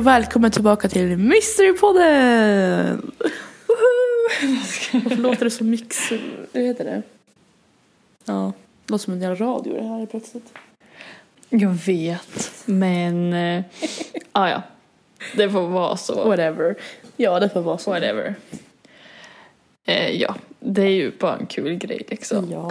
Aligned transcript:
och 0.00 0.06
välkommen 0.06 0.50
tillbaka 0.50 0.88
till 0.88 1.16
Mysterypodden! 1.16 3.12
Varför 4.92 5.16
låter 5.16 5.44
det 5.44 5.50
som 5.50 5.70
mix... 5.70 6.10
Hur 6.52 6.62
heter 6.66 6.84
det? 6.84 7.02
Ja, 8.24 8.52
det 8.86 8.92
låter 8.92 9.04
som 9.04 9.12
en 9.12 9.20
jävla 9.20 9.46
radio 9.46 9.74
det 9.74 9.82
här 9.82 10.06
plötsligt. 10.06 10.52
Jag 11.48 11.70
vet, 11.70 12.62
men... 12.64 13.32
eh, 13.32 13.64
ah, 14.32 14.48
ja, 14.48 14.62
det 15.36 15.50
får 15.50 15.68
vara 15.68 15.96
så. 15.96 16.28
Whatever. 16.28 16.74
Ja, 17.16 17.40
det 17.40 17.48
får 17.48 17.60
vara 17.60 17.78
så. 17.78 17.90
Whatever. 17.90 18.34
Eh, 19.84 20.10
ja, 20.10 20.34
det 20.60 20.82
är 20.82 20.90
ju 20.90 21.12
bara 21.18 21.36
en 21.36 21.46
kul 21.46 21.74
grej 21.74 22.06
liksom. 22.08 22.50
Ja. 22.50 22.70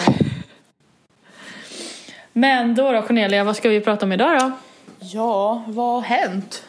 Men 2.33 2.75
då 2.75 2.91
då 2.91 3.01
Cornelia, 3.01 3.43
vad 3.43 3.55
ska 3.55 3.69
vi 3.69 3.81
prata 3.81 4.05
om 4.05 4.11
idag 4.11 4.39
då? 4.39 4.51
ja, 4.99 5.63
vad 5.67 5.93
har 5.93 6.01
hänt 6.01 6.63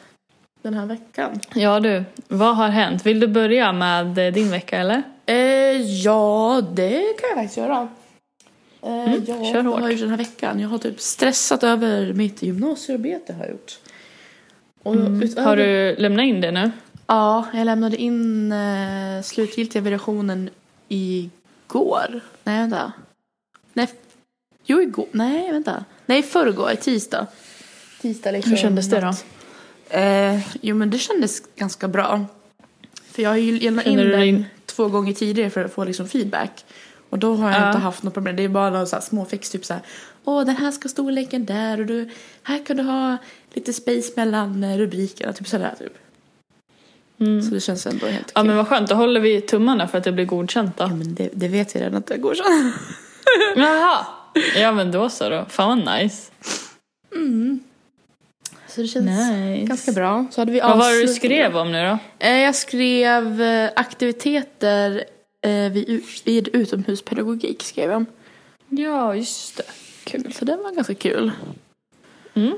den 0.62 0.74
här 0.74 0.86
veckan? 0.86 1.40
Ja 1.54 1.80
du, 1.80 2.04
vad 2.28 2.56
har 2.56 2.68
hänt? 2.68 3.06
Vill 3.06 3.20
du 3.20 3.26
börja 3.26 3.72
med 3.72 4.18
eh, 4.26 4.32
din 4.34 4.50
vecka 4.50 4.78
eller? 4.78 5.02
Eh, 5.26 5.36
ja, 5.82 6.62
det 6.74 6.90
kan 7.20 7.28
jag 7.28 7.36
faktiskt 7.38 7.56
göra. 7.56 7.88
Eh, 8.82 8.90
Mm, 9.12 9.24
ja, 9.26 9.52
kör 9.52 9.62
hårt. 9.62 9.74
har 9.74 9.80
jag 9.80 9.90
gjort 9.92 10.00
den 10.00 10.10
här 10.10 10.16
veckan? 10.16 10.60
Jag 10.60 10.68
har 10.68 10.78
typ 10.78 11.00
stressat 11.00 11.62
över 11.64 12.12
mitt 12.12 12.42
gymnasiearbete 12.42 13.32
har 13.32 13.40
jag 13.44 13.50
gjort. 13.50 13.78
Och 14.82 14.94
utöver- 14.94 15.32
Mm. 15.32 15.44
Har 15.44 15.56
du 15.56 15.96
lämnat 15.98 16.24
in 16.24 16.40
det 16.40 16.50
nu? 16.50 16.70
Ja, 17.06 17.46
jag 17.54 17.64
lämnade 17.64 17.96
in 17.96 18.52
eh, 18.52 19.22
slutgiltiga 19.22 19.82
versionen 19.82 20.50
igår. 20.88 22.20
Nej, 22.44 22.58
vänta. 22.60 22.92
Nej, 23.72 23.88
jo, 24.64 24.80
igår. 24.80 25.06
Nej, 25.12 25.52
vänta. 25.52 25.84
Nej, 26.06 26.22
förrgår, 26.22 26.74
tisdag. 26.80 27.26
Tisdag 28.00 28.30
liksom. 28.30 28.50
Hur 28.52 28.58
kändes 28.58 28.90
det 28.90 29.00
då? 29.00 29.12
Eh, 29.90 30.40
jo, 30.60 30.76
men 30.76 30.90
det 30.90 30.98
kändes 30.98 31.42
ganska 31.56 31.88
bra. 31.88 32.24
För 33.12 33.22
jag 33.22 33.30
har 33.30 33.36
ju 33.36 33.58
lämnat 33.58 33.86
in 33.86 33.96
den 33.98 34.08
dig- 34.10 34.44
två 34.66 34.88
gånger 34.88 35.12
tidigare 35.12 35.50
för 35.50 35.64
att 35.64 35.72
få 35.74 35.84
liksom 35.84 36.08
feedback. 36.08 36.64
Och 37.10 37.18
då 37.18 37.34
har 37.34 37.50
jag 37.52 37.60
Ja. 37.60 37.66
inte 37.68 37.78
haft 37.78 38.02
något 38.02 38.14
problem. 38.14 38.36
Det 38.36 38.42
är 38.44 38.48
bara 38.48 38.70
några 38.70 38.86
så 38.86 38.96
här 38.96 39.02
små 39.02 39.24
fix, 39.24 39.50
typ 39.50 39.64
så 39.64 39.74
här. 39.74 39.82
Åh, 40.24 40.44
den 40.44 40.56
här 40.56 40.70
ska 40.70 40.88
storleken 40.88 41.46
där 41.46 41.80
och 41.80 41.86
du, 41.86 42.08
här 42.42 42.66
kan 42.66 42.76
du 42.76 42.82
ha 42.82 43.16
lite 43.54 43.72
space 43.72 44.12
mellan 44.16 44.64
eh, 44.64 44.76
rubrikerna. 44.78 45.32
Typ 45.32 45.48
sådär 45.48 45.74
typ. 45.78 45.92
Mm. 47.20 47.42
Så 47.42 47.50
det 47.54 47.60
känns 47.60 47.86
ändå 47.86 48.06
helt 48.06 48.32
Ja 48.34 48.40
okej. 48.40 48.46
men 48.48 48.56
vad 48.56 48.68
skönt, 48.68 48.88
då 48.88 48.94
håller 48.94 49.20
vi 49.20 49.40
tummarna 49.40 49.88
för 49.88 49.98
att 49.98 50.04
det 50.04 50.12
blir 50.12 50.24
godkänt 50.24 50.76
då. 50.76 50.84
Ja 50.84 50.88
men 50.88 51.14
det, 51.14 51.28
det 51.32 51.48
vet 51.48 51.74
jag 51.74 51.82
redan 51.82 51.94
att 51.98 52.06
det 52.06 52.16
går 52.16 52.34
så. 52.34 52.42
Jaha! 53.60 54.06
Ja 54.56 54.72
men 54.72 54.92
då 54.92 55.08
så 55.10 55.28
då. 55.28 55.46
Fan 55.48 55.84
vad 55.86 56.00
nice. 56.02 56.30
Mm. 57.14 57.60
Så 58.70 58.80
det 58.80 58.86
känns 58.86 59.06
Nice. 59.06 59.66
ganska 59.66 59.92
bra. 59.92 60.26
Så 60.30 60.40
hade 60.40 60.52
vi 60.52 60.60
Vad 60.60 60.78
var 60.78 60.92
det 60.92 61.00
du 61.06 61.08
skrev 61.14 61.56
om 61.56 61.72
nu 61.72 61.78
då? 61.84 61.98
Eh, 62.26 62.38
Jag 62.38 62.54
skrev 62.54 63.42
eh, 63.42 63.70
aktiviteter 63.76 65.04
eh, 65.42 65.72
vid, 66.24 66.48
utomhuspedagogik 66.52 67.62
skrev 67.62 67.90
jag. 67.90 68.04
Ja, 68.68 69.14
just 69.16 69.56
det. 69.56 69.62
Kul. 70.04 70.32
Så 70.32 70.44
det 70.44 70.56
var 70.56 70.72
ganska 70.74 70.94
kul. 70.94 71.32
Mm. 72.34 72.52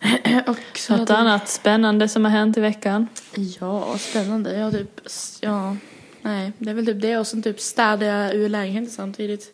Och 0.46 0.78
så 0.78 0.96
Något 0.96 1.08
hade- 1.08 1.16
annat 1.20 1.48
spännande 1.48 2.08
som 2.08 2.24
har 2.24 2.32
hänt 2.32 2.56
i 2.56 2.60
veckan? 2.60 3.08
Ja, 3.60 3.98
spännande. 3.98 4.58
Jag 4.58 4.72
typ, 4.72 5.00
ja, 5.40 5.76
nej, 6.22 6.52
det 6.58 6.70
är 6.70 6.74
väl 6.74 6.86
typ 6.86 7.00
det 7.00 7.16
och 7.18 7.26
sen 7.26 7.42
typ 7.42 7.60
städade 7.60 8.06
jag 8.06 8.34
ur 8.34 8.48
lägenheten 8.48 8.90
samtidigt 8.90 9.50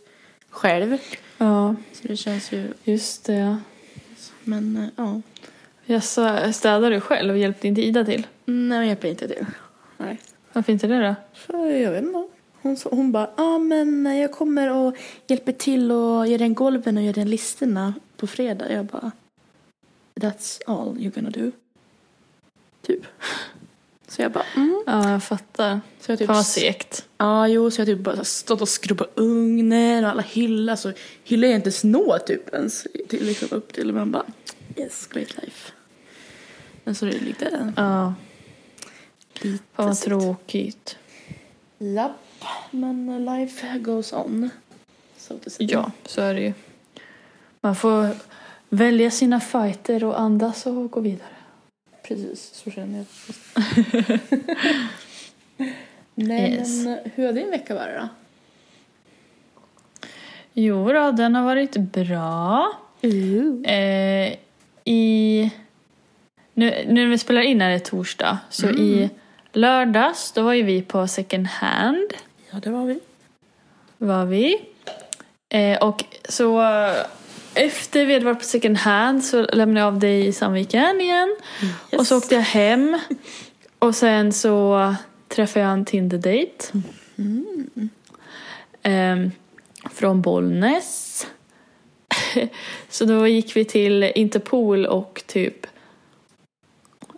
själv. 0.50 0.98
Ja, 1.38 1.74
Så 1.92 2.08
det 2.08 2.16
känns 2.16 2.52
ju, 2.52 2.72
just 2.84 3.24
det. 3.24 3.56
men 4.44 4.90
ja. 4.96 5.20
Jag 5.90 6.04
städade 6.54 6.90
du 6.90 7.00
själv 7.00 7.32
och 7.34 7.38
hjälpte 7.38 7.68
inte 7.68 7.82
Ida 7.82 8.04
till? 8.04 8.26
Nej, 8.44 8.78
jag 8.78 8.86
hjälper 8.86 9.08
inte 9.08 9.28
till. 9.28 9.46
Nej. 9.96 10.20
Varför 10.52 10.72
inte 10.72 10.86
det 10.86 11.06
då? 11.08 11.14
För 11.34 11.66
jag 11.66 11.90
vet 11.90 12.04
inte. 12.04 12.28
Hon, 12.62 12.76
hon 12.84 13.12
bara, 13.12 13.30
ja 13.36 13.42
ah, 13.42 13.58
men 13.58 14.16
jag 14.18 14.32
kommer 14.32 14.70
och 14.70 14.96
hjälper 15.26 15.52
till 15.52 15.92
och 15.92 16.26
gör 16.26 16.38
den 16.38 16.54
golven 16.54 16.96
och 16.96 17.02
gör 17.02 17.12
den 17.12 17.30
listorna 17.30 17.94
på 18.16 18.26
fredag. 18.26 18.72
Jag 18.72 18.86
bara, 18.86 19.12
that's 20.14 20.60
all 20.66 20.96
you're 20.96 21.14
gonna 21.14 21.30
do. 21.30 21.50
Typ. 22.82 23.02
Så 24.08 24.22
jag 24.22 24.32
bara, 24.32 24.44
mm. 24.56 24.84
Ja, 24.86 25.10
jag 25.10 25.22
fattar. 25.22 25.80
Så 26.00 26.12
jag 26.12 26.18
typ, 26.18 26.26
Fan 26.26 26.36
vad 26.36 26.46
segt. 26.46 27.08
Ja, 27.18 27.48
jo, 27.48 27.70
så 27.70 27.80
jag 27.80 27.88
typ 27.88 27.98
bara 27.98 28.24
stått 28.24 28.60
och 28.60 28.68
skrubbat 28.68 29.12
ugnen 29.14 30.04
och 30.04 30.10
alla 30.10 30.22
hyllar. 30.22 30.76
Så 30.76 30.92
hyllar 31.24 31.48
jag 31.48 31.54
inte 31.54 31.72
snå 31.72 32.18
typ 32.26 32.54
ens 32.54 32.86
till, 33.08 33.26
liksom 33.26 33.48
upp 33.50 33.72
till. 33.72 33.92
Men 33.92 34.10
bara, 34.10 34.26
yes, 34.76 35.06
great 35.06 35.36
life. 35.42 35.72
Men 36.88 36.94
så 36.94 37.06
är 37.06 37.10
det 37.10 37.20
lite, 37.20 37.72
Ja, 37.76 38.14
lite 39.42 39.64
fan 39.72 39.86
vad 39.86 39.96
tråkigt. 39.96 40.96
Japp, 41.78 42.44
men 42.70 43.24
life 43.24 43.78
goes 43.78 44.12
on. 44.12 44.50
Så 45.16 45.34
att 45.34 45.52
säga. 45.52 45.68
Ja, 45.72 45.90
så 46.04 46.20
är 46.20 46.34
det 46.34 46.40
ju. 46.40 46.52
Man 47.60 47.76
får 47.76 48.08
välja 48.68 49.10
sina 49.10 49.40
fighter 49.40 50.04
och 50.04 50.20
andas 50.20 50.66
och 50.66 50.90
gå 50.90 51.00
vidare. 51.00 51.28
Precis, 52.02 52.50
så 52.54 52.70
känner 52.70 52.98
jag. 52.98 54.20
Nej, 56.14 56.52
Yes. 56.52 56.84
men 56.84 56.98
hur 57.14 57.26
har 57.26 57.32
din 57.32 57.50
vecka 57.50 57.74
varit 57.74 58.00
då? 58.00 58.08
Jo 60.52 60.92
då, 60.92 61.12
den 61.12 61.34
har 61.34 61.42
varit 61.44 61.76
bra. 61.76 62.72
Eh, 63.64 64.34
I... 64.84 65.50
Nu, 66.58 66.84
nu 66.86 66.92
när 66.92 67.06
vi 67.06 67.18
spelar 67.18 67.42
in 67.42 67.62
är 67.62 67.70
det 67.70 67.78
torsdag, 67.78 68.38
så 68.50 68.68
i 68.68 69.10
lördags 69.52 70.32
då 70.32 70.42
var 70.42 70.52
ju 70.52 70.62
vi 70.62 70.82
på 70.82 71.08
second 71.08 71.46
hand. 71.46 72.14
Ja, 72.50 72.58
det 72.62 72.70
var 72.70 72.84
vi. 72.84 73.00
var 73.98 74.24
vi. 74.24 74.60
Eh, 75.48 75.78
och 75.78 76.04
så 76.28 76.62
eh, 76.62 76.94
efter 77.54 78.06
vi 78.06 78.12
hade 78.12 78.24
varit 78.24 78.38
på 78.38 78.44
second 78.44 78.76
hand 78.76 79.24
så 79.24 79.42
lämnade 79.42 79.80
jag 79.80 79.86
av 79.86 79.98
dig 79.98 80.26
i 80.26 80.32
Sandviken 80.32 81.00
igen. 81.00 81.36
Och 81.98 82.06
så 82.06 82.18
åkte 82.18 82.34
jag 82.34 82.42
hem. 82.42 82.98
Och 83.78 83.94
sen 83.94 84.32
så 84.32 84.94
träffade 85.28 85.64
jag 85.64 85.72
en 85.72 85.84
Tinder-date. 85.84 86.82
Ehm, 88.82 89.30
från 89.90 90.22
Bollnäs. 90.22 91.26
så 92.88 93.04
då 93.04 93.26
gick 93.26 93.56
vi 93.56 93.64
till 93.64 94.12
Interpol 94.14 94.86
och 94.86 95.22
typ 95.26 95.66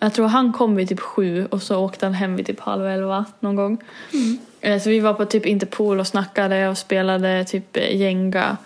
jag 0.01 0.15
tror 0.15 0.27
han 0.27 0.53
kom 0.53 0.77
vid 0.77 0.89
typ 0.89 1.01
sju 1.01 1.47
och 1.51 1.63
så 1.63 1.77
åkte 1.85 2.07
han 2.07 2.15
hem 2.15 2.37
vid 2.37 2.47
typ 2.47 2.61
halv 2.61 2.87
elva 2.87 3.25
någon 3.41 3.57
gång. 3.57 3.79
Eh, 4.61 4.81
Så 4.81 4.91
vi 4.91 5.01
var 5.01 5.15
på 5.15 5.25
typ 5.25 5.47
Interpol 5.47 6.01
och 6.01 6.07
snackade 6.07 6.69
och 6.69 6.79
spelade 6.79 7.45
typ 7.45 7.77
eh, 7.77 7.97
Jenga 7.97 8.57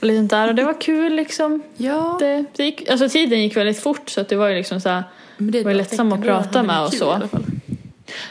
och 0.00 0.04
lite 0.06 0.18
sånt 0.18 0.30
där 0.30 0.48
och 0.48 0.54
det 0.54 0.64
var 0.64 0.80
kul 0.80 1.12
liksom. 1.14 1.62
Ja, 1.76 2.16
Det, 2.20 2.44
det 2.56 2.64
gick, 2.64 2.88
alltså 2.90 3.08
tiden 3.08 3.42
gick 3.42 3.56
väldigt 3.56 3.80
fort 3.82 4.08
så 4.10 4.20
att 4.20 4.28
det 4.28 4.36
var 4.36 4.48
ju 4.48 4.54
liksom 4.54 4.80
så 4.80 4.88
här, 4.88 5.02
men 5.36 5.50
det 5.50 5.62
var 5.64 5.70
ju 5.70 5.76
lättsamt 5.76 6.12
att 6.12 6.22
prata 6.22 6.62
med 6.62 6.82
och 6.84 6.92
så. 6.94 7.20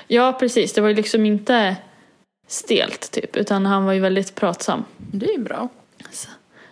Ja 0.08 0.34
precis, 0.40 0.74
det 0.74 0.82
var 0.82 0.90
ju 0.90 0.96
liksom 0.96 1.26
inte 1.26 1.76
stelt 2.48 3.12
typ 3.12 3.36
utan 3.36 3.66
han 3.66 3.86
var 3.86 3.94
ju 3.94 4.00
väldigt 4.00 4.36
pratsam. 4.36 4.84
Det 4.98 5.26
är 5.26 5.32
ju 5.38 5.44
bra. 5.44 5.70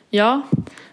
Ja, 0.09 0.41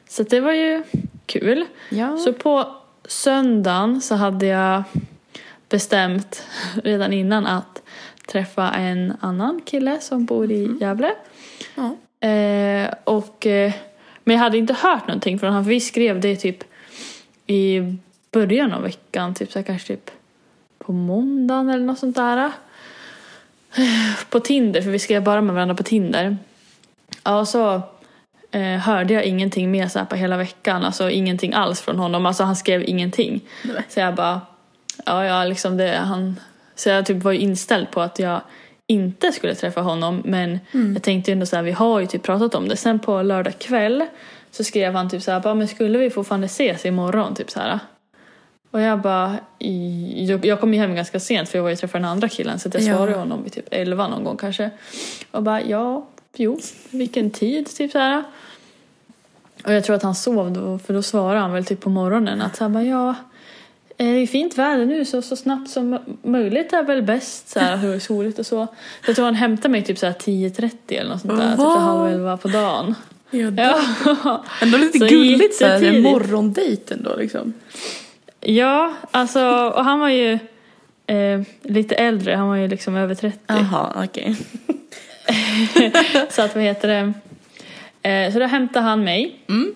så 0.08 0.22
det 0.22 0.40
var 0.40 0.52
ju 0.52 0.82
kul. 1.26 1.64
Ja. 1.90 2.16
Så 2.18 2.32
på 2.32 2.76
söndagen 3.04 4.00
så 4.00 4.14
hade 4.14 4.46
jag 4.46 4.82
bestämt 5.68 6.46
redan 6.84 7.12
innan 7.12 7.46
att 7.46 7.82
träffa 8.26 8.70
en 8.70 9.16
annan 9.20 9.60
kille 9.64 10.00
som 10.00 10.24
bor 10.24 10.50
i 10.50 10.76
Gävle. 10.80 11.14
Ja. 11.74 11.96
Eh, 12.28 12.94
och, 13.04 13.46
eh, 13.46 13.72
men 14.24 14.36
jag 14.36 14.42
hade 14.42 14.58
inte 14.58 14.74
hört 14.74 15.06
någonting 15.08 15.38
från 15.38 15.50
honom 15.50 15.64
för 15.64 15.70
vi 15.70 15.80
skrev 15.80 16.20
det 16.20 16.36
typ 16.36 16.64
i 17.46 17.80
början 18.30 18.72
av 18.72 18.82
veckan, 18.82 19.34
typ 19.34 19.52
så 19.52 19.58
här, 19.58 19.66
kanske 19.66 19.88
typ 19.88 20.10
på 20.78 20.92
måndagen 20.92 21.68
eller 21.70 21.84
något 21.84 21.98
sånt 21.98 22.16
där. 22.16 22.52
På 24.30 24.40
Tinder, 24.40 24.82
för 24.82 24.90
vi 24.90 24.98
skrev 24.98 25.22
bara 25.24 25.40
med 25.40 25.54
varandra 25.54 25.74
på 25.74 25.82
Tinder. 25.82 26.36
Ja, 27.24 27.46
så 27.46 27.82
eh, 28.54 28.78
hörde 28.78 29.14
jag 29.14 29.24
ingenting 29.24 29.70
mer 29.70 29.88
så 29.88 30.04
på 30.04 30.16
hela 30.16 30.36
veckan, 30.36 30.84
alltså 30.84 31.10
ingenting 31.10 31.52
alls 31.54 31.80
från 31.80 31.98
honom. 31.98 32.26
Alltså 32.26 32.42
han 32.44 32.56
skrev 32.56 32.82
ingenting. 32.88 33.40
Nej. 33.62 33.82
Så 33.88 34.00
jag 34.00 34.14
bara, 34.14 34.40
ja 35.06 35.24
ja 35.24 35.44
liksom 35.44 35.76
det, 35.76 35.96
han, 36.04 36.40
så 36.74 36.88
jag 36.88 37.06
typ 37.06 37.22
var 37.22 37.32
ju 37.32 37.38
inställd 37.38 37.90
på 37.90 38.00
att 38.00 38.18
jag 38.18 38.40
inte 38.86 39.32
skulle 39.32 39.54
träffa 39.54 39.80
honom 39.80 40.22
men 40.24 40.58
jag 40.94 41.02
tänkte 41.02 41.30
ju 41.30 41.32
ändå 41.32 41.46
så 41.46 41.56
här, 41.56 41.62
vi 41.62 41.72
har 41.72 42.00
ju 42.00 42.06
typ 42.06 42.22
pratat 42.22 42.54
om 42.54 42.68
det. 42.68 42.76
Sen 42.76 42.98
på 42.98 43.22
lördag 43.22 43.58
kväll 43.58 44.04
så 44.50 44.64
skrev 44.64 44.94
han 44.94 45.10
typ 45.10 45.22
så 45.22 45.30
här, 45.30 45.40
bara, 45.40 45.54
men 45.54 45.68
skulle 45.68 45.98
vi 45.98 46.10
fortfarande 46.10 46.44
ses 46.46 46.84
imorgon? 46.86 47.34
Typ 47.34 47.50
så 47.50 47.60
här. 47.60 47.78
Och 48.70 48.80
jag 48.80 49.00
bara, 49.00 49.36
jag, 50.14 50.46
jag 50.46 50.60
kom 50.60 50.74
ju 50.74 50.80
hem 50.80 50.94
ganska 50.94 51.20
sent 51.20 51.48
för 51.48 51.58
jag 51.58 51.62
var 51.62 51.70
ju 51.70 51.76
träffa 51.76 51.98
den 51.98 52.04
andra 52.04 52.28
killen 52.28 52.58
så 52.58 52.70
jag 52.72 52.82
Ja. 52.82 52.96
svarade 52.96 53.16
honom 53.18 53.42
vid 53.42 53.52
typ 53.52 53.66
11 53.70 54.08
någon 54.08 54.24
gång 54.24 54.36
kanske. 54.36 54.70
Och 55.30 55.42
bara, 55.42 55.62
ja, 55.62 56.06
jo, 56.36 56.58
vilken 56.90 57.30
tid, 57.30 57.76
typ 57.76 57.92
så 57.92 57.98
här. 57.98 58.24
Och 59.64 59.72
jag 59.72 59.84
tror 59.84 59.96
att 59.96 60.02
han 60.02 60.14
sov 60.14 60.52
då, 60.52 60.78
för 60.78 60.94
då 60.94 61.02
svarade 61.02 61.40
han 61.40 61.52
väl 61.52 61.64
typ 61.64 61.80
på 61.80 61.90
morgonen 61.90 62.42
att 62.42 62.56
så 62.56 62.64
här, 62.64 62.68
bara, 62.68 62.84
ja, 62.84 63.08
eh, 63.98 64.06
det 64.06 64.22
är 64.22 64.26
fint 64.26 64.58
väder 64.58 64.86
nu 64.86 65.04
så, 65.04 65.22
så 65.22 65.36
snabbt 65.36 65.70
som 65.70 65.98
möjligt 66.22 66.72
är 66.72 66.82
väl 66.82 67.02
bäst 67.02 67.48
så 67.48 67.60
här, 67.60 67.76
hur 67.76 67.98
soligt 67.98 68.38
och 68.38 68.46
så. 68.46 68.66
Jag 69.06 69.16
tror 69.16 69.24
han 69.24 69.34
hämtade 69.34 69.68
mig 69.68 69.82
typ 69.82 69.98
så 69.98 70.06
här 70.06 70.12
10.30 70.12 70.70
eller 70.88 71.10
något 71.10 71.20
sånt 71.20 71.36
där, 71.40 71.50
typ 71.50 71.58
så 71.58 71.78
halv 71.78 72.12
elva 72.14 72.36
på 72.36 72.48
dagen. 72.48 72.94
Ja, 73.30 73.50
Ja. 73.56 74.44
Ändå 74.62 74.78
lite 74.78 74.98
Så 74.98 75.06
gulligt 75.06 75.54
såhär, 75.54 75.76
en 75.76 75.82
jättetidigt. 75.82 76.10
morgondejt 76.12 76.94
ändå 76.94 77.16
liksom. 77.16 77.52
Ja, 78.40 78.92
alltså, 79.10 79.72
och 79.76 79.84
han 79.84 80.00
var 80.00 80.08
ju 80.08 80.32
eh, 81.06 81.40
lite 81.62 81.94
äldre, 81.94 82.34
han 82.34 82.48
var 82.48 82.56
ju 82.56 82.68
liksom 82.68 82.96
över 82.96 83.14
30. 83.14 83.38
Jaha, 83.46 84.04
okej. 84.04 84.36
Så 86.30 86.42
att 86.42 86.54
vad 86.54 86.64
heter 86.64 86.88
det? 86.88 87.12
Eh, 88.10 88.32
så 88.32 88.38
då 88.38 88.44
hämtade 88.46 88.84
han 88.86 89.04
mig. 89.04 89.36
Mm. 89.48 89.74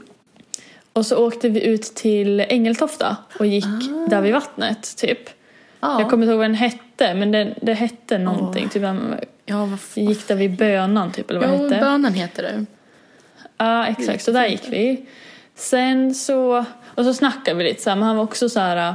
Och 0.92 1.06
så 1.06 1.26
åkte 1.26 1.48
vi 1.48 1.64
ut 1.66 1.82
till 1.82 2.40
Ängeltofta 2.40 3.16
och 3.38 3.46
gick 3.46 3.64
där 4.08 4.20
vid 4.20 4.32
vattnet 4.32 4.96
typ. 4.96 5.18
Ja. 5.80 6.00
Jag 6.00 6.10
kommer 6.10 6.22
inte 6.24 6.30
ihåg 6.30 6.38
vad 6.38 6.44
den 6.50 6.54
hette 6.54 7.14
men 7.14 7.32
det, 7.32 7.54
det 7.62 7.74
hette 7.74 8.18
någonting. 8.18 8.68
Typ, 8.68 8.82
Ja, 9.46 9.68
gick 9.94 10.28
där 10.28 10.34
vid 10.34 10.56
Bönan 10.56 11.12
typ 11.12 11.30
eller 11.30 11.40
vad 11.40 11.48
Ja, 11.48 11.62
hette. 11.62 11.84
bönen 11.84 12.14
heter 12.14 12.42
det. 12.42 12.64
Ja 13.58 13.86
exakt, 13.86 14.24
så 14.24 14.30
där 14.32 14.46
gick 14.46 14.62
vi. 14.68 15.06
Sen 15.54 16.14
så, 16.14 16.64
och 16.94 17.04
så 17.04 17.14
snackade 17.14 17.56
vi 17.58 17.64
lite 17.64 17.82
så 17.82 17.90
här, 17.90 17.96
men 17.96 18.06
han 18.08 18.16
var 18.16 18.24
också 18.24 18.48
så 18.48 18.60
här 18.60 18.94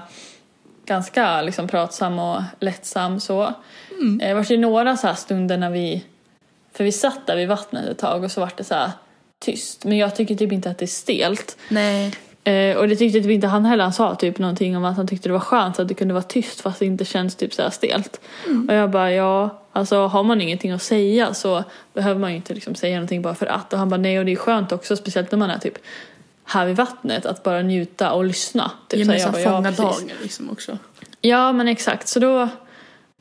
ganska 0.85 1.41
liksom 1.41 1.67
pratsam 1.67 2.19
och 2.19 2.41
lättsam 2.59 3.19
så. 3.19 3.53
Mm. 4.01 4.19
Eh, 4.21 4.27
Det 4.27 4.33
var 4.33 4.43
ju 4.51 4.57
några 4.57 4.97
så 4.97 5.07
här 5.07 5.13
stunder 5.15 5.57
när 5.57 5.69
vi, 5.69 6.03
för 6.73 6.83
vi 6.83 6.91
satt 6.91 7.27
där 7.27 7.35
vid 7.35 7.47
vattnet 7.47 7.89
ett 7.89 7.97
tag 7.97 8.23
och 8.23 8.31
så 8.31 8.41
var 8.41 8.51
det 8.57 8.63
så 8.63 8.75
här 8.75 8.91
tyst. 9.39 9.85
Men 9.85 9.97
jag 9.97 10.15
tycker 10.15 10.35
typ 10.35 10.51
inte 10.51 10.69
att 10.69 10.77
det 10.77 10.85
är 10.85 10.87
stelt. 10.87 11.57
Nej. 11.69 12.13
Eh, 12.43 12.77
och 12.77 12.87
det 12.87 12.95
tyckte 12.95 13.19
typ 13.19 13.31
inte 13.31 13.47
han 13.47 13.65
heller. 13.65 13.83
Han 13.83 13.93
sa 13.93 14.15
typ 14.15 14.39
någonting 14.39 14.77
om 14.77 14.85
att 14.85 14.97
han 14.97 15.07
tyckte 15.07 15.29
det 15.29 15.33
var 15.33 15.39
skönt 15.39 15.79
att 15.79 15.87
det 15.87 15.93
kunde 15.93 16.13
vara 16.13 16.23
tyst 16.23 16.61
fast 16.61 16.79
det 16.79 16.85
inte 16.85 17.05
känns 17.05 17.35
typ 17.35 17.53
så 17.53 17.61
här 17.61 17.69
stelt. 17.69 18.21
Och 18.67 18.75
jag 18.75 18.91
bara 18.91 19.11
ja, 19.11 19.61
alltså 19.71 20.07
har 20.07 20.23
man 20.23 20.41
ingenting 20.41 20.71
att 20.71 20.83
säga 20.83 21.33
så 21.33 21.63
behöver 21.93 22.19
man 22.19 22.29
ju 22.29 22.35
inte 22.35 22.53
liksom 22.53 22.75
säga 22.75 22.95
någonting 22.95 23.21
bara 23.21 23.35
för 23.35 23.45
att. 23.45 23.73
Och 23.73 23.79
han 23.79 23.89
bara 23.89 23.97
nej 23.97 24.19
och 24.19 24.25
det 24.25 24.31
är 24.31 24.35
skönt 24.35 24.71
också 24.71 24.95
speciellt 24.95 25.31
när 25.31 25.39
man 25.39 25.49
är 25.49 25.57
typ 25.57 25.77
här 26.45 26.65
vid 26.65 26.75
vattnet 26.75 27.25
att 27.25 27.43
bara 27.43 27.61
njuta 27.61 28.11
och 28.11 28.25
lyssna. 28.25 28.71
Typ, 28.87 28.97
Ge 28.97 29.05
så 29.05 29.11
mig 29.11 29.19
jag 29.19 29.25
så 29.25 29.31
bara, 29.31 29.41
ja, 29.41 29.51
fånga 29.51 29.69
precis. 29.69 30.01
dagar 30.01 30.15
liksom 30.21 30.49
också. 30.49 30.77
Ja 31.21 31.51
men 31.51 31.67
exakt 31.67 32.07
så 32.07 32.19
då 32.19 32.49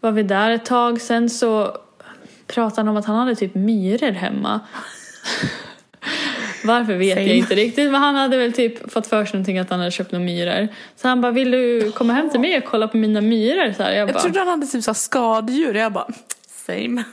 var 0.01 0.11
vi 0.11 0.23
där 0.23 0.51
ett 0.51 0.65
tag. 0.65 1.01
Sen 1.01 1.31
så 1.31 1.77
pratade 2.55 2.81
han 2.81 2.89
om 2.89 2.97
att 2.97 3.05
han 3.05 3.17
hade 3.17 3.35
typ 3.35 3.55
myror 3.55 4.13
hemma. 4.13 4.61
Varför 6.65 6.95
vet 6.95 7.15
Same. 7.15 7.27
jag 7.27 7.37
inte 7.37 7.55
riktigt 7.55 7.91
men 7.91 8.01
han 8.01 8.15
hade 8.15 8.37
väl 8.37 8.53
typ 8.53 8.93
fått 8.93 9.07
för 9.07 9.25
sig 9.25 9.35
någonting 9.35 9.59
att 9.59 9.71
han 9.71 9.79
hade 9.79 9.91
köpt 9.91 10.13
några 10.13 10.25
myror. 10.25 10.69
Så 10.97 11.09
han 11.09 11.21
bara 11.21 11.33
vill 11.33 11.51
du 11.51 11.93
komma 11.93 12.13
hem 12.13 12.31
till 12.31 12.41
mig 12.41 12.59
och 12.59 12.65
kolla 12.65 12.89
på 12.89 12.97
mina 12.97 13.21
myror? 13.21 13.73
Så 13.77 13.83
här, 13.83 13.91
jag 13.91 13.99
Jag 13.99 14.09
bara, 14.15 14.21
trodde 14.21 14.39
han 14.39 14.49
hade 14.49 14.67
typ 14.67 14.85
så 14.85 14.95
skadedjur. 14.95 15.75
Jag 15.75 15.93
bara, 15.93 16.07
same. 16.67 17.05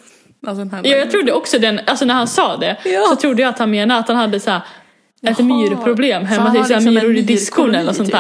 Alltså, 0.48 0.64
den 0.64 0.72
här 0.74 0.82
ja, 0.84 0.98
jag 0.98 1.12
trodde 1.12 1.34
också 1.34 1.60
den, 1.60 1.80
alltså 1.86 2.06
när 2.06 2.14
han 2.14 2.28
sa 2.28 2.58
det 2.58 2.78
Ja. 2.86 3.06
så 3.10 3.16
trodde 3.16 3.42
jag 3.42 3.50
att 3.50 3.60
han 3.60 3.72
menade 3.72 4.00
att 4.00 4.08
han 4.08 4.18
hade 4.18 4.40
så 4.40 4.52
här, 4.52 4.62
ett 5.22 5.40
myrproblem 5.40 6.26
hemma, 6.26 6.52
typ 6.52 6.66
så 6.66 6.74
här, 6.74 6.80
liksom 6.82 6.94
myror 6.94 7.16
i 7.18 7.22
diskon 7.22 7.76
eller 7.76 7.94
sånt 7.94 8.10
typ. 8.10 8.20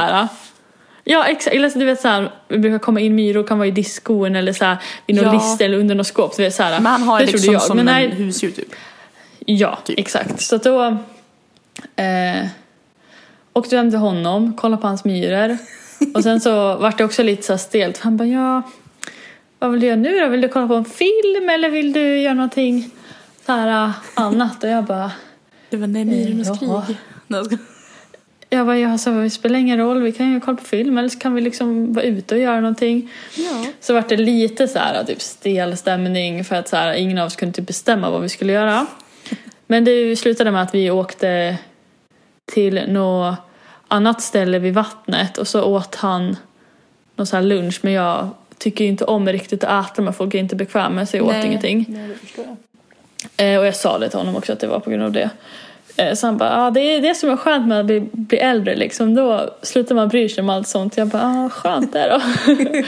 Ja 1.03 1.25
exakt, 1.27 1.55
eller 1.55 1.69
så 1.69 1.79
du 1.79 1.85
vet 1.85 2.01
såhär, 2.01 2.31
det 2.47 2.57
brukar 2.57 2.79
komma 2.79 2.99
in 2.99 3.15
myror, 3.15 3.43
kan 3.43 3.57
vara 3.57 3.67
i 3.67 3.71
diskon 3.71 4.35
eller 4.35 4.53
såhär 4.53 4.77
vid 5.05 5.15
någon 5.15 5.25
Ja. 5.25 5.33
list 5.33 5.61
eller 5.61 5.77
under 5.77 5.95
något 5.95 6.07
skåp. 6.07 6.33
Så 6.33 6.41
det 6.41 6.47
är 6.47 6.51
så 6.51 6.63
här, 6.63 6.71
Men 6.79 6.85
han 6.85 7.01
har 7.03 7.19
det 7.19 7.25
liksom 7.25 7.53
jag. 7.53 7.61
som 7.61 7.77
Men 7.77 7.87
en 7.87 8.11
husdjur 8.11 8.51
typ. 8.51 8.75
Ja, 9.45 9.77
Typ. 9.85 9.99
exakt. 9.99 10.41
Så 10.41 10.57
då 10.57 10.83
eh, 11.95 12.47
åkte 13.53 13.75
vi 13.75 13.77
hem 13.77 13.89
till 13.89 13.99
honom, 13.99 14.53
kollade 14.57 14.81
på 14.81 14.87
hans 14.87 15.05
myror. 15.05 15.57
Och 16.13 16.23
sen 16.23 16.41
så 16.41 16.75
vart 16.77 16.97
det 16.97 17.03
också 17.05 17.23
lite 17.23 17.43
så 17.43 17.57
stelt. 17.57 17.97
Han 17.97 18.17
bara, 18.17 18.27
ja, 18.27 18.61
vad 19.59 19.71
vill 19.71 19.79
du 19.81 19.87
göra 19.87 19.95
nu 19.97 20.19
då? 20.19 20.27
Vill 20.27 20.41
du 20.41 20.47
kolla 20.49 20.67
på 20.67 20.73
en 20.75 20.85
film 20.85 21.49
eller 21.49 21.69
vill 21.69 21.93
du 21.93 22.21
göra 22.21 22.33
någonting 22.33 22.89
så 23.45 23.51
här 23.51 23.85
eh, 23.85 23.91
annat? 24.13 24.63
Och 24.63 24.69
jag 24.69 24.83
bara, 24.83 25.11
Det 25.69 25.77
var 25.77 25.87
nej, 25.87 26.05
myrornas 26.05 26.59
krig. 26.59 26.97
Jag 28.49 28.65
bara, 28.65 28.77
ja, 28.77 28.97
så 28.97 29.09
det 29.09 29.29
spelar 29.29 29.59
ingen 29.59 29.77
roll, 29.77 30.01
vi 30.01 30.11
kan 30.11 30.33
ju 30.33 30.39
kolla 30.39 30.57
på 30.57 30.63
film 30.63 30.97
eller 30.97 31.09
så 31.09 31.19
kan 31.19 31.33
vi 31.33 31.41
liksom 31.41 31.93
vara 31.93 32.05
ute 32.05 32.35
och 32.35 32.41
göra 32.41 32.59
någonting. 32.59 33.11
Ja. 33.35 33.65
Så 33.79 33.93
vart 33.93 34.09
det 34.09 34.17
lite 34.17 34.67
så 34.67 34.79
här 34.79 35.03
typ 35.03 35.21
stel 35.21 35.77
stämning 35.77 36.43
för 36.43 36.55
att 36.55 36.67
så 36.67 36.75
här, 36.75 36.93
ingen 36.93 37.17
av 37.17 37.27
oss 37.27 37.35
kunde 37.35 37.55
typ 37.55 37.67
bestämma 37.67 38.09
vad 38.09 38.21
vi 38.21 38.29
skulle 38.29 38.53
göra. 38.53 38.85
Men 39.67 39.83
det 39.83 40.15
slutade 40.15 40.51
med 40.51 40.61
att 40.61 40.75
vi 40.75 40.91
åkte 40.91 41.57
till 42.51 42.83
något 42.87 43.35
annat 43.87 44.21
ställe 44.21 44.59
vid 44.59 44.73
vattnet 44.73 45.37
och 45.37 45.47
så 45.47 45.63
åt 45.63 45.95
han 45.95 46.37
någon 47.15 47.27
så 47.27 47.35
här 47.35 47.43
lunch 47.43 47.79
men 47.81 47.93
jag 47.93 48.29
tycker 48.57 48.85
inte 48.85 49.05
om 49.05 49.27
riktigt 49.27 49.63
att 49.63 49.91
äta 49.91 50.01
med 50.01 50.15
folk 50.15 50.33
är 50.33 50.39
inte 50.39 50.55
bekväm 50.55 50.95
med 50.95 51.09
så 51.09 51.17
jag 51.17 51.25
åt 51.25 51.31
Nej. 51.31 51.47
ingenting. 51.47 51.85
Nej, 51.89 52.17
jag. 52.35 53.53
Eh, 53.53 53.59
och 53.59 53.65
jag 53.65 53.75
sa 53.75 53.97
det 53.97 54.09
till 54.09 54.19
honom 54.19 54.35
också 54.35 54.53
att 54.53 54.59
det 54.59 54.67
var 54.67 54.79
på 54.79 54.89
grund 54.89 55.03
av 55.03 55.11
det. 55.11 55.29
Eh, 55.99 56.13
så 56.13 56.27
han 56.27 56.37
bara, 56.37 56.65
ah, 56.65 56.71
det 56.71 56.81
är 56.81 57.01
det 57.01 57.15
som 57.15 57.29
är 57.29 57.35
skönt 57.35 57.67
med 57.67 57.79
att 57.79 57.85
bli, 57.85 57.99
bli 58.11 58.37
äldre 58.37 58.75
liksom. 58.75 59.15
Då 59.15 59.49
slutar 59.61 59.95
man 59.95 60.07
bry 60.07 60.29
sig 60.29 60.41
om 60.41 60.49
allt 60.49 60.67
sånt. 60.67 60.97
Jag 60.97 61.07
bara, 61.07 61.23
ah, 61.23 61.49
skönt 61.49 61.93
det 61.93 62.09
då. 62.09 62.21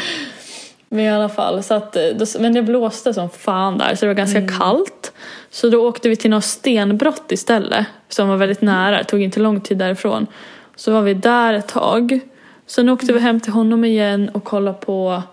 men 0.89 0.99
i 0.99 1.09
alla 1.09 1.29
fall, 1.29 1.63
så 1.63 1.73
att, 1.73 1.95
eh, 1.95 2.03
men 2.39 2.53
det 2.53 2.61
blåste 2.61 3.13
som 3.13 3.29
fan 3.29 3.77
där 3.77 3.95
så 3.95 4.05
det 4.05 4.07
var 4.07 4.13
ganska 4.13 4.47
kallt. 4.47 5.11
Så 5.49 5.69
då 5.69 5.87
åkte 5.87 6.09
vi 6.09 6.15
till 6.15 6.29
något 6.29 6.43
stenbrott 6.43 7.31
istället. 7.31 7.85
Som 8.09 8.29
var 8.29 8.37
väldigt 8.37 8.61
nära, 8.61 8.97
det 8.97 9.03
tog 9.03 9.21
inte 9.21 9.39
lång 9.39 9.61
tid 9.61 9.77
därifrån. 9.77 10.27
Så 10.75 10.91
var 10.91 11.01
vi 11.01 11.13
där 11.13 11.53
ett 11.53 11.67
tag. 11.67 12.19
Sen 12.67 12.89
åkte 12.89 13.13
vi 13.13 13.19
hem 13.19 13.39
till 13.39 13.53
honom 13.53 13.85
igen 13.85 14.29
och 14.33 14.43
kollade 14.43 14.77
på 14.77 15.23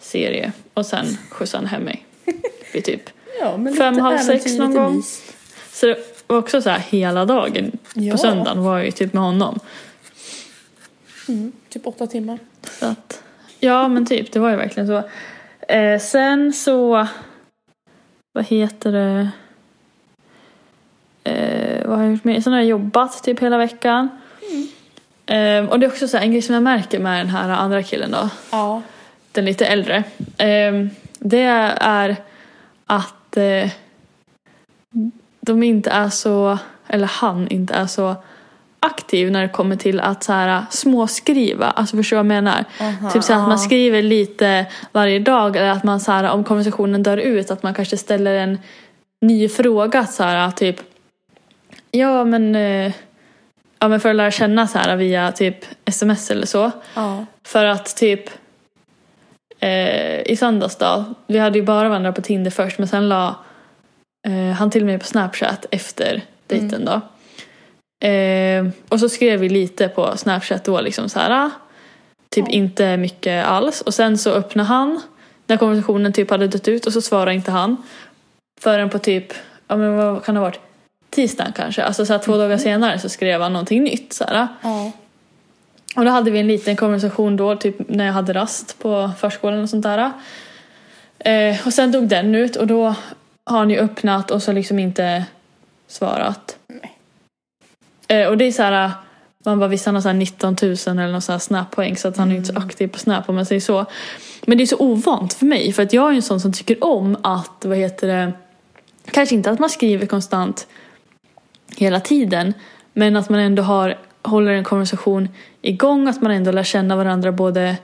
serie. 0.00 0.52
Och 0.74 0.86
sen 0.86 1.06
skjutsade 1.30 1.66
han 1.66 1.66
hem 1.66 1.82
mig. 1.82 2.06
Vid 2.72 2.84
typ 2.84 3.10
Ja, 3.40 3.58
Fem, 3.78 3.98
halv 3.98 4.18
sex 4.18 4.58
någon 4.58 4.74
gång. 4.74 4.96
mys. 4.96 5.22
så 5.72 5.94
också 6.26 6.62
så 6.62 6.70
här 6.70 6.78
hela 6.78 7.24
dagen 7.24 7.72
Ja. 7.94 8.12
på 8.12 8.18
söndagen 8.18 8.62
var 8.64 8.76
jag 8.76 8.86
ju 8.86 8.92
typ 8.92 9.12
med 9.12 9.22
honom. 9.22 9.58
Mm, 11.28 11.52
typ 11.68 11.86
åtta 11.86 12.06
timmar. 12.06 12.38
Så 12.80 12.86
att, 12.86 13.22
ja 13.60 13.88
men 13.88 14.06
typ, 14.06 14.32
det 14.32 14.38
var 14.38 14.50
ju 14.50 14.56
verkligen 14.56 14.86
så. 14.86 15.02
Eh, 15.72 15.98
sen 16.00 16.52
så, 16.52 17.06
vad 18.32 18.44
heter 18.44 18.92
det, 18.92 19.28
eh, 21.24 21.86
vad 21.88 21.96
har 21.98 22.04
jag 22.04 22.12
gjort 22.12 22.24
mer? 22.24 22.40
Sen 22.40 22.52
har 22.52 22.60
jag 22.60 22.68
jobbat 22.68 23.22
typ 23.22 23.40
hela 23.40 23.58
veckan. 23.58 24.08
Eh, 25.26 25.64
och 25.64 25.78
det 25.80 25.86
är 25.86 25.90
också 25.90 26.08
så 26.08 26.16
här, 26.16 26.24
en 26.24 26.30
grej 26.32 26.42
som 26.42 26.54
jag 26.54 26.62
märker 26.62 26.98
med 26.98 27.20
den 27.20 27.28
här 27.28 27.48
andra 27.50 27.82
killen 27.82 28.10
då, 28.10 28.28
Ja. 28.50 28.82
den 29.32 29.44
lite 29.44 29.66
äldre. 29.66 29.96
Eh, 30.38 30.86
det 31.18 31.42
är 31.80 32.16
att 32.86 33.36
eh, 33.36 33.70
de 35.46 35.62
inte 35.62 35.90
är 35.90 36.08
så, 36.08 36.58
eller 36.88 37.06
han 37.06 37.48
inte 37.48 37.74
är 37.74 37.86
så 37.86 38.16
aktiv 38.80 39.30
när 39.30 39.42
det 39.42 39.48
kommer 39.48 39.76
till 39.76 40.00
att 40.00 40.24
så 40.24 40.32
här, 40.32 40.64
småskriva. 40.70 41.66
Alltså 41.66 41.96
förstår 41.96 42.16
du 42.16 42.18
vad 42.18 42.36
jag 42.36 42.44
menar? 42.44 42.64
Aha. 42.80 43.10
Typ 43.10 43.24
så 43.24 43.32
att 43.32 43.48
man 43.48 43.58
skriver 43.58 44.02
lite 44.02 44.66
varje 44.92 45.18
dag 45.18 45.56
eller 45.56 45.70
att 45.70 45.84
man 45.84 46.00
så 46.00 46.12
här, 46.12 46.30
om 46.30 46.44
konversationen 46.44 47.02
dör 47.02 47.16
ut 47.16 47.50
att 47.50 47.62
man 47.62 47.74
kanske 47.74 47.96
ställer 47.96 48.34
en 48.34 48.58
ny 49.20 49.48
fråga 49.48 50.06
så 50.06 50.22
här 50.22 50.50
typ 50.50 50.80
Ja 51.90 52.24
men, 52.24 52.54
eh, 52.54 52.92
ja, 53.78 53.88
men 53.88 54.00
för 54.00 54.10
att 54.10 54.16
lära 54.16 54.30
känna 54.30 54.66
så 54.66 54.78
här 54.78 54.96
via 54.96 55.32
typ 55.32 55.56
sms 55.84 56.30
eller 56.30 56.46
så. 56.46 56.70
Ja. 56.94 57.26
För 57.44 57.64
att 57.64 57.96
typ 57.96 58.30
eh, 59.60 60.20
i 60.20 60.36
söndags 60.38 60.76
då, 60.76 61.04
vi 61.26 61.38
hade 61.38 61.58
ju 61.58 61.64
bara 61.64 61.88
varandra 61.88 62.12
på 62.12 62.22
Tinder 62.22 62.50
först 62.50 62.78
men 62.78 62.88
sen 62.88 63.08
la 63.08 63.36
eh, 64.26 64.52
han 64.52 64.70
till 64.70 64.84
mig 64.84 64.98
på 64.98 65.04
Snapchat 65.04 65.66
efter 65.70 66.22
dejten 66.46 66.84
då. 66.84 67.00
Eh, 68.06 68.66
och 68.88 69.00
så 69.00 69.08
skrev 69.08 69.40
vi 69.40 69.48
lite 69.48 69.88
på 69.88 70.16
Snapchat 70.16 70.64
då 70.64 70.80
liksom 70.80 71.08
så 71.08 71.18
här. 71.18 71.30
ah, 71.30 71.50
Typ 72.30 72.48
inte 72.48 72.96
mycket 72.96 73.46
alls. 73.46 73.80
Och 73.80 73.94
sen 73.94 74.18
så 74.18 74.30
öppnade 74.30 74.68
han 74.68 75.00
när 75.46 75.56
konversationen 75.56 76.12
typ 76.12 76.30
hade 76.30 76.48
dött 76.48 76.68
ut 76.68 76.86
och 76.86 76.92
så 76.92 77.02
svarade 77.02 77.34
inte 77.34 77.50
han. 77.50 77.76
Förrän 78.60 78.90
på 78.90 78.98
typ, 78.98 79.32
ja 79.68 79.76
men 79.76 79.96
vad 79.96 80.24
kan 80.24 80.34
det 80.34 80.40
ha 80.40 80.46
varit? 80.46 80.60
Tisdagen 81.10 81.52
kanske. 81.56 81.82
Alltså 81.82 82.06
så 82.06 82.12
här, 82.12 82.20
två 82.20 82.36
dagar 82.36 82.58
senare 82.58 82.98
så 82.98 83.08
skrev 83.08 83.40
han 83.40 83.52
någonting 83.52 83.84
nytt. 83.84 84.12
Så 84.12 84.24
här. 84.24 84.48
Ja. 84.62 84.92
Och 85.96 86.04
då 86.04 86.10
hade 86.10 86.30
vi 86.30 86.38
en 86.38 86.46
liten 86.46 86.76
konversation 86.76 87.36
då, 87.36 87.56
typ 87.56 87.76
när 87.88 88.06
jag 88.06 88.12
hade 88.12 88.32
rast 88.32 88.78
på 88.78 89.10
förskolan 89.18 89.62
och 89.62 89.70
sånt 89.70 89.82
där. 89.82 90.12
Eh, 91.18 91.66
och 91.66 91.72
sen 91.72 91.92
dog 91.92 92.08
den 92.08 92.34
ut 92.34 92.56
och 92.56 92.66
då 92.66 92.94
har 93.46 93.66
ju 93.66 93.78
öppnat 93.78 94.30
och 94.30 94.42
så 94.42 94.52
liksom 94.52 94.78
inte 94.78 95.24
svarat. 95.86 96.58
Eh, 98.08 98.28
och 98.28 98.36
det 98.36 98.44
är 98.44 98.52
så 98.52 98.62
här, 98.62 98.90
man 99.44 99.58
bara 99.58 99.68
visst 99.68 99.86
han 99.86 99.94
har 99.94 100.02
så 100.02 100.08
här 100.08 100.14
19 100.14 100.56
000 100.62 100.72
eller 100.86 101.12
någon 101.12 101.22
sån 101.22 101.32
här 101.32 101.38
snappoäng 101.38 101.96
så 101.96 102.08
att 102.08 102.16
han 102.16 102.32
är 102.32 102.36
inte 102.36 102.52
så 102.52 102.58
aktiv 102.58 102.88
på 102.88 102.98
snap 102.98 103.28
om 103.28 103.34
man 103.34 103.46
säger 103.46 103.60
så. 103.60 103.86
Men 104.46 104.58
det 104.58 104.64
är 104.64 104.66
så 104.66 104.76
ovant 104.78 105.34
för 105.34 105.46
mig 105.46 105.72
för 105.72 105.82
att 105.82 105.92
jag 105.92 106.10
är 106.12 106.16
en 106.16 106.22
sån 106.22 106.40
som 106.40 106.52
tycker 106.52 106.84
om 106.84 107.16
att, 107.22 107.64
vad 107.64 107.78
heter 107.78 108.06
det, 108.06 108.32
kanske 109.10 109.34
inte 109.34 109.50
att 109.50 109.58
man 109.58 109.70
skriver 109.70 110.06
konstant 110.06 110.66
hela 111.76 112.00
tiden, 112.00 112.54
men 112.92 113.16
att 113.16 113.28
man 113.28 113.40
ändå 113.40 113.62
har, 113.62 113.98
håller 114.22 114.52
en 114.52 114.64
konversation 114.64 115.28
igång, 115.62 116.08
att 116.08 116.22
man 116.22 116.32
ändå 116.32 116.50
lär 116.50 116.62
känna 116.62 116.96
varandra 116.96 117.32
både 117.32 117.76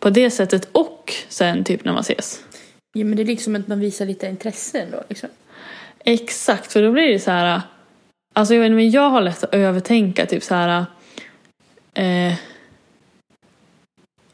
på 0.00 0.10
det 0.10 0.30
sättet 0.30 0.68
och 0.72 1.12
sen 1.28 1.64
typ 1.64 1.84
när 1.84 1.92
man 1.92 2.00
ses. 2.00 2.45
Ja, 2.96 3.04
men 3.04 3.16
det 3.16 3.22
är 3.22 3.26
liksom 3.26 3.56
att 3.56 3.68
man 3.68 3.80
visar 3.80 4.06
lite 4.06 4.26
intresse 4.26 4.80
ändå. 4.80 5.02
Liksom. 5.08 5.28
Exakt, 6.04 6.72
för 6.72 6.82
då 6.82 6.92
blir 6.92 7.12
det 7.12 7.18
så 7.18 7.30
här. 7.30 7.60
Alltså 8.34 8.54
jag 8.54 8.60
vet 8.60 8.66
inte, 8.66 8.76
men 8.76 8.90
jag 8.90 9.10
har 9.10 9.20
lätt 9.20 9.44
att 9.44 9.54
övertänka 9.54 10.26
typ 10.26 10.42
så 10.42 10.54
här. 10.54 10.86
Eh, 11.94 12.34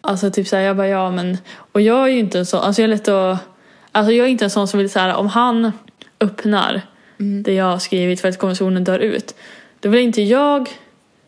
alltså 0.01 0.31
typ 0.31 0.49
så 0.49 0.57
här, 0.57 0.63
jag 0.63 0.77
bara 0.77 0.89
ja 0.89 1.11
men. 1.11 1.39
Och 1.55 1.81
jag 1.81 2.03
är 2.03 2.13
ju 2.13 2.19
inte 2.19 2.39
en 2.39 2.47
sån, 2.47 2.61
alltså 2.61 2.83
jag 2.83 2.91
är 2.91 2.95
lätt 2.95 3.09
att. 3.09 3.39
Alltså 3.93 4.13
jag 4.13 4.27
är 4.27 4.31
inte 4.31 4.45
en 4.45 4.51
sån 4.51 4.69
som 4.69 4.79
vill 4.79 4.91
så 4.91 4.99
här 4.99 5.15
om 5.15 5.27
han 5.29 5.73
öppnar 6.21 6.83
Mm. 7.21 7.43
det 7.43 7.53
jag 7.55 7.65
har 7.65 7.79
skrivit 7.79 8.21
för 8.21 8.29
att 8.29 8.39
konversationen 8.39 8.85
dör 8.85 8.99
ut. 8.99 9.35
Då 9.81 9.89
vill 9.89 10.01
inte 10.01 10.23
jag 10.23 10.69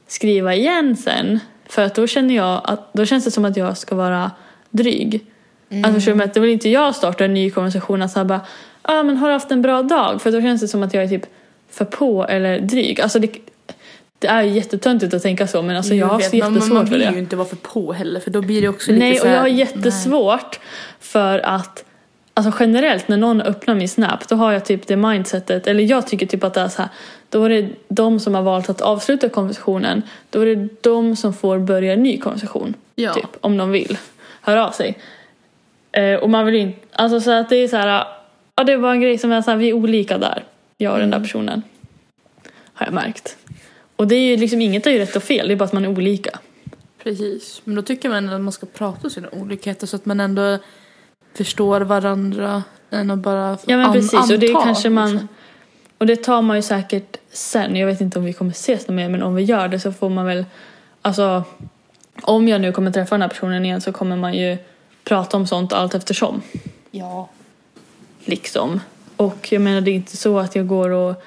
skriva 0.06 0.54
igen 0.54 0.96
sen. 0.96 1.40
För 1.66 1.82
att 1.82 1.94
då 1.94 2.06
känner 2.06 2.34
jag 2.34 2.60
att, 2.64 2.92
då 2.92 3.04
känns 3.04 3.24
det 3.24 3.30
som 3.30 3.44
att 3.44 3.56
jag 3.56 3.78
ska 3.78 3.94
vara 3.94 4.30
dryg. 4.70 5.26
Mm. 5.70 5.94
Förstår 5.94 6.14
du? 6.14 6.22
Att 6.22 6.34
Då 6.34 6.40
vill 6.40 6.50
inte 6.50 6.68
jag 6.68 6.94
starta 6.94 7.24
en 7.24 7.34
ny 7.34 7.50
konversation 7.50 8.02
att 8.02 8.10
säga 8.10 8.24
bara 8.24 8.40
ah, 8.82 9.02
men 9.02 9.16
har 9.16 9.28
du 9.28 9.32
haft 9.32 9.50
en 9.50 9.62
bra 9.62 9.82
dag? 9.82 10.22
För 10.22 10.32
då 10.32 10.40
känns 10.40 10.60
det 10.60 10.68
som 10.68 10.82
att 10.82 10.94
jag 10.94 11.04
är 11.04 11.08
typ 11.08 11.26
för 11.70 11.84
på 11.84 12.26
eller 12.26 12.60
dryg. 12.60 13.00
Alltså 13.00 13.18
det, 13.18 13.30
det 14.18 14.26
är 14.26 14.42
ju 14.42 14.50
jättetöntigt 14.50 15.14
att 15.14 15.22
tänka 15.22 15.46
så 15.46 15.62
men 15.62 15.76
alltså 15.76 15.94
jag 15.94 16.06
har 16.06 16.18
vet, 16.18 16.30
så 16.30 16.36
men 16.36 16.44
man, 16.44 16.52
man 16.52 16.60
jättesvårt 16.60 16.88
för 16.88 16.90
vill 16.90 17.06
det. 17.06 17.12
ju 17.12 17.18
inte 17.18 17.36
vara 17.36 17.48
för 17.48 17.56
på 17.56 17.92
heller 17.92 18.20
för 18.20 18.30
då 18.30 18.42
blir 18.42 18.62
det 18.62 18.68
också 18.68 18.92
lite 18.92 19.04
Nej, 19.04 19.16
så 19.16 19.24
och 19.24 19.30
jag 19.32 19.36
har 19.36 19.42
nej. 19.42 19.58
jättesvårt 19.58 20.60
för 21.00 21.38
att 21.38 21.84
Alltså 22.36 22.52
generellt 22.60 23.08
när 23.08 23.16
någon 23.16 23.40
öppnar 23.40 23.74
min 23.74 23.88
snap 23.88 24.28
då 24.28 24.36
har 24.36 24.52
jag 24.52 24.64
typ 24.64 24.86
det 24.86 24.96
mindsetet, 24.96 25.66
eller 25.66 25.84
jag 25.84 26.06
tycker 26.06 26.26
typ 26.26 26.44
att 26.44 26.54
det 26.54 26.60
är 26.60 26.68
så 26.68 26.82
här, 26.82 26.90
då 27.28 27.44
är 27.44 27.48
det 27.48 27.68
de 27.88 28.20
som 28.20 28.34
har 28.34 28.42
valt 28.42 28.70
att 28.70 28.80
avsluta 28.80 29.28
konversationen, 29.28 30.02
då 30.30 30.40
är 30.40 30.46
det 30.46 30.68
de 30.80 31.16
som 31.16 31.34
får 31.34 31.58
börja 31.58 31.92
en 31.92 32.02
ny 32.02 32.18
konversation. 32.18 32.74
Ja. 32.94 33.14
Typ, 33.14 33.28
om 33.40 33.56
de 33.56 33.70
vill 33.70 33.98
höra 34.40 34.68
av 34.68 34.70
sig. 34.70 34.98
Eh, 35.94 36.14
och 36.14 36.30
man 36.30 36.46
vill 36.46 36.54
inte, 36.54 36.78
alltså 36.92 37.20
så 37.20 37.30
att 37.30 37.48
det 37.48 37.56
är 37.56 37.68
så 37.68 37.76
här, 37.76 38.06
ja 38.56 38.64
det 38.64 38.76
var 38.76 38.92
en 38.92 39.00
grej 39.00 39.18
som 39.18 39.32
är 39.32 39.42
så 39.42 39.50
här, 39.50 39.58
vi 39.58 39.68
är 39.68 39.72
olika 39.72 40.18
där, 40.18 40.44
jag 40.78 40.92
och 40.92 40.98
den 40.98 41.10
där 41.10 41.20
personen. 41.20 41.62
Har 42.74 42.86
jag 42.86 42.94
märkt. 42.94 43.36
Och 43.96 44.08
det 44.08 44.14
är 44.14 44.30
ju 44.30 44.36
liksom, 44.36 44.60
inget 44.60 44.86
är 44.86 44.90
ju 44.90 44.98
rätt 44.98 45.16
och 45.16 45.22
fel, 45.22 45.48
det 45.48 45.54
är 45.54 45.56
bara 45.56 45.64
att 45.64 45.72
man 45.72 45.84
är 45.84 45.88
olika. 45.88 46.38
Precis. 47.02 47.62
Men 47.64 47.74
då 47.74 47.82
tycker 47.82 48.08
man 48.08 48.28
att 48.30 48.40
man 48.40 48.52
ska 48.52 48.66
prata 48.66 48.98
om 49.04 49.10
sina 49.10 49.28
olikheter 49.28 49.86
så 49.86 49.96
att 49.96 50.06
man 50.06 50.20
ändå 50.20 50.58
förstår 51.34 51.80
varandra 51.80 52.62
än 52.90 53.10
att 53.10 53.18
bara 53.18 53.58
Ja 53.66 53.76
men 53.76 53.86
an- 53.86 53.92
precis 53.92 54.30
och 54.30 54.38
det 54.38 54.48
anta, 54.48 54.62
kanske 54.62 54.90
man 54.90 55.10
liksom. 55.10 55.28
Och 55.98 56.06
det 56.06 56.16
tar 56.16 56.42
man 56.42 56.56
ju 56.56 56.62
säkert 56.62 57.16
sen. 57.32 57.76
Jag 57.76 57.86
vet 57.86 58.00
inte 58.00 58.18
om 58.18 58.24
vi 58.24 58.32
kommer 58.32 58.50
ses 58.50 58.88
något 58.88 58.94
mer 58.94 59.08
men 59.08 59.22
om 59.22 59.34
vi 59.34 59.42
gör 59.42 59.68
det 59.68 59.80
så 59.80 59.92
får 59.92 60.08
man 60.10 60.26
väl 60.26 60.44
Alltså 61.02 61.44
om 62.22 62.48
jag 62.48 62.60
nu 62.60 62.72
kommer 62.72 62.90
träffa 62.90 63.14
den 63.14 63.22
här 63.22 63.28
personen 63.28 63.64
igen 63.64 63.80
så 63.80 63.92
kommer 63.92 64.16
man 64.16 64.34
ju 64.34 64.56
prata 65.04 65.36
om 65.36 65.46
sånt 65.46 65.72
allt 65.72 65.94
eftersom. 65.94 66.42
Ja. 66.90 67.28
Liksom. 68.24 68.80
Och 69.16 69.52
jag 69.52 69.62
menar 69.62 69.80
det 69.80 69.90
är 69.90 69.94
inte 69.94 70.16
så 70.16 70.38
att 70.38 70.56
jag 70.56 70.66
går 70.66 70.90
och 70.90 71.22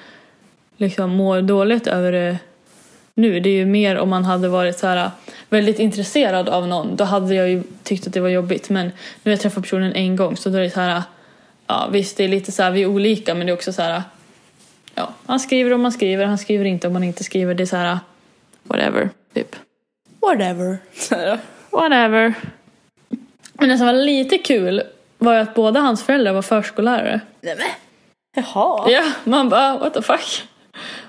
liksom 0.76 1.10
mår 1.10 1.42
dåligt 1.42 1.86
över 1.86 2.12
det 2.12 2.38
nu. 3.14 3.40
Det 3.40 3.50
är 3.50 3.54
ju 3.54 3.66
mer 3.66 3.98
om 3.98 4.08
man 4.08 4.24
hade 4.24 4.48
varit 4.48 4.78
så 4.78 4.86
här 4.86 5.10
väldigt 5.48 5.78
intresserad 5.78 6.48
av 6.48 6.68
någon. 6.68 6.96
Då 6.96 7.04
hade 7.04 7.34
jag 7.34 7.48
ju 7.48 7.62
tyckt 7.82 8.06
att 8.06 8.12
det 8.12 8.20
var 8.20 8.28
jobbigt. 8.28 8.70
Men 8.70 8.86
nu 8.86 8.92
har 9.24 9.30
jag 9.30 9.40
träffat 9.40 9.62
personen 9.62 9.92
en 9.92 10.16
gång 10.16 10.36
så 10.36 10.50
då 10.50 10.58
är 10.58 10.62
det 10.62 10.70
så 10.70 10.80
här. 10.80 11.02
Ja 11.66 11.88
visst 11.92 12.16
det 12.16 12.24
är 12.24 12.28
lite 12.28 12.52
så 12.52 12.62
här 12.62 12.70
vi 12.70 12.82
är 12.82 12.86
olika 12.86 13.34
men 13.34 13.46
det 13.46 13.50
är 13.50 13.54
också 13.54 13.72
så 13.72 13.82
här. 13.82 14.02
Ja 14.94 15.12
han 15.26 15.40
skriver 15.40 15.72
om 15.72 15.82
man 15.82 15.92
skriver, 15.92 16.24
han 16.24 16.38
skriver 16.38 16.64
inte 16.64 16.86
om 16.86 16.92
man 16.92 17.04
inte 17.04 17.24
skriver. 17.24 17.54
Det 17.54 17.62
är 17.62 17.66
så 17.66 17.76
här. 17.76 17.98
Whatever, 18.62 19.10
typ. 19.34 19.56
Whatever. 20.20 20.78
Whatever. 21.70 22.34
Men 23.58 23.68
det 23.68 23.78
som 23.78 23.86
var 23.86 23.92
lite 23.92 24.38
kul 24.38 24.82
var 25.18 25.34
ju 25.34 25.40
att 25.40 25.54
båda 25.54 25.80
hans 25.80 26.02
föräldrar 26.02 26.32
var 26.32 26.42
förskollärare. 26.42 27.20
Nej 27.40 27.56
men. 27.58 27.66
Jaha. 28.44 28.90
Ja, 28.90 29.02
man 29.24 29.48
bara 29.48 29.78
what 29.78 29.94
the 29.94 30.02
fuck? 30.02 30.42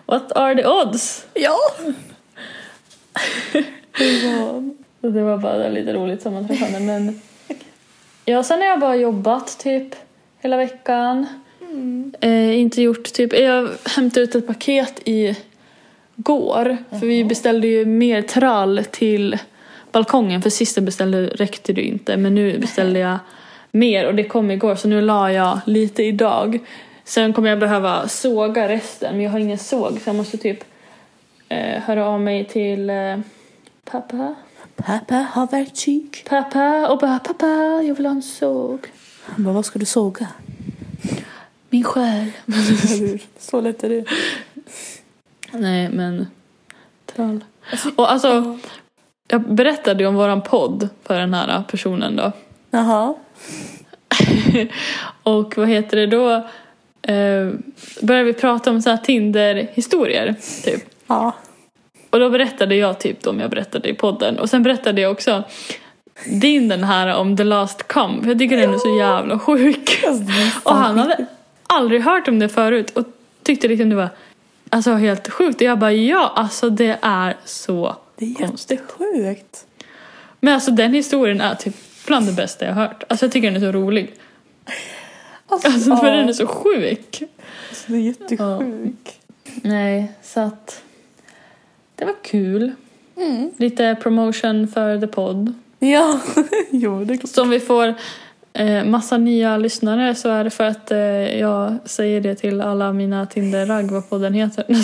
What 0.05 0.31
are 0.31 0.55
the 0.55 0.67
odds? 0.67 1.25
Ja. 1.33 1.57
Det 3.97 4.25
var... 4.25 4.69
Så 5.01 5.09
det 5.09 5.23
var 5.23 5.37
bara 5.37 5.69
lite 5.69 5.93
roligt 5.93 6.21
sammanträffande 6.21 6.79
men 6.79 7.21
ja, 8.25 8.43
sen 8.43 8.59
har 8.59 8.67
jag 8.67 8.79
bara 8.79 8.95
jobbat 8.95 9.59
typ 9.59 9.95
hela 10.39 10.57
veckan. 10.57 11.27
Eh, 12.21 12.59
inte 12.59 12.81
gjort 12.81 13.13
typ, 13.13 13.33
jag 13.33 13.69
hämtade 13.85 14.23
ut 14.23 14.35
ett 14.35 14.47
paket 14.47 15.01
i 15.05 15.35
går 16.15 16.77
för 16.89 17.05
vi 17.05 17.23
beställde 17.23 17.67
ju 17.67 17.85
mer 17.85 18.21
trall 18.21 18.81
till 18.91 19.37
balkongen 19.91 20.41
för 20.41 20.49
sist 20.49 20.77
jag 20.77 20.85
beställde 20.85 21.27
räckte 21.27 21.73
det 21.73 21.81
inte 21.81 22.17
men 22.17 22.35
nu 22.35 22.59
beställde 22.59 22.99
jag 22.99 23.17
mer 23.71 24.07
och 24.07 24.15
det 24.15 24.23
kom 24.23 24.51
igår 24.51 24.75
så 24.75 24.87
nu 24.87 25.01
la 25.01 25.31
jag 25.31 25.59
lite 25.65 26.03
idag. 26.03 26.59
Sen 27.03 27.33
kommer 27.33 27.49
jag 27.49 27.59
behöva 27.59 28.07
såga 28.07 28.69
resten 28.69 29.15
men 29.15 29.23
jag 29.23 29.31
har 29.31 29.39
ingen 29.39 29.57
såg 29.57 29.91
så 29.91 30.09
jag 30.09 30.15
måste 30.15 30.37
typ 30.37 30.63
eh, 31.49 31.81
höra 31.81 32.05
av 32.05 32.21
mig 32.21 32.45
till 32.45 32.89
eh, 32.89 33.19
pappa 33.91 34.35
Pappa 34.85 35.15
har 35.15 35.47
verktyg. 35.47 36.25
Pappa 36.29 36.87
och 36.89 36.97
bara 36.97 37.19
pappa, 37.19 37.47
jag 37.83 37.95
vill 37.95 38.05
ha 38.05 38.11
en 38.11 38.21
såg. 38.21 38.87
Han 39.23 39.43
bara, 39.43 39.53
vad 39.53 39.65
ska 39.65 39.79
du 39.79 39.85
såga? 39.85 40.27
Min 41.69 41.83
själ. 41.83 42.31
Så 43.37 43.61
lätt 43.61 43.83
är 43.83 43.89
det. 43.89 44.05
Nej 45.51 45.89
men, 45.89 46.27
trall. 47.05 47.43
Och 47.95 48.11
alltså, 48.11 48.59
jag 49.31 49.41
berättade 49.41 50.03
ju 50.03 50.07
om 50.07 50.15
våran 50.15 50.41
podd 50.41 50.89
för 51.03 51.19
den 51.19 51.33
här 51.33 51.63
personen 51.71 52.15
då. 52.15 52.31
Jaha. 52.71 53.15
Och 55.23 55.57
vad 55.57 55.69
heter 55.69 55.97
det 55.97 56.07
då? 56.07 56.31
Eh, 57.01 57.49
började 58.01 58.25
vi 58.25 58.33
prata 58.33 58.71
om 58.71 58.81
så 58.81 58.89
här 58.89 58.97
Tinder-historier, 58.97 60.35
typ. 60.63 60.83
Ja. 61.07 61.35
Och 62.09 62.19
då 62.19 62.29
berättade 62.29 62.75
jag 62.75 62.99
typ 62.99 63.23
de 63.23 63.39
jag 63.39 63.49
berättade 63.49 63.89
i 63.89 63.93
podden. 63.93 64.39
Och 64.39 64.49
sen 64.49 64.63
berättade 64.63 65.01
jag 65.01 65.11
också 65.11 65.43
din 66.25 66.67
den 66.67 66.83
här 66.83 67.15
om 67.15 67.37
The 67.37 67.43
Last 67.43 67.87
Come. 67.87 68.21
För 68.21 68.29
jag 68.29 68.39
tycker 68.39 68.57
den 68.57 68.73
är 68.73 68.77
så 68.77 68.97
jävla 68.97 69.39
sjuk. 69.39 70.03
Och 70.63 70.75
han 70.75 70.97
hade 70.97 71.25
aldrig 71.67 72.01
hört 72.01 72.27
om 72.27 72.39
det 72.39 72.49
förut 72.49 72.97
och 72.97 73.05
tyckte 73.43 73.67
liksom 73.67 73.89
det 73.89 73.95
var 73.95 74.09
alltså, 74.69 74.93
helt 74.93 75.29
sjukt. 75.29 75.55
Och 75.55 75.61
jag 75.61 75.79
bara 75.79 75.93
ja, 75.93 76.31
alltså 76.35 76.69
det 76.69 76.97
är 77.01 77.37
så 77.45 77.95
Det 78.19 78.25
är 78.25 78.41
jättesjukt. 78.41 79.65
Men 80.39 80.53
alltså 80.53 80.71
den 80.71 80.93
historien 80.93 81.41
är 81.41 81.55
typ 81.55 81.75
bland 82.07 82.25
det 82.25 82.33
bästa 82.33 82.65
jag 82.65 82.73
har 82.73 82.81
hört. 82.81 83.03
Alltså 83.07 83.25
jag 83.25 83.33
tycker 83.33 83.51
den 83.51 83.63
är 83.63 83.71
så 83.71 83.77
rolig. 83.77 84.13
Alltså, 85.47 85.67
Alltså 85.67 85.95
för 85.95 86.07
ja. 86.07 86.15
den 86.15 86.29
är 86.29 86.33
så 86.33 86.47
sjuk. 86.47 87.23
Alltså, 87.69 87.91
det 87.91 87.97
är 87.97 88.01
jättesjuk. 88.01 89.19
Nej, 89.61 90.11
så 90.23 90.39
att 90.39 90.81
det 91.95 92.05
var 92.05 92.15
kul. 92.23 92.71
Mm. 93.17 93.51
Lite 93.57 93.95
promotion 94.01 94.67
för 94.67 94.99
the 94.99 95.07
podd. 95.07 95.53
Ja, 95.79 96.19
jo 96.71 97.03
det 97.03 97.13
är 97.13 97.17
klart. 97.17 97.31
Så 97.31 97.41
om 97.41 97.49
vi 97.49 97.59
får 97.59 97.93
eh, 98.53 98.83
massa 98.83 99.17
nya 99.17 99.57
lyssnare 99.57 100.15
så 100.15 100.29
är 100.29 100.43
det 100.43 100.49
för 100.49 100.63
att 100.63 100.91
eh, 100.91 100.99
jag 101.39 101.77
säger 101.85 102.21
det 102.21 102.35
till 102.35 102.61
alla 102.61 102.93
mina 102.93 103.25
Tinder-ragg 103.25 103.91
vad 103.91 104.09
podden 104.09 104.33
heter. 104.33 104.65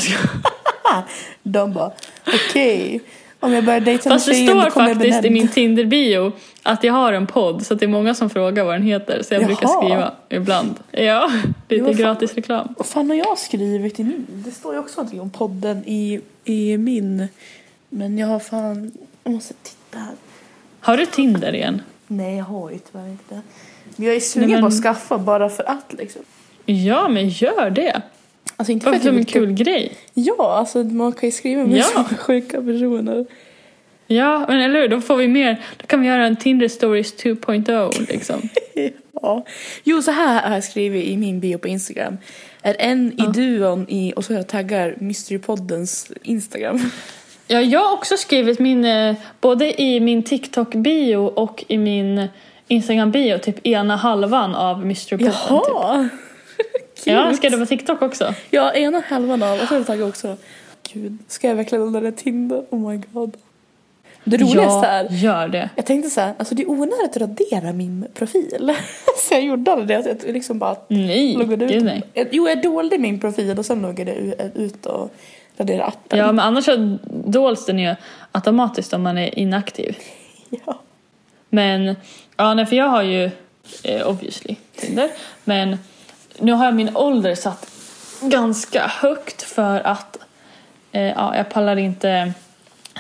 De 1.44 1.74
bara, 1.74 1.92
okej. 2.28 3.02
Om 3.46 3.54
jag 3.54 3.66
börjar 3.66 3.80
dejta 3.80 4.10
med 4.10 4.16
Fast 4.16 4.28
det 4.28 4.34
står 4.48 4.70
faktiskt 4.70 5.26
i 5.26 5.30
min 5.30 5.48
Tinder-bio 5.48 6.32
att 6.64 6.84
jag 6.84 6.94
har 6.94 7.14
en 7.14 7.28
podd 7.28 7.66
så 7.66 7.74
att 7.74 7.80
det 7.80 7.86
är 7.86 7.88
många 7.88 8.14
som 8.14 8.30
frågar 8.30 8.64
vad 8.64 8.74
den 8.76 8.82
heter 8.84 9.24
så 9.24 9.34
jag 9.34 9.42
Jaha. 9.42 9.48
brukar 9.48 9.68
skriva 9.68 10.12
ibland. 10.30 10.76
Ja, 10.92 11.28
lite 11.70 11.76
Jo, 11.76 11.86
fan. 11.86 11.96
gratis 11.96 12.34
reklam. 12.34 12.74
Vad 12.78 12.86
fan 12.88 13.10
har 13.10 13.16
jag 13.18 13.38
skrivit 13.38 14.00
i 14.00 14.04
min? 14.04 14.26
Det 14.30 14.52
står 14.52 14.74
ju 14.74 14.80
också 14.80 14.98
någonting 15.02 15.22
om 15.22 15.30
podden 15.30 15.84
i, 15.86 16.22
i 16.44 16.78
min. 16.78 17.28
Men 17.90 18.18
jag 18.18 18.28
har 18.28 18.40
fan, 18.40 18.92
jag 19.24 19.34
måste 19.34 19.54
titta 19.54 19.98
här. 20.00 20.14
Har 20.80 20.98
du 20.98 21.06
Tinder 21.06 21.56
igen? 21.56 21.82
Nej 22.08 22.38
jag 22.38 22.46
har 22.46 22.72
ju 22.72 22.80
tyvärr 22.92 23.08
inte. 23.10 23.42
Men 23.96 24.08
jag 24.08 24.16
är 24.16 24.20
sugen 24.20 24.50
Nej, 24.50 24.56
men- 24.56 24.62
på 24.62 24.68
att 24.76 24.84
skaffa 24.84 25.18
bara 25.18 25.50
för 25.50 25.64
att 25.70 25.94
liksom. 25.98 26.22
Ja, 26.66 27.08
men 27.08 27.30
gör 27.30 27.70
det. 27.70 28.02
Alltså 28.58 28.72
inte 28.72 28.84
för 28.84 28.94
att 28.94 29.02
som 29.02 29.12
jag 29.12 29.20
en 29.20 29.26
kul 29.26 29.54
grej. 29.54 29.92
Ja, 30.14 30.58
alltså 30.58 30.84
man 30.84 31.12
kan 31.12 31.30
ju 31.30 31.32
skriva 31.32 31.66
med 31.66 31.78
Ja. 31.78 32.04
sjuka 32.20 32.62
personer. 32.62 33.26
Ja, 34.08 34.46
men 34.48 34.62
eller 34.62 34.82
hur? 34.82 34.88
Då 34.88 35.02
får 35.02 35.18
vi 35.18 35.28
mer. 35.28 35.62
Då 35.78 35.88
kan 35.88 36.02
vi 36.02 36.08
göra 36.08 36.26
en 36.26 36.36
Tinder 36.36 36.68
Stories 36.68 37.16
2.0 37.16 38.12
liksom. 38.12 38.50
Ja. 39.22 39.46
Jo, 39.84 40.02
så 40.02 40.12
här 40.12 40.48
har 40.48 40.56
jag 40.56 40.64
skrivit 40.64 41.06
i 41.06 41.18
min 41.18 41.40
bio 41.40 41.58
på 41.58 41.68
Instagram. 41.68 42.18
Är 42.62 42.76
en 42.80 43.22
i 43.22 43.32
duon 43.34 43.86
i, 43.90 44.14
och 44.16 44.26
så 44.26 44.34
har 44.34 44.40
jag 44.40 44.48
taggar 44.48 44.96
Mysterypoddens 45.00 46.12
Instagram. 46.24 46.80
Ja, 47.48 47.62
jag 47.62 47.80
har 47.80 47.94
också 47.94 48.18
skrivit 48.18 48.60
min, 48.60 48.86
eh, 48.86 49.16
både 49.42 49.82
i 49.82 50.00
min 50.00 50.24
TikTok-bio 50.24 51.16
och 51.18 51.66
i 51.68 51.78
min 51.78 52.28
Instagram-bio, 52.68 53.38
typ 53.38 53.68
ena 53.68 53.96
halvan 53.96 54.56
av 54.56 54.82
Mr. 54.82 55.18
Poppen. 55.18 56.10
Typ. 56.10 56.20
Jaha! 57.04 57.28
Ja, 57.30 57.34
ska 57.34 57.50
du 57.50 57.58
på 57.58 57.66
TikTok 57.66 58.02
också? 58.02 58.34
Ja, 58.50 58.74
ena 58.74 59.00
halvan 59.08 59.44
av 59.44 59.60
och 59.60 59.68
sen 59.68 59.86
taggar 59.86 60.08
också. 60.08 60.38
Gud, 60.94 61.18
ska 61.28 61.48
jag 61.48 61.56
verkligen 61.56 61.86
ladda 61.86 62.00
ner 62.00 62.12
Tinder? 62.12 62.64
Oh 62.70 62.90
my 62.90 63.02
god. 63.12 63.38
Det 64.24 64.38
roligaste 64.38 64.88
är, 64.88 65.10
gör 65.10 65.48
det. 65.48 65.70
jag 65.76 65.86
tänkte 65.86 66.10
så 66.10 66.22
här, 66.22 66.34
alltså 66.38 66.56
det 66.56 66.64
är 66.64 66.70
onödigt 66.70 67.10
att 67.10 67.18
radera 67.18 67.74
min 67.74 68.08
profil. 68.14 68.76
så 69.18 69.34
jag 69.34 69.44
gjorde 69.44 69.72
aldrig 69.72 69.88
det. 70.04 70.18
Jag 70.26 70.34
liksom 70.34 70.60
bara 70.60 70.76
Nej, 70.88 71.36
loggade 71.36 71.74
ut. 71.74 71.84
nej. 71.84 72.04
Jo, 72.32 72.48
jag 72.48 72.62
dolde 72.62 72.98
min 72.98 73.20
profil 73.20 73.60
och 73.60 73.66
sen 73.66 73.82
loggade 73.82 74.12
jag 74.14 74.52
ut 74.56 74.86
och 74.86 75.12
raderade 75.58 75.86
appen. 75.86 76.20
Ja, 76.20 76.32
men 76.32 76.40
annars 76.40 76.66
så 76.66 76.98
dåls 77.26 77.66
den 77.66 77.80
ju 77.80 77.96
automatiskt 78.32 78.94
om 78.94 79.04
man 79.04 79.18
är 79.18 79.40
inaktiv. 79.40 79.98
Ja. 80.66 80.80
Men, 81.50 81.96
ja 82.38 82.54
nej, 82.54 82.66
för 82.66 82.76
jag 82.76 82.86
har 82.90 83.04
ju 83.04 83.30
eh, 83.84 84.08
obviously 84.10 84.56
Tinder. 84.76 85.10
Men 85.44 85.78
nu 86.40 86.52
har 86.52 86.66
jag 86.66 86.76
min 86.76 86.96
ålder 86.96 87.36
satt 87.36 87.72
ganska 88.22 88.88
högt 88.88 89.42
för 89.42 89.80
att 89.88 90.18
eh, 90.92 91.02
ja, 91.04 91.36
jag 91.38 91.50
pallar 91.50 91.76
inte 91.78 92.34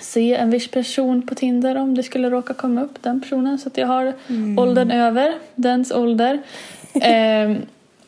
se 0.01 0.35
en 0.35 0.49
viss 0.49 0.71
person 0.71 1.27
på 1.27 1.35
Tinder 1.35 1.75
om 1.77 1.95
det 1.95 2.03
skulle 2.03 2.29
råka 2.29 2.53
komma 2.53 2.81
upp 2.81 3.03
den 3.03 3.21
personen. 3.21 3.57
Så 3.59 3.67
att 3.69 3.77
jag 3.77 3.87
har 3.87 4.13
åldern 4.57 4.91
över 4.91 5.33
dens 5.55 5.91
ålder. 5.91 6.41
Eh, 7.01 7.55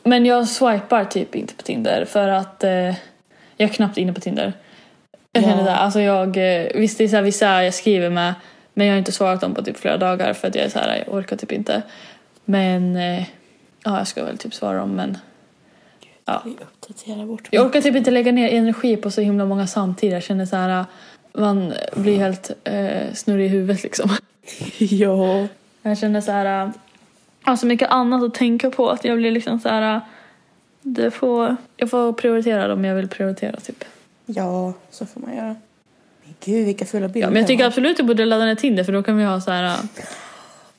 men 0.03 0.25
jag 0.25 0.47
swipar 0.47 1.05
typ 1.05 1.35
inte 1.35 1.53
på 1.53 1.63
Tinder 1.63 2.05
för 2.05 2.27
att 2.27 2.63
eh, 2.63 2.71
jag 2.71 2.95
är 3.57 3.67
knappt 3.67 3.97
inne 3.97 4.13
på 4.13 4.19
Tinder. 4.21 4.53
Jag 5.31 5.43
Ja. 5.43 5.47
känner 5.49 5.63
där, 5.63 5.75
alltså 5.75 5.99
jag, 6.01 6.37
eh, 6.37 6.67
visst 6.75 6.97
det 6.97 7.03
är 7.03 7.07
så 7.07 7.15
här, 7.15 7.23
vissa 7.23 7.63
jag 7.63 7.73
skriver 7.73 8.09
med 8.09 8.33
men 8.73 8.87
jag 8.87 8.93
har 8.93 8.97
inte 8.99 9.11
svarat 9.11 9.41
dem 9.41 9.53
på 9.55 9.63
typ 9.63 9.77
flera 9.77 9.97
dagar 9.97 10.33
för 10.33 10.47
att 10.47 10.55
jag 10.55 10.65
är 10.65 10.69
så 10.69 10.79
här, 10.79 11.03
jag 11.05 11.15
orkar 11.15 11.35
typ 11.37 11.51
inte. 11.51 11.81
Men 12.45 12.95
eh, 12.95 13.23
ja, 13.87 13.97
jag 13.97 14.07
ska 14.07 14.23
väl 14.23 14.37
typ 14.37 14.53
svara 14.53 14.77
dem 14.77 14.95
men 14.95 15.17
ja. 16.25 16.43
Jag 17.49 17.65
orkar 17.65 17.81
typ 17.81 17.95
inte 17.95 18.11
lägga 18.11 18.31
ner 18.31 18.49
energi 18.49 18.97
på 18.97 19.11
så 19.11 19.21
himla 19.21 19.45
många 19.45 19.67
samtidigt. 19.67 20.13
Jag 20.13 20.23
känner 20.23 20.45
så 20.45 20.55
här, 20.55 20.85
man 21.33 21.73
blir 21.95 22.17
helt 22.17 22.51
eh, 22.63 23.13
snurrig 23.13 23.45
i 23.45 23.49
huvudet 23.49 23.83
liksom. 23.83 24.09
Ja. 24.79 25.47
Jag 25.81 25.97
känner 25.97 26.21
så 26.21 26.31
här, 26.31 26.71
har 27.41 27.55
så 27.55 27.65
mycket 27.65 27.89
annat 27.89 28.23
att 28.23 28.33
tänka 28.33 28.71
på 28.71 28.89
att 28.89 29.05
jag 29.05 29.17
blir 29.17 29.31
liksom 29.31 29.59
så 29.59 29.69
här, 29.69 30.01
det 30.81 31.11
får, 31.11 31.55
jag 31.77 31.89
får 31.89 32.13
prioritera 32.13 32.67
dem 32.67 32.85
jag 32.85 32.95
vill 32.95 33.07
prioritera 33.07 33.59
typ. 33.59 33.83
Ja, 34.25 34.73
så 34.91 35.05
får 35.05 35.21
man 35.21 35.35
göra. 35.35 35.55
Men 36.23 36.35
gud, 36.45 36.65
vilka 36.65 36.85
fula 36.85 37.07
bilder. 37.07 37.27
Ja, 37.27 37.31
men 37.31 37.39
jag 37.39 37.47
tycker 37.47 37.65
absolut 37.65 37.97
du 37.97 38.03
borde 38.03 38.25
ladda 38.25 38.45
ner 38.45 38.55
Tinder 38.55 38.83
för 38.83 38.93
då 38.93 39.03
kan 39.03 39.17
vi 39.17 39.23
ha 39.23 39.41
så 39.41 39.51
här 39.51 39.77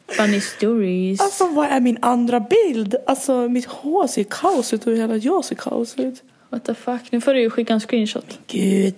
funny 0.09 0.41
stories. 0.41 1.21
Alltså 1.21 1.47
vad 1.49 1.67
är 1.67 1.81
min 1.81 1.99
andra 2.03 2.41
bild? 2.41 2.97
Alltså 3.07 3.49
mitt 3.49 3.67
hår 3.67 4.07
ser 4.07 4.25
kaos 4.25 4.73
ut 4.75 4.87
och 4.87 4.93
hela 4.97 5.17
jag 5.17 5.45
ser 5.45 5.55
kaos 5.57 5.95
ut. 5.99 6.23
What 6.51 6.65
the 6.65 6.75
fuck, 6.75 7.13
nu 7.13 7.21
får 7.21 7.35
du 7.35 7.41
ju 7.41 7.51
skicka 7.51 7.73
en 7.73 7.81
screenshot. 7.81 8.39
Gud. 8.47 8.95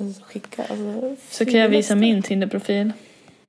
Alltså, 0.00 0.22
skicka, 0.24 0.62
alltså, 0.62 1.16
Så 1.30 1.44
kan 1.44 1.54
jag 1.54 1.68
visa 1.68 1.94
min 1.94 2.22
Tinder-profil. 2.22 2.92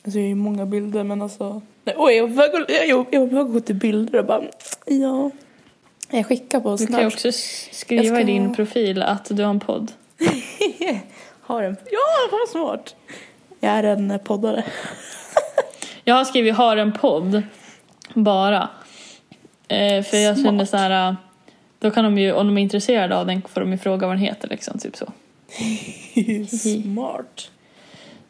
Alltså 0.04 0.20
jag 0.20 0.24
har 0.26 0.30
ju 0.30 0.36
många 0.36 0.66
bilder 0.66 1.04
men 1.04 1.22
alltså. 1.22 1.62
Nej, 1.84 1.96
oj, 1.98 2.14
jag 2.14 2.28
var 2.28 2.48
på 2.50 3.26
väg 3.26 3.36
att- 3.42 3.52
gå 3.54 3.60
till 3.60 3.76
bilder 3.76 4.20
och 4.20 4.26
bara. 4.26 4.44
Ja. 4.86 5.32
Jag 6.12 6.26
skickar 6.26 6.60
på 6.60 6.76
Du 6.76 6.88
kan 6.88 7.00
ju 7.00 7.08
också 7.08 7.32
skriva 7.72 8.04
ska- 8.04 8.20
i 8.20 8.24
din 8.24 8.56
profil 8.56 9.02
att 9.02 9.26
du 9.30 9.44
har 9.44 9.50
en 9.50 9.60
podd. 9.60 9.92
Har 11.42 11.64
en. 11.64 11.78
Ja, 11.92 12.00
vad 12.32 12.50
smart. 12.50 12.96
Jag 13.60 13.72
är 13.72 13.84
en 13.84 14.20
poddare. 14.24 14.64
Jag 16.04 16.16
har 16.16 16.26
skrivit 16.26 16.56
har 16.56 16.78
en 16.78 16.92
podd 16.92 17.44
bara. 18.14 18.70
Eh, 19.68 20.04
för 20.04 20.18
jag 20.18 20.36
Smart. 20.38 20.46
kände 20.46 20.66
så 20.66 20.78
här. 20.78 21.10
eh, 21.10 21.16
Då 21.80 21.92
kan 21.92 22.04
de 22.04 22.18
ju, 22.18 22.32
om 22.34 22.48
de 22.48 22.58
är 22.58 22.62
intresserade 22.62 23.18
av 23.18 23.26
den 23.26 23.42
får 23.42 23.62
de 23.62 23.72
ju 23.72 23.78
fråga 23.78 24.08
vad 24.08 24.16
den 24.16 24.24
heter 24.24 24.48
liksom, 24.48 24.80
typ 24.80 24.96
så. 24.96 25.06
Smart. 26.58 27.52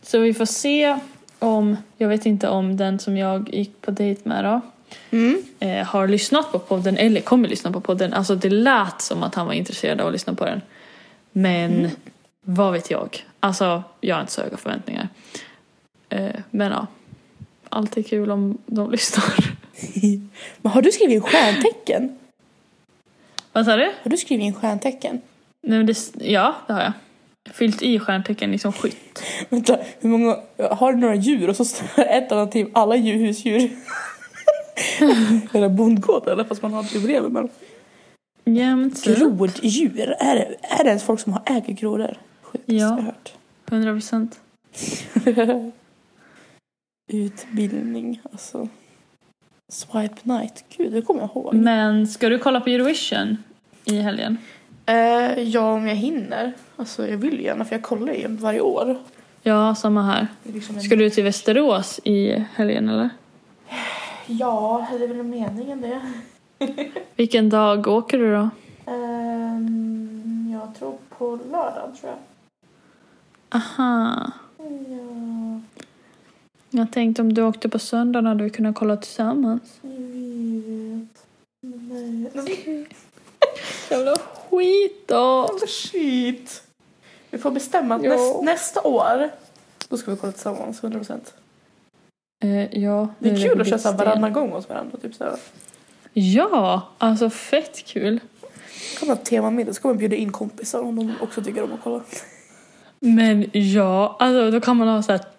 Så 0.02 0.20
vi 0.20 0.34
får 0.34 0.46
se 0.46 0.98
om, 1.40 1.78
jag 1.98 2.08
vet 2.10 2.26
inte 2.26 2.48
om 2.50 2.78
den 2.78 3.00
som 3.00 3.18
jag 3.18 3.54
gick 3.54 3.82
på 3.82 3.92
dejt 3.92 4.22
med 4.30 4.44
då, 4.46 4.62
Mm. 5.12 5.44
eh, 5.60 5.86
har 5.86 6.08
lyssnat 6.08 6.52
på 6.52 6.60
podden 6.60 6.98
eller 6.98 7.22
kommer 7.22 7.48
lyssna 7.50 7.72
på 7.72 7.82
podden. 7.82 8.14
Alltså 8.14 8.36
det 8.36 8.50
lät 8.50 9.02
som 9.02 9.24
att 9.24 9.36
han 9.36 9.46
var 9.48 9.54
intresserad 9.54 10.02
av 10.02 10.08
att 10.08 10.14
lyssna 10.14 10.34
på 10.34 10.46
den. 10.46 10.62
Men 11.32 11.90
vad 12.42 12.74
vet 12.74 12.92
jag? 12.92 13.26
Alltså 13.40 13.84
jag 14.02 14.16
har 14.16 14.22
inte 14.22 14.34
så 14.34 14.42
höga 14.42 14.58
förväntningar. 14.58 15.10
Eh, 16.10 16.30
men 16.52 16.72
ja, 16.72 16.88
alltid 17.74 18.08
kul 18.08 18.32
om 18.32 18.58
de 18.66 18.92
lyssnar. 18.98 19.34
Men 20.62 20.72
har 20.72 20.82
du 20.82 20.92
skrivit 20.92 21.16
in 21.16 21.22
stjärntecken? 21.22 22.18
vad 23.54 23.66
sa 23.66 23.76
du? 23.76 23.86
Har 24.04 24.10
du 24.12 24.18
skrivit 24.18 24.44
in 24.46 24.54
stjärntecken? 24.54 25.22
Nej, 25.62 25.78
men 25.78 25.86
det, 25.86 25.98
ja, 26.20 26.56
det 26.68 26.74
har 26.74 26.82
jag. 26.82 26.94
Fyllt 27.54 27.82
i 27.82 28.00
stjärntecken 28.00 28.52
liksom 28.52 28.74
skytt. 28.74 29.24
Vänta, 29.50 29.78
hur 30.00 30.10
många, 30.10 30.38
har 30.72 30.94
du 30.94 31.00
några 31.00 31.16
djur 31.16 31.50
och 31.50 31.56
så 31.56 31.66
står 31.66 31.86
ett 32.04 32.32
alternativ, 32.32 32.68
alla 32.74 32.96
djur, 32.96 33.18
husdjur. 33.26 33.72
Eller 35.54 35.70
bondgård 35.70 36.28
eller 36.28 36.44
fast 36.44 36.62
man 36.62 36.74
har 36.74 36.86
det 36.94 37.00
bredvid. 37.00 37.32
Men 37.32 37.50
Jämt. 38.46 39.04
groddjur, 39.04 40.16
är 40.20 40.36
det, 40.36 40.56
är 40.62 40.84
det 40.84 40.90
ens 40.90 41.04
folk 41.04 41.20
som 41.20 41.34
har 41.34 41.42
äger 41.46 41.74
grodor? 41.74 42.18
Sjukt, 42.42 42.64
Ja. 42.68 42.76
jag 42.76 42.88
har 42.88 43.02
hört. 43.02 43.34
100 43.72 43.94
procent. 43.94 44.40
Utbildning, 47.13 48.21
alltså. 48.32 48.67
Swipe 49.71 50.15
night, 50.23 50.63
gud 50.78 50.91
det 50.93 51.02
kommer 51.02 51.21
jag 51.21 51.30
ihåg. 51.30 51.54
Men 51.54 52.08
ska 52.08 52.30
du 52.30 52.39
kolla 52.39 52.62
på 52.62 52.69
Eurovision 52.69 53.38
i 53.86 53.99
helgen? 53.99 54.38
Eh, 54.86 55.39
ja, 55.39 55.73
om 55.73 55.88
jag 55.88 55.95
hinner. 55.95 56.54
Alltså 56.76 57.08
jag 57.08 57.17
vill 57.17 57.34
ju 57.34 57.43
gärna 57.43 57.65
för 57.65 57.76
jag 57.76 57.84
kollar 57.84 58.13
ju 58.13 58.28
varje 58.28 58.62
år. 58.62 58.97
Ja, 59.43 59.76
samma 59.76 60.04
här. 60.04 60.28
Liksom 60.43 60.76
en- 60.76 60.82
Ska 60.82 60.95
du 60.95 61.10
till 61.10 61.23
Västerås 61.23 61.99
i 62.04 62.45
helgen 62.54 62.89
eller? 62.89 63.10
Ja, 64.28 64.88
det 64.91 65.04
är 65.04 65.08
väl 65.08 65.23
meningen 65.23 65.82
det. 65.82 66.02
Vilken 67.15 67.49
dag 67.49 67.88
åker 67.88 68.17
du 68.19 68.32
då? 68.36 68.49
Ehm, 68.91 70.49
jag 70.54 70.76
tror 70.80 70.97
på 71.17 71.39
lördag 71.52 71.91
tror 72.02 72.12
jag. 72.12 72.19
Aha. 73.62 74.32
Ja, 74.58 75.62
Jag 76.76 76.92
tänkte 76.92 77.22
om 77.22 77.34
du 77.34 77.44
åkte 77.44 77.70
på 77.70 77.80
söndagen 77.80 78.26
hade 78.26 78.44
vi 78.44 78.50
kunnat 78.50 78.76
kolla 78.76 78.98
tillsammans. 78.98 79.80
jag 79.82 79.90
vet. 79.90 81.26
Nej. 82.34 82.88
Jävla 83.90 84.16
skit 84.50 85.08
då! 85.08 85.50
Shit. 85.68 86.64
Vi 87.30 87.38
får 87.38 87.52
bestämma 87.52 87.96
att 87.96 88.02
näst, 88.02 88.42
nästa 88.44 88.82
år 88.82 89.30
då 89.90 89.98
ska 89.98 90.12
vi 90.12 90.18
kolla 90.18 90.34
tillsammans, 90.34 90.82
100%. 90.82 90.92
procent. 90.92 91.34
Eh, 92.44 92.80
ja, 92.84 93.08
Det 93.20 93.30
är 93.30 93.34
nu 93.34 93.40
kul 93.40 93.58
lägger 93.58 93.76
att 93.76 93.84
köra 93.84 93.92
varannan 93.92 94.34
gång 94.34 94.52
hos 94.52 94.70
varandra. 94.70 94.98
Typ 94.98 95.16
så. 95.16 95.26
Ja, 96.14 96.82
alltså 96.98 97.30
fett 97.30 97.86
kul. 97.86 98.20
Kan 99.00 99.08
man 99.08 99.18
ha 99.18 99.24
temamiddag 99.24 99.74
så 99.74 99.88
man 99.88 99.98
bjuda 99.98 100.16
in 100.16 100.32
kompisar 100.32 100.82
om 100.82 100.96
de 100.96 101.14
också 101.22 101.44
tycker 101.44 101.64
om 101.64 101.74
att 101.74 101.84
kolla. 101.84 102.02
Men 103.00 103.50
ja, 103.52 104.16
alltså 104.20 104.52
då 104.52 104.62
kan 104.62 104.78
man 104.78 104.88
ha 104.88 105.04
så 105.04 105.12
här 105.12 105.33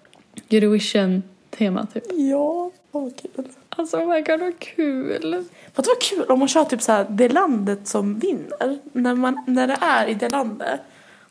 Eurovision-tema 0.51 1.87
typ. 1.95 2.05
Ja, 2.13 2.71
vad 2.91 3.13
kul. 3.17 3.45
Alltså 3.69 3.97
oh 3.97 4.09
my 4.09 4.21
god 4.21 4.41
vad 4.41 4.59
kul! 4.59 5.45
Vad 5.75 5.87
det 5.87 5.89
var 5.89 6.01
kul 6.01 6.31
om 6.31 6.39
man 6.39 6.49
kör 6.49 6.65
typ 6.65 6.83
så 6.83 6.93
här 6.93 7.07
det 7.09 7.29
landet 7.29 7.89
som 7.89 8.19
vinner. 8.19 8.79
När, 8.93 9.15
man, 9.15 9.45
när 9.47 9.67
det 9.67 9.79
är 9.81 10.07
i 10.07 10.15
det 10.15 10.29
landet. 10.29 10.81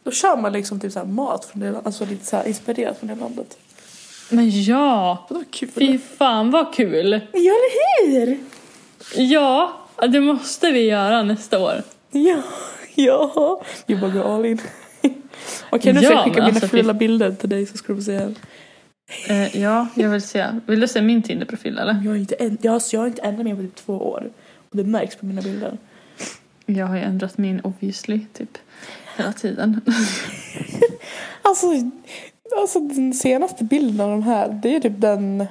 Då 0.04 0.12
kör 0.12 0.38
man 0.38 0.54
liksom 0.54 0.80
typ 0.80 0.92
så 0.92 1.00
här 1.00 1.06
mat 1.06 1.46
från 1.46 1.60
det 1.60 1.66
landet. 1.66 1.86
Alltså 1.86 2.06
lite 2.06 2.26
så 2.26 2.38
här 2.38 2.48
inspirerat 2.48 3.00
från 3.00 3.10
det 3.10 3.16
landet. 3.16 3.58
Men 4.30 4.63
ja! 4.63 5.26
Vad 5.30 5.52
kul. 5.52 5.70
Fy 5.70 5.98
fan 5.98 6.52
vad 6.52 6.74
kul! 6.74 7.22
Ja, 7.34 7.39
eller 7.39 8.26
hur? 8.26 8.38
Ja, 9.16 9.74
det 10.10 10.22
måste 10.22 10.72
vi 10.72 10.82
göra 10.89 11.24
nästa 11.24 11.60
år. 11.60 11.84
Ja, 12.12 12.42
ja. 12.96 13.62
Vi 13.86 13.96
bara 13.96 14.12
går 14.12 14.36
all 14.36 14.46
in. 14.46 14.62
Okej, 15.70 15.94
nu 15.94 16.00
Ja, 16.00 16.10
ska 16.10 16.13
jag 16.13 16.24
skicka 16.24 16.36
mina 16.36 16.48
alltså, 16.48 16.68
fulla 16.68 16.94
bilder 16.94 17.32
till 17.32 17.50
dig 17.50 17.66
så 17.66 17.78
ska 17.78 17.94
du 17.94 18.00
få 18.00 18.04
se. 18.04 18.30
Eh, 19.30 19.58
ja, 19.62 19.88
jag 19.95 20.10
vill 20.10 20.21
se. 20.21 20.47
Vill 20.65 20.80
du 20.80 20.88
se 20.88 21.02
min 21.02 21.21
Tinder-profil 21.21 21.78
eller? 21.78 21.93
Jag 22.04 22.12
har 22.12 22.17
inte, 22.17 22.36
en, 22.36 22.58
jag, 22.62 22.71
har- 22.71 22.82
jag 22.91 22.99
har 22.99 23.08
inte 23.08 23.21
ändrat 23.21 23.43
mig 23.45 23.56
på 23.56 23.62
typ 23.62 23.76
två 23.76 23.93
år. 23.93 24.30
Och 24.69 24.78
det 24.78 24.84
märks 24.84 25.15
på 25.15 25.26
mina 25.26 25.41
bilder. 25.41 25.78
Jag 26.65 26.86
har 26.86 26.95
ju 26.95 27.02
ändrat 27.02 27.38
min 27.38 27.60
obviously 27.60 28.19
typ 28.34 28.58
hela 29.17 29.34
tiden. 29.34 29.82
Alltså, 31.45 31.67
alltså 32.62 32.80
den 32.80 33.13
senaste 33.13 33.63
bilden 33.63 34.02
av 34.02 34.10
de 34.12 34.23
här, 34.23 34.60
det 34.63 34.76
är 34.76 34.80
typ 34.80 34.93
den 35.02 35.45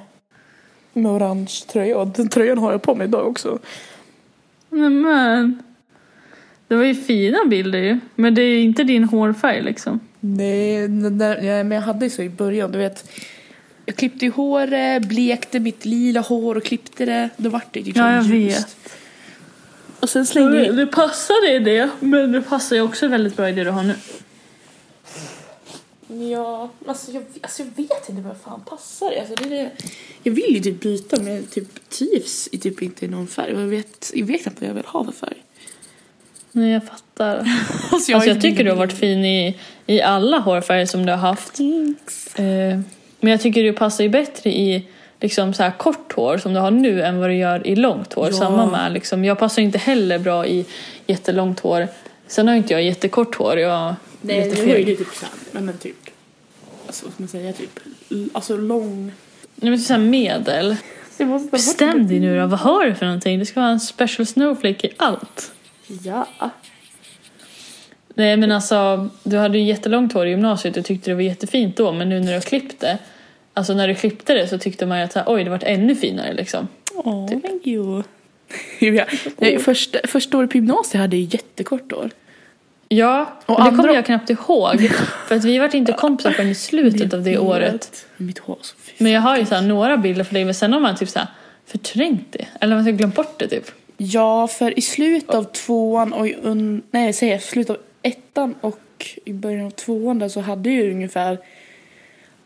med 0.92 1.12
orange 1.12 1.50
tröja. 1.72 1.98
Och 1.98 2.08
den 2.08 2.28
tröjan 2.28 2.58
har 2.58 2.72
jag 2.72 2.82
på 2.82 2.94
mig 2.94 3.06
idag 3.06 3.26
också. 3.28 3.58
Men, 4.68 5.00
men. 5.00 5.62
Det 6.68 6.76
var 6.76 6.84
ju 6.84 6.94
fina 6.94 7.38
bilder 7.46 7.78
ju. 7.78 8.00
Men 8.14 8.34
det 8.34 8.42
är 8.42 8.48
ju 8.48 8.60
inte 8.60 8.84
din 8.84 9.04
hårfärg 9.04 9.62
liksom. 9.62 10.00
Nej, 10.20 10.88
men 10.88 11.70
jag 11.70 11.80
hade 11.80 12.04
ju 12.06 12.10
så 12.10 12.22
i 12.22 12.28
början, 12.28 12.72
du 12.72 12.78
vet. 12.78 13.10
Jag 13.86 13.96
klippte 13.96 14.24
ju 14.24 14.30
håret, 14.30 15.02
blekte 15.02 15.60
mitt 15.60 15.84
lila 15.84 16.20
hår 16.20 16.54
och 16.56 16.64
klippte 16.64 17.04
det. 17.04 17.28
Då 17.36 17.50
vart 17.50 17.72
det 17.74 17.84
typ 17.84 17.96
Ja, 17.96 18.14
jag 18.14 18.24
ljust. 18.24 18.58
vet. 18.58 18.76
Och 20.00 20.08
sen 20.10 20.26
slängde 20.26 20.58
vi... 20.58 20.68
Det 20.68 20.86
passar 20.86 21.50
i 21.50 21.58
det, 21.58 21.90
men 22.00 22.32
det 22.32 22.42
passar 22.42 22.76
ju 22.76 22.82
också 22.82 23.08
väldigt 23.08 23.36
bra 23.36 23.48
i 23.48 23.52
det 23.52 23.64
du 23.64 23.70
har 23.70 23.82
nu. 23.82 23.94
Ja, 26.30 26.70
alltså 26.86 27.12
jag, 27.12 27.24
alltså 27.40 27.62
jag 27.62 27.66
vet 27.76 28.08
inte 28.08 28.22
vad 28.22 28.36
fan 28.44 28.60
passar. 28.66 29.12
Alltså 29.20 29.34
det 29.34 29.44
är 29.44 29.50
det. 29.50 29.70
Jag 30.22 30.32
vill 30.32 30.54
ju 30.54 30.60
typ 30.60 30.80
byta 30.80 31.16
men 31.22 31.34
jag 31.36 31.50
typ 31.50 31.88
trivs 31.90 32.48
i 32.52 32.58
typ 32.58 32.82
inte 32.82 33.04
i 33.04 33.08
någon 33.08 33.26
färg. 33.26 33.50
Jag 33.52 33.58
vet, 33.66 34.10
jag 34.14 34.26
vet 34.26 34.46
inte 34.46 34.60
vad 34.60 34.68
jag 34.70 34.74
vill 34.74 34.84
ha 34.86 35.04
för 35.04 35.12
färg. 35.12 35.42
Nej, 36.52 36.70
jag 36.72 36.84
fattar. 36.86 37.36
Alltså 37.38 37.94
Alltså 38.14 38.30
jag 38.30 38.40
tycker 38.40 38.64
du 38.64 38.70
har 38.70 38.76
varit 38.76 38.98
fin 38.98 39.24
i, 39.24 39.58
i 39.86 40.00
alla 40.02 40.38
hårfärger 40.38 40.86
som 40.86 41.06
du 41.06 41.12
har 41.12 41.18
haft. 41.18 41.56
Thanks. 41.56 42.34
Eh, 42.36 42.80
men 43.22 43.30
jag 43.30 43.40
tycker 43.40 43.62
du 43.62 43.72
passar 43.72 44.04
ju 44.04 44.10
bättre 44.10 44.50
i 44.50 44.86
liksom 45.20 45.54
så 45.54 45.62
här 45.62 45.70
kort 45.70 46.12
hår 46.12 46.38
som 46.38 46.54
du 46.54 46.60
har 46.60 46.70
nu 46.70 47.02
än 47.02 47.18
vad 47.18 47.30
du 47.30 47.34
gör 47.34 47.66
i 47.66 47.76
långt 47.76 48.12
hår. 48.12 48.26
Ja. 48.26 48.32
Samma 48.32 48.66
med 48.66 48.92
liksom, 48.92 49.24
jag 49.24 49.38
passar 49.38 49.62
inte 49.62 49.78
heller 49.78 50.18
bra 50.18 50.46
i 50.46 50.66
jättelångt 51.06 51.60
hår. 51.60 51.88
Sen 52.26 52.48
har 52.48 52.54
inte 52.54 52.72
jag 52.72 52.82
jättekort 52.82 53.34
hår, 53.34 53.58
jag 53.58 53.94
Nej, 54.20 54.48
lite 54.50 54.62
är 54.62 54.66
ju 54.66 54.84
feg. 54.84 54.98
typ 54.98 55.14
såhär, 55.14 55.34
men, 55.50 55.66
men 55.66 55.78
typ. 55.78 55.96
Alltså 56.86 57.04
vad 57.04 57.14
ska 57.14 57.22
man 57.22 57.28
säga, 57.28 57.52
typ. 57.52 57.80
Alltså 58.32 58.56
lång. 58.56 59.12
Nej 59.54 59.70
men 59.70 59.78
så 59.78 59.92
här 59.92 60.00
medel. 60.00 60.76
Bestäm 61.50 62.08
dig 62.08 62.20
nu 62.20 62.40
då, 62.40 62.46
vad 62.46 62.58
har 62.58 62.84
du 62.86 62.94
för 62.94 63.06
någonting? 63.06 63.38
Det 63.38 63.46
ska 63.46 63.60
vara 63.60 63.70
en 63.70 63.80
special 63.80 64.26
snowflake 64.26 64.86
i 64.86 64.90
allt. 64.96 65.52
Ja. 65.86 66.26
Nej 68.14 68.36
men 68.36 68.52
alltså, 68.52 69.08
du 69.22 69.36
hade 69.36 69.58
ju 69.58 69.64
jättelångt 69.64 70.12
hår 70.12 70.26
i 70.26 70.30
gymnasiet 70.30 70.76
och 70.76 70.84
tyckte 70.84 71.10
det 71.10 71.14
var 71.14 71.22
jättefint 71.22 71.76
då 71.76 71.92
men 71.92 72.08
nu 72.08 72.20
när 72.20 72.26
du 72.26 72.34
har 72.34 72.40
klippt 72.40 72.80
det 72.80 72.98
Alltså 73.54 73.74
när 73.74 73.88
du 73.88 73.94
klippte 73.94 74.34
det 74.34 74.48
så 74.48 74.58
tyckte 74.58 74.86
man 74.86 74.98
ju 74.98 75.04
att 75.04 75.16
oj 75.26 75.44
det 75.44 75.50
vart 75.50 75.62
ännu 75.62 75.94
finare 75.94 76.32
liksom. 76.34 76.68
Åh, 76.94 77.28
thank 77.28 77.66
you. 77.66 78.02
Nej, 79.38 79.58
första, 79.58 79.98
första 80.04 80.38
året 80.38 80.50
på 80.50 80.56
gymnasiet 80.56 81.00
hade 81.00 81.16
jag 81.16 81.34
jättekort 81.34 81.92
hår. 81.92 82.10
Ja, 82.88 83.32
Och 83.46 83.64
det 83.64 83.70
kommer 83.70 83.94
jag 83.94 84.06
knappt 84.06 84.30
ihåg. 84.30 84.90
För 85.28 85.34
att 85.34 85.44
vi 85.44 85.58
vart 85.58 85.74
inte 85.74 85.92
kompisar 85.92 86.30
förrän 86.30 86.48
i 86.48 86.54
slutet 86.54 87.14
av 87.14 87.22
det 87.22 87.38
året. 87.38 88.06
Mitt 88.16 88.38
hår 88.38 88.58
så 88.60 88.74
Men 88.98 89.12
jag 89.12 89.20
har 89.20 89.36
ju 89.36 89.46
så 89.46 89.60
några 89.60 89.96
bilder 89.96 90.24
för 90.24 90.34
dig 90.34 90.44
men 90.44 90.54
sen 90.54 90.72
har 90.72 90.80
man 90.80 90.96
typ 90.96 91.08
så 91.08 91.18
här 91.18 91.28
förträngt 91.66 92.26
det. 92.30 92.46
Eller 92.60 92.76
man 92.76 92.84
har 92.84 92.92
glömt 92.92 93.14
bort 93.14 93.38
det 93.38 93.48
typ. 93.48 93.70
Ja, 93.96 94.48
för 94.48 94.78
i 94.78 94.82
slutet 94.82 95.34
av 95.34 95.44
tvåan 95.44 96.12
och 96.12 96.26
un... 96.42 96.82
nej, 96.90 97.06
jag 97.06 97.14
säger 97.14 97.38
slutet 97.38 97.76
av 97.76 97.82
ettan 98.02 98.54
och 98.60 98.78
i 99.24 99.32
början 99.32 99.66
av 99.66 99.70
tvåan 99.70 100.18
där 100.18 100.28
så 100.28 100.40
hade 100.40 100.70
jag 100.70 100.84
ju 100.84 100.92
ungefär 100.92 101.38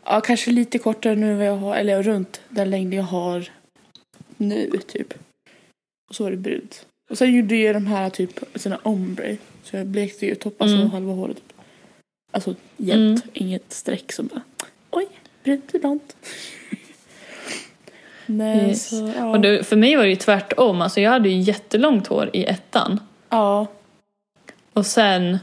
ja, 0.05 0.21
kanske 0.21 0.51
lite 0.51 0.79
kortare 0.79 1.15
nu 1.15 1.31
än 1.31 1.37
vad 1.37 1.47
jag 1.47 1.57
har, 1.57 1.75
eller 1.75 2.03
runt 2.03 2.41
den 2.49 2.69
längd 2.69 2.93
jag 2.93 3.03
har 3.03 3.49
nu 4.37 4.69
typ. 4.87 5.13
Och 6.09 6.15
så 6.15 6.23
var 6.23 6.31
det 6.31 6.37
brunt. 6.37 6.85
Och 7.09 7.17
sen 7.17 7.35
gjorde 7.35 7.55
jag 7.55 7.75
de 7.75 7.87
här 7.87 8.09
typ 8.09 8.39
sina 8.55 8.79
ombre. 8.83 9.37
Så 9.63 9.77
jag 9.77 9.87
blekte 9.87 10.25
ju 10.25 10.35
topp, 10.35 10.61
alltså 10.61 10.77
Mm. 10.77 10.89
halva 10.89 11.13
håret. 11.13 11.35
Typ. 11.37 11.53
Alltså 12.31 12.55
jämnt, 12.77 13.23
Mm. 13.23 13.29
inget 13.33 13.73
streck 13.73 14.11
som 14.11 14.27
bara 14.27 14.41
oj, 14.91 15.07
brunt 15.43 15.73
ibland. 15.73 15.99
Nej, 18.25 18.67
Yes. 18.69 18.89
så 18.89 19.13
ja. 19.17 19.29
Och 19.29 19.39
det, 19.39 19.63
för 19.63 19.75
mig 19.75 19.95
var 19.95 20.03
det 20.03 20.09
ju 20.09 20.15
tvärtom. 20.15 20.81
Alltså 20.81 21.01
jag 21.01 21.11
hade 21.11 21.29
ju 21.29 21.39
jättelångt 21.41 22.07
hår 22.07 22.29
i 22.33 22.45
ettan. 22.45 22.99
ja. 23.29 23.67
Och 24.77 24.85
sen 24.85 25.37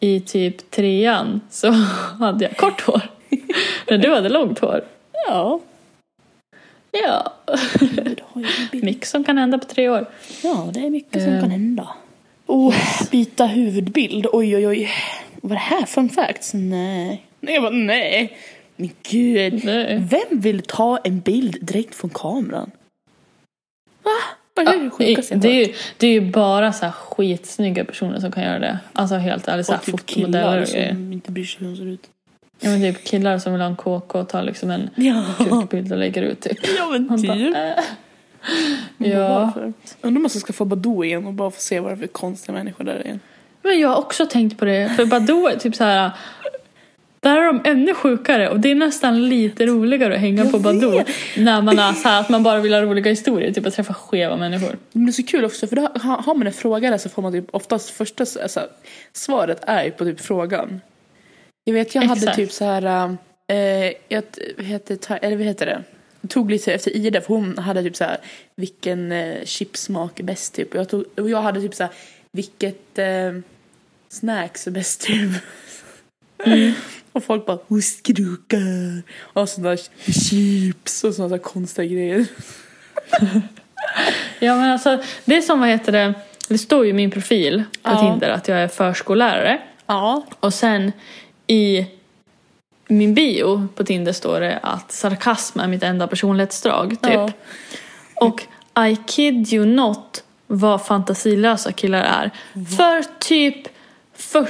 i 0.00 0.20
typ 0.20 0.70
trean 0.70 1.40
så 1.50 1.70
hade 2.20 2.44
jag 2.44 2.56
kort 2.56 2.80
hår. 2.80 3.02
När 3.90 3.98
du 3.98 4.14
hade 4.14 4.28
långt 4.28 4.58
hår. 4.58 4.84
Ja. 5.26 5.60
Ja, 6.90 7.32
mycket 8.72 9.08
som 9.08 9.24
kan 9.24 9.38
hända 9.38 9.58
på 9.58 9.64
tre 9.64 9.88
år. 9.88 10.06
Ja, 10.42 10.70
det 10.74 10.80
är 10.80 10.90
mycket 10.90 11.22
som 11.22 11.32
Eh. 11.32 11.40
kan 11.40 11.50
hända. 11.50 11.88
Oh, 12.46 12.74
byta 13.10 13.46
huvudbild. 13.46 14.26
Oj, 14.32 14.56
oj, 14.56 14.66
oj. 14.68 14.90
Vad 15.40 15.52
är 15.52 15.56
det 15.56 15.60
här? 15.60 15.86
Fun 15.86 16.08
facts? 16.08 16.54
Nej. 16.54 17.26
Nej, 17.40 17.54
jag 17.54 17.62
bara, 17.62 17.72
nej. 17.72 18.38
Men 18.76 18.90
gud. 19.10 19.64
Nej. 19.64 20.06
Vem 20.10 20.40
vill 20.40 20.62
ta 20.62 20.98
en 20.98 21.20
bild 21.20 21.56
direkt 21.60 21.94
från 21.94 22.10
kameran? 22.10 22.70
Va? 24.02 24.10
Är 24.66 24.84
det 24.84 24.90
sjukaste 24.90 25.34
jag 25.34 25.40
det, 25.42 25.48
är 25.48 25.66
ju, 25.68 25.74
det 25.96 26.06
är 26.06 26.12
ju 26.12 26.20
bara 26.30 26.72
så 26.72 26.84
här 26.84 26.92
skitsnygga 26.92 27.84
personer 27.84 28.20
som 28.20 28.32
kan 28.32 28.42
göra 28.42 28.58
det. 28.58 28.78
Alltså 28.92 29.14
helt 29.16 29.48
ärligt, 29.48 29.66
så 29.66 29.72
här 29.72 29.78
Och 29.78 29.84
typ 29.84 30.00
fotomodeller 30.00 30.60
och 30.62 30.66
grejer. 30.68 30.88
som 30.94 31.12
inte 31.12 31.30
bryr 31.32 31.44
sig 31.44 31.60
hur 31.60 31.70
de 31.70 31.76
ser 31.76 31.86
ut. 31.86 32.02
Ja 32.60 32.70
men 32.70 32.80
typ 32.80 33.04
killar 33.04 33.38
som 33.38 33.52
vill 33.52 33.60
ha 33.62 33.68
en 33.68 33.76
KK 33.76 34.18
och 34.18 34.28
tar 34.28 34.42
liksom 34.42 34.70
en 34.70 34.90
Ja, 34.94 35.24
kukbild 35.38 35.92
och 35.92 35.98
lägger 35.98 36.22
ut 36.22 36.40
typ. 36.40 36.58
ja 36.78 36.88
men 36.92 37.06
Man 37.06 37.22
bara, 37.22 37.36
typ. 37.36 37.56
äh. 37.56 37.84
Ja. 38.98 39.52
Undrar 40.00 40.16
om 40.18 40.22
man 40.22 40.30
ska 40.30 40.40
skaffa 40.40 40.64
Badoo 40.64 41.04
igen 41.04 41.26
och 41.26 41.32
bara 41.32 41.50
få 41.50 41.60
se 41.60 41.80
vad 41.80 41.90
det 41.90 41.94
är 41.94 41.96
för 41.96 42.06
konstiga 42.06 42.52
människor 42.58 42.84
där 42.84 43.04
igen. 43.04 43.20
Men 43.62 43.80
jag 43.80 43.88
har 43.88 43.96
också 43.96 44.26
tänkt 44.26 44.58
på 44.58 44.64
det. 44.64 44.92
För 44.96 45.06
Badoo 45.06 45.46
är 45.48 45.56
typ 45.58 45.74
så 45.74 45.84
här. 45.84 46.10
Där 47.20 47.36
är 47.36 47.46
de 47.46 47.60
ännu 47.64 47.94
sjukare 47.94 48.48
och 48.48 48.60
det 48.60 48.70
är 48.70 48.74
nästan 48.74 49.28
lite 49.28 49.66
roligare 49.66 50.14
att 50.14 50.20
hänga 50.20 50.42
Jag 50.42 50.52
på 50.52 50.58
Badoo. 50.58 51.04
När 51.36 51.62
man 51.62 51.78
är 51.78 51.92
så 51.92 52.08
här 52.08 52.20
att 52.20 52.28
man 52.28 52.42
bara 52.42 52.60
vill 52.60 52.72
ha 52.72 52.82
roliga 52.82 53.10
historier, 53.10 53.52
typ 53.52 53.66
att 53.66 53.74
träffa 53.74 53.94
skeva 53.94 54.36
människor. 54.36 54.76
Men 54.92 55.06
det 55.06 55.10
är 55.10 55.12
så 55.12 55.22
kul 55.22 55.44
också 55.44 55.66
för 55.66 55.76
då 55.76 55.82
har 55.94 56.34
man 56.34 56.46
en 56.46 56.52
fråga 56.52 56.90
där 56.90 56.98
så 56.98 57.08
får 57.08 57.22
man 57.22 57.32
typ 57.32 57.46
oftast 57.50 57.90
första 57.90 58.24
alltså, 58.42 58.68
svaret 59.12 59.60
är 59.66 59.90
på 59.90 60.04
typ 60.04 60.20
frågan. 60.20 60.80
Jag 61.64 61.74
vet 61.74 61.94
jag 61.94 62.02
hade 62.02 62.20
Exakt. 62.20 62.36
typ 62.36 62.52
så 62.52 62.64
här, 62.64 63.16
eh, 63.48 63.92
jag 64.08 64.22
heter, 64.58 65.18
eller 65.22 65.36
vad 65.36 65.46
heter 65.46 65.66
det? 65.66 65.82
Jag 66.20 66.30
tog 66.30 66.50
lite 66.50 66.72
efter 66.72 66.96
Ida 66.96 67.20
för 67.20 67.34
hon 67.34 67.58
hade 67.58 67.82
typ 67.82 67.96
så 67.96 68.04
här 68.04 68.18
vilken 68.56 69.12
eh, 69.12 69.44
chipsmak 69.44 70.20
är 70.20 70.24
bäst 70.24 70.54
typ. 70.54 70.74
Och 70.74 70.80
jag, 70.80 70.88
tog, 70.88 71.04
och 71.16 71.30
jag 71.30 71.42
hade 71.42 71.60
typ 71.60 71.74
så 71.74 71.82
här 71.82 71.92
vilket 72.32 72.98
eh, 72.98 73.32
snacks 74.08 74.66
är 74.66 74.70
bäst 74.70 75.00
typ. 75.00 75.30
och 77.12 77.24
folk 77.24 77.46
bara 77.46 77.58
ostkrokar 77.68 79.02
och 79.20 79.48
sådana 79.48 79.70
där 79.70 80.12
chips 80.12 81.04
och 81.04 81.14
sådana 81.14 81.36
där 81.36 81.42
konstiga 81.42 81.86
grejer. 81.94 82.26
Ja 84.38 84.56
men 84.56 84.70
alltså, 84.70 85.02
det 85.24 85.36
är 85.36 85.40
som 85.40 85.60
vad 85.60 85.68
heter 85.68 85.92
det, 85.92 86.14
det 86.48 86.58
står 86.58 86.84
ju 86.84 86.90
i 86.90 86.92
min 86.92 87.10
profil 87.10 87.62
på 87.82 87.90
Ja. 87.90 88.00
Tinder 88.00 88.30
att 88.30 88.48
jag 88.48 88.58
är 88.58 88.68
förskollärare. 88.68 89.60
Ja. 89.86 90.26
Och 90.40 90.54
sen 90.54 90.92
i 91.46 91.86
min 92.88 93.14
bio 93.14 93.68
på 93.74 93.84
Tinder 93.84 94.12
står 94.12 94.40
det 94.40 94.58
att 94.62 94.92
sarkasm 94.92 95.60
är 95.60 95.66
mitt 95.66 95.82
enda 95.82 96.06
personlighetsdrag. 96.06 96.90
Typ. 96.90 97.12
Ja. 97.12 97.30
Och 98.14 98.42
I 98.86 98.96
kid 99.06 99.52
you 99.52 99.66
not 99.66 100.24
vad 100.46 100.86
fantasilösa 100.86 101.72
killar 101.72 102.02
är. 102.02 102.30
För 102.76 103.18
typ 103.18 103.68
40% 104.16 104.48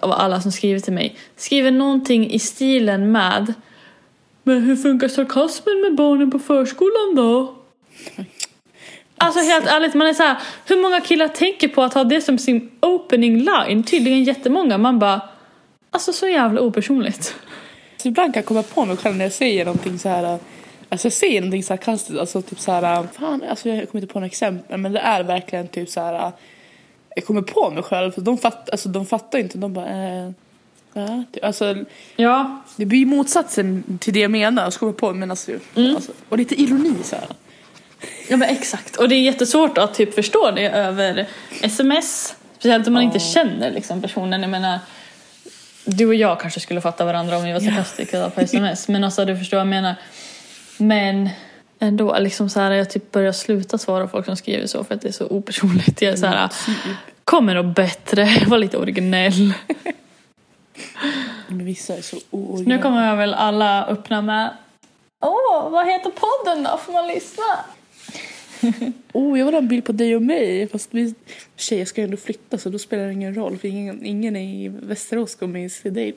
av 0.00 0.12
alla 0.12 0.40
som 0.40 0.52
skriver 0.52 0.80
till 0.80 0.92
mig 0.92 1.16
skriver 1.36 1.70
någonting 1.70 2.30
i 2.30 2.38
stilen 2.38 3.12
med 3.12 3.54
Men 4.42 4.62
hur 4.62 4.76
funkar 4.76 5.08
sarkasmen 5.08 5.80
med 5.80 5.94
barnen 5.94 6.30
på 6.30 6.38
förskolan 6.38 7.14
då? 7.16 7.54
Alltså 9.18 9.40
helt 9.40 9.66
ärligt, 9.66 9.94
man 9.94 10.06
är 10.06 10.14
så 10.14 10.22
här, 10.22 10.36
hur 10.66 10.82
många 10.82 11.00
killar 11.00 11.28
tänker 11.28 11.68
på 11.68 11.82
att 11.82 11.94
ha 11.94 12.04
det 12.04 12.20
som 12.20 12.38
sin 12.38 12.70
opening 12.80 13.38
line? 13.38 13.82
Tydligen 13.82 14.24
jättemånga. 14.24 14.78
Man 14.78 14.98
bara, 14.98 15.20
alltså 15.90 16.12
så 16.12 16.28
jävla 16.28 16.60
opersonligt. 16.60 17.34
Så 17.96 18.08
ibland 18.08 18.34
kan 18.34 18.40
jag 18.40 18.46
komma 18.46 18.62
på 18.62 18.84
mig 18.84 18.96
själv 18.96 19.16
när 19.16 19.24
jag 19.24 19.32
säger 19.32 19.64
någonting 19.64 19.98
så 19.98 20.08
här. 20.08 20.38
Alltså 20.88 21.06
jag 21.06 21.12
säger 21.12 21.40
någonting 21.40 21.62
sarkastiskt, 21.62 22.18
alltså 22.18 22.42
typ 22.42 22.60
så 22.60 22.72
här. 22.72 23.06
Fan, 23.12 23.44
alltså 23.50 23.68
jag 23.68 23.90
kommer 23.90 24.02
inte 24.02 24.12
på 24.12 24.18
några 24.18 24.26
exempel 24.26 24.78
men 24.78 24.92
det 24.92 25.00
är 25.00 25.22
verkligen 25.22 25.68
typ 25.68 25.88
så 25.88 26.00
här. 26.00 26.32
Jag 27.18 27.26
kommer 27.26 27.42
på 27.42 27.70
mig 27.70 27.82
själv 27.82 28.12
för 28.12 28.20
de 28.20 28.38
fattar, 28.38 28.72
alltså 28.72 28.88
de 28.88 29.06
fattar 29.06 29.38
inte, 29.38 29.58
de 29.58 29.72
bara 29.72 29.88
eh? 29.88 30.30
Typ, 31.32 31.44
Alltså 31.44 31.76
Ja, 32.16 32.62
det 32.76 32.86
blir 32.86 32.98
ju 32.98 33.06
motsatsen 33.06 33.98
till 34.00 34.14
det 34.14 34.20
jag 34.20 34.30
menar 34.30 34.66
och 34.66 34.72
så 34.72 34.78
kommer 34.78 34.92
jag 34.92 34.98
på 34.98 35.12
men 35.12 35.30
alltså, 35.30 35.52
alltså 35.74 36.12
och 36.28 36.38
lite 36.38 36.62
ironi 36.62 36.94
så 37.04 37.16
här. 37.16 37.26
Ja 38.28 38.36
men 38.36 38.48
exakt. 38.48 38.96
Och 38.96 39.08
det 39.08 39.14
är 39.14 39.20
jättesvårt 39.20 39.78
att 39.78 39.94
typ 39.94 40.14
förstå 40.14 40.50
det 40.50 40.68
över 40.68 41.26
sms. 41.62 42.34
Speciellt 42.58 42.86
om 42.86 42.92
man 42.92 43.02
inte 43.02 43.18
känner 43.18 43.70
liksom 43.70 44.02
personen. 44.02 44.40
Jag 44.42 44.50
menar, 44.50 44.78
du 45.84 46.06
och 46.06 46.14
jag 46.14 46.40
kanske 46.40 46.60
skulle 46.60 46.80
fatta 46.80 47.04
varandra 47.04 47.36
om 47.36 47.44
vi 47.44 47.52
var 47.52 47.60
sarkastiska 47.60 48.30
på 48.30 48.40
sms. 48.40 48.88
Men 48.88 49.04
alltså 49.04 49.24
du 49.24 49.36
förstår 49.36 49.56
vad 49.56 49.66
jag 49.66 49.70
menar. 49.70 49.94
Men 50.78 51.30
ändå, 51.78 52.18
liksom 52.18 52.50
så 52.50 52.60
här, 52.60 52.70
jag 52.70 52.90
typ 52.90 53.12
börjar 53.12 53.32
sluta 53.32 53.78
svara 53.78 54.08
folk 54.08 54.26
som 54.26 54.36
skriver 54.36 54.66
så 54.66 54.84
för 54.84 54.94
att 54.94 55.02
det 55.02 55.08
är 55.08 55.12
så 55.12 55.26
opersonligt. 55.26 56.02
Jag 56.02 56.12
är 56.12 56.16
så 56.16 56.26
här, 56.26 56.50
kommer 57.24 57.54
något 57.54 57.76
bättre, 57.76 58.28
var 58.46 58.58
lite 58.58 58.78
originell. 58.78 59.52
Men 61.48 61.64
vissa 61.64 61.96
är 61.96 62.02
så 62.02 62.16
Nu 62.66 62.78
kommer 62.78 63.06
jag 63.06 63.16
väl 63.16 63.34
alla 63.34 63.86
öppna 63.86 64.22
med 64.22 64.50
Åh, 65.20 65.70
vad 65.70 65.86
heter 65.86 66.10
podden 66.10 66.64
då? 66.64 66.78
Får 66.78 66.92
man 66.92 67.06
lyssna? 67.06 67.44
Oh, 69.12 69.38
jag 69.38 69.46
vill 69.46 69.54
ha 69.54 69.58
en 69.58 69.68
bild 69.68 69.84
på 69.84 69.92
dig 69.92 70.16
och 70.16 70.22
mig. 70.22 70.68
Fast 70.68 70.88
vi 70.94 71.14
tjejer 71.56 71.84
ska 71.84 72.00
ju 72.00 72.04
ändå 72.04 72.16
flytta 72.16 72.58
så 72.58 72.70
då 72.70 72.78
spelar 72.78 73.06
det 73.06 73.12
ingen 73.12 73.34
roll. 73.34 73.58
För 73.58 73.68
ingen, 73.68 74.04
ingen 74.06 74.36
i 74.36 74.68
Västerås 74.68 75.34
kommer 75.34 75.68
se 75.68 75.90
dig. 75.90 76.14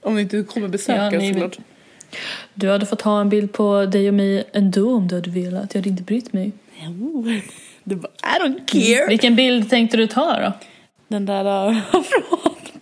Om 0.00 0.14
du 0.14 0.20
inte 0.20 0.42
kommer 0.42 0.68
besöka 0.68 1.04
Ja, 1.04 1.10
nej, 1.10 1.32
såklart. 1.32 1.58
Du 2.54 2.68
hade 2.68 2.86
fått 2.86 3.02
ha 3.02 3.20
en 3.20 3.28
bild 3.28 3.52
på 3.52 3.86
dig 3.86 4.08
och 4.08 4.14
mig 4.14 4.44
ändå 4.52 4.94
om 4.94 5.08
du 5.08 5.14
hade 5.14 5.30
velat. 5.30 5.74
Jag 5.74 5.80
hade 5.80 5.88
inte 5.88 6.02
brytt 6.02 6.32
mig. 6.32 6.52
Jo. 6.82 7.26
Du 7.84 7.96
bara, 7.96 8.12
I 8.36 8.42
don't 8.42 8.66
care. 8.66 9.08
Vilken 9.08 9.36
bild 9.36 9.70
tänkte 9.70 9.96
du 9.96 10.06
ta 10.06 10.40
då? 10.40 10.52
Den 11.08 11.26
där 11.26 11.68
äh, 11.68 11.76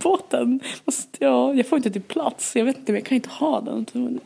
från. 0.01 0.61
Måste 0.85 1.25
jag, 1.25 1.59
jag 1.59 1.67
får 1.67 1.77
inte 1.77 1.91
till 1.91 2.03
plats. 2.03 2.57
Jag 2.57 2.65
vet 2.65 2.79
inte, 2.79 2.93
men 2.93 2.99
jag 3.01 3.07
kan 3.07 3.17
inte 3.17 3.29
ha 3.29 3.61
den. 3.61 4.21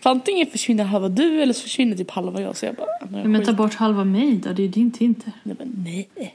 För 0.00 0.10
antingen 0.10 0.46
försvinner 0.46 0.84
halva 0.84 1.08
du 1.08 1.42
eller 1.42 1.52
så 1.52 1.62
försvinner 1.62 1.96
typ 1.96 2.10
halva 2.10 2.40
jag. 2.40 2.56
Så 2.56 2.66
jag 2.66 2.74
bara, 2.74 2.86
nej, 3.10 3.24
Men 3.24 3.44
ta 3.44 3.52
bort 3.52 3.74
halva 3.74 4.04
mig 4.04 4.32
då, 4.32 4.52
det 4.52 4.62
är 4.62 4.64
ju 4.64 4.68
din 4.68 4.90
Tinter. 4.90 5.32
nej, 5.42 5.56
men 5.58 5.84
nej. 5.84 6.34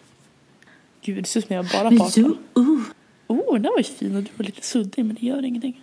Gud, 1.01 1.23
det 1.23 1.27
ser 1.27 1.39
ut 1.39 1.47
som 1.47 1.55
jag 1.55 1.65
bara 1.65 1.89
Men 1.89 1.99
pratar. 1.99 2.21
jo, 2.21 2.37
uh. 2.57 2.79
Oh, 3.27 3.53
den 3.53 3.71
var 3.71 3.77
ju 3.77 3.83
fin 3.83 4.15
och 4.15 4.23
du 4.23 4.29
var 4.35 4.45
lite 4.45 4.65
suddig 4.65 5.05
men 5.05 5.17
det 5.19 5.25
gör 5.25 5.45
ingenting. 5.45 5.82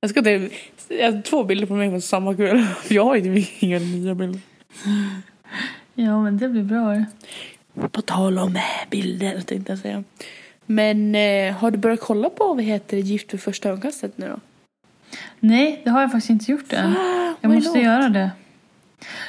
Jag 0.00 0.10
ska 0.10 0.22
ta 0.22 0.30
jag 0.30 1.12
har 1.12 1.22
två 1.22 1.44
bilder 1.44 1.66
på 1.66 1.74
mig 1.74 1.90
från 1.90 2.00
samma 2.02 2.34
kväll. 2.34 2.66
Jag 2.88 3.04
har 3.04 3.16
ju 3.16 3.44
inga 3.58 3.78
nya 3.78 4.14
bilder. 4.14 4.40
Ja 5.94 6.22
men 6.22 6.38
det 6.38 6.48
blir 6.48 6.62
bra. 6.62 7.04
På 7.88 8.02
tal 8.02 8.38
om 8.38 8.56
eh, 8.56 8.62
bilder 8.90 9.40
tänkte 9.40 9.72
jag 9.72 9.78
säga. 9.78 10.04
Men 10.66 11.14
eh, 11.14 11.54
har 11.54 11.70
du 11.70 11.78
börjat 11.78 12.00
kolla 12.00 12.30
på 12.30 12.54
vad 12.54 12.64
heter 12.64 12.96
det, 12.96 13.02
Gift 13.02 13.34
vid 13.34 13.40
första 13.40 13.68
ögonkastet 13.68 14.18
nu 14.18 14.28
då? 14.28 14.40
Nej, 15.40 15.80
det 15.84 15.90
har 15.90 16.00
jag 16.00 16.12
faktiskt 16.12 16.30
inte 16.30 16.52
gjort 16.52 16.72
än. 16.72 16.94
Jag 17.40 17.50
why 17.50 17.56
måste 17.56 17.78
göra 17.78 18.08
det. 18.08 18.30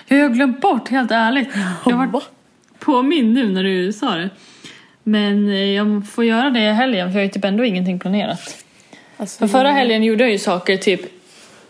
Jag 0.08 0.18
har 0.18 0.30
glömt 0.30 0.62
bort, 0.62 0.90
helt 0.90 1.12
ärligt. 1.12 1.50
Jag 1.86 1.92
har 1.94 2.06
Va? 2.06 2.12
varit 2.12 2.30
påmind 2.80 3.34
nu 3.34 3.54
när 3.54 3.64
du 3.64 3.94
sa 3.94 4.16
det. 4.16 4.30
Men 5.04 5.50
eh, 5.50 5.56
jag 5.56 6.10
får 6.10 6.26
göra 6.26 6.50
det 6.50 6.60
i 6.60 6.72
helgen 6.74 7.08
för 7.08 7.20
jag 7.20 7.24
har 7.24 7.26
ju 7.26 7.32
typ 7.32 7.46
ändå 7.46 7.66
ingenting 7.66 8.00
planerat. 8.00 8.66
Alltså, 9.20 9.40
För 9.40 9.48
förra 9.48 9.72
helgen 9.72 10.04
gjorde 10.04 10.24
jag 10.24 10.32
ju 10.32 10.40
saker 10.40 10.78
typ 10.78 11.02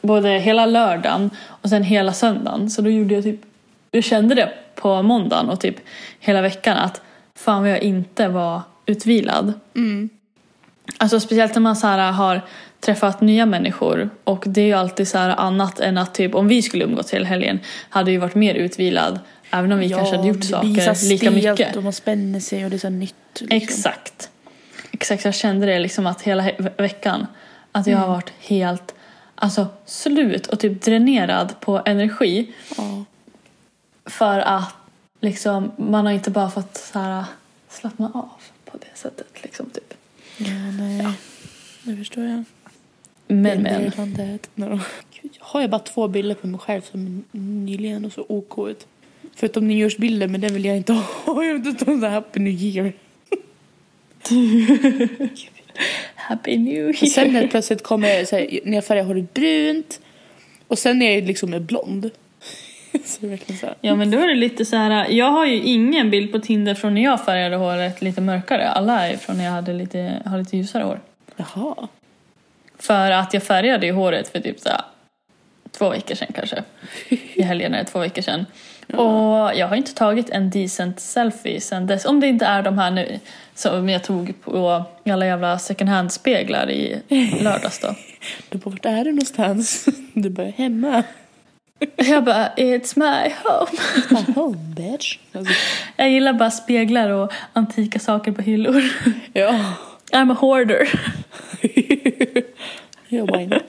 både 0.02 0.30
hela 0.30 0.66
lördagen 0.66 1.30
och 1.48 1.70
sen 1.70 1.84
hela 1.84 2.14
söndagen. 2.14 2.70
Så 2.70 2.82
då 2.82 2.90
gjorde 2.90 3.14
jag 3.14 3.24
typ, 3.24 3.42
jag 3.92 4.04
kände 4.04 4.36
det 4.36 4.54
på 4.76 5.02
måndagen 5.02 5.50
och 5.50 5.60
typ 5.60 5.76
hela 6.20 6.42
veckan 6.42 6.78
att 6.78 7.02
fan 7.36 7.62
vad 7.62 7.72
jag 7.72 7.82
inte 7.82 8.28
var 8.28 8.62
utvilad. 8.86 9.54
Mm. 9.76 10.10
Alltså 10.98 11.20
speciellt 11.20 11.56
när 11.56 11.62
man 11.62 11.76
så 11.76 11.88
här 11.88 12.12
har 12.12 12.42
träffat 12.80 13.22
nya 13.22 13.46
människor 13.46 14.10
och 14.24 14.44
det 14.48 14.62
är 14.62 14.66
ju 14.66 14.74
alltid 14.74 15.08
så 15.08 15.18
här 15.18 15.30
annat 15.30 15.80
än 15.80 15.98
att 15.98 16.14
typ 16.14 16.36
om 16.36 16.48
vi 16.48 16.62
skulle 16.62 16.86
umgås 16.86 17.14
hela 17.14 17.26
helgen 17.26 17.60
hade 17.90 18.12
ju 18.12 18.18
varit 18.18 18.36
mer 18.36 18.56
utvilad 18.56 19.20
även 19.52 19.72
om 19.72 19.80
vi 19.80 19.90
kanske 19.90 20.16
hade 20.16 20.28
gjort 20.28 20.42
det 20.42 20.60
blir 20.62 20.76
så 20.76 20.82
här 20.82 20.94
saker 20.94 21.08
lika 21.10 21.32
stelt 21.32 21.36
mycket. 21.36 21.76
och 21.76 21.84
man 21.84 21.94
spänner 21.94 22.40
sig 22.40 22.64
och 22.64 22.70
det 22.70 22.76
är 22.76 22.80
så 22.80 22.90
nytt. 22.90 23.16
Liksom. 23.34 23.58
Exakt. 23.58 24.30
Exakt, 25.00 25.26
jag 25.26 25.34
kände 25.36 25.66
det 25.66 25.80
liksom 25.80 26.08
att 26.08 26.22
hela 26.22 26.44
he- 26.44 26.62
ve- 26.64 26.72
veckan 26.84 27.28
att 27.72 27.88
jag 27.88 27.98
har 27.98 28.04
Mm. 28.06 28.14
varit 28.16 28.34
helt 28.40 28.96
alltså 29.36 29.68
slut 29.86 30.48
och 30.48 30.60
typ 30.60 30.82
dränerad 30.82 31.60
på 31.60 31.82
energi 31.86 32.54
Ja. 32.78 33.06
för 34.06 34.40
att 34.40 34.74
liksom 35.22 35.72
man 35.78 36.06
har 36.06 36.14
inte 36.14 36.32
bara 36.32 36.50
fått 36.52 36.78
så 36.78 37.00
här 37.00 37.24
slappna 37.70 38.06
av 38.14 38.30
på 38.66 38.78
det 38.78 38.98
sättet 38.98 39.28
liksom 39.44 39.70
typ. 39.70 39.94
ja, 40.38 40.54
nej. 40.80 41.08
Det 41.84 41.96
förstår 41.98 42.24
jag. 42.24 42.44
Men 43.28 43.62
men. 43.64 43.92
No. 44.56 44.80
Gud, 45.22 45.32
har 45.40 45.62
jag 45.62 45.70
bara 45.70 45.80
två 45.80 46.08
bilder 46.08 46.36
på 46.36 46.48
mig 46.48 46.60
själv 46.60 46.82
som 46.82 47.24
nyligen 47.32 48.06
och 48.06 48.14
så 48.14 48.26
OK 48.30 48.70
ut. 48.70 48.88
Förutom 49.36 49.68
nyårsbilder, 49.68 50.28
men 50.28 50.42
det 50.42 50.48
vill 50.50 50.66
jag 50.66 50.78
inte 50.78 50.94
ha. 51.26 51.44
Jag 51.44 51.54
vill 51.54 51.68
inte 51.68 51.86
sån 51.86 52.04
här 52.04 52.10
Happy 52.10 52.40
New 52.40 52.54
Year. 52.54 52.94
Happy 56.16 56.58
New 56.58 56.74
Year! 56.74 56.98
Och 57.02 57.08
sen 57.08 57.36
helt 57.36 57.52
plötsligt 57.52 57.84
kommer 57.84 58.10
jag, 58.10 58.28
så 58.28 58.36
här, 58.36 58.60
när 58.64 58.76
jag 58.76 58.86
färgar 58.86 59.04
håret 59.04 59.34
brunt 59.34 60.00
och 60.68 60.80
sen 60.80 61.02
är 61.02 61.16
jag 61.16 61.24
liksom 61.24 61.54
är 61.54 61.60
blond. 61.60 62.12
Ja 63.82 63.96
men 63.96 64.12
då 64.12 64.18
är 64.18 64.28
det 64.28 64.36
lite 64.36 64.66
så 64.66 64.76
här. 64.76 65.10
jag 65.10 65.32
har 65.32 65.46
ju 65.46 65.56
ingen 65.56 66.10
bild 66.10 66.32
på 66.32 66.40
Tinder 66.40 66.76
från 66.76 66.94
när 66.94 67.04
jag 67.04 67.26
färgade 67.26 67.56
håret 67.56 68.02
lite 68.02 68.22
mörkare. 68.22 68.70
Alla 68.70 69.08
är 69.08 69.18
från 69.18 69.38
när 69.38 69.46
jag 69.46 69.52
hade 69.52 69.74
lite, 69.74 70.22
har 70.26 70.38
lite 70.38 70.58
ljusare 70.58 70.84
hår. 70.84 71.00
Jaha. 71.36 71.88
För 72.78 73.12
att 73.12 73.34
jag 73.34 73.44
färgade 73.44 73.86
ju 73.86 73.92
håret 73.92 74.28
för 74.28 74.40
typ 74.40 74.60
så 74.60 74.70
här, 74.70 74.82
två 75.72 75.90
veckor 75.90 76.16
sedan 76.16 76.28
kanske. 76.36 76.64
I 77.34 77.42
helgen 77.42 77.74
är 77.74 77.78
det 77.78 77.86
två 77.86 78.00
veckor 78.00 78.22
sedan. 78.22 78.46
Och 78.94 79.56
jag 79.56 79.68
har 79.68 79.76
inte 79.76 79.94
tagit 79.94 80.30
en 80.30 80.50
decent 80.50 81.00
selfie 81.00 81.62
sedan 81.62 81.88
dess. 81.88 82.06
Om 82.06 82.20
det 82.20 82.28
inte 82.28 82.46
är 82.46 82.64
de 82.64 82.78
här 82.78 82.92
nu 82.92 83.20
som 83.56 83.90
jag 83.90 84.04
tog 84.04 84.34
på 84.44 84.84
alla 85.10 85.26
jävla 85.26 85.60
second 85.60 85.90
hand-speglar 85.90 86.70
i 86.70 87.02
lördags 87.42 87.80
då. 87.80 87.96
Du 88.50 88.58
bara, 88.58 88.70
vart 88.70 88.86
är 88.86 89.04
du 89.04 89.12
någonstans? 89.12 89.86
Du 90.14 90.30
bara, 90.30 90.48
hemma. 90.48 91.04
Jag 91.96 92.24
bara, 92.24 92.50
it's 92.58 93.00
my 93.00 93.34
home. 93.44 93.72
My 94.10 94.34
home 94.34 94.58
bitch. 94.58 95.18
Alltså, 95.34 95.54
Jag 95.96 96.10
gillar 96.10 96.34
bara 96.34 96.52
speglar 96.52 97.10
och 97.10 97.34
antika 97.54 98.00
saker 98.00 98.32
på 98.32 98.42
hyllor. 98.42 98.84
ja. 99.34 99.74
I'm 100.12 100.32
a 100.32 100.38
hoarder. 100.40 100.90
ja, 103.08 103.26
why 103.26 103.46
not? 103.48 103.64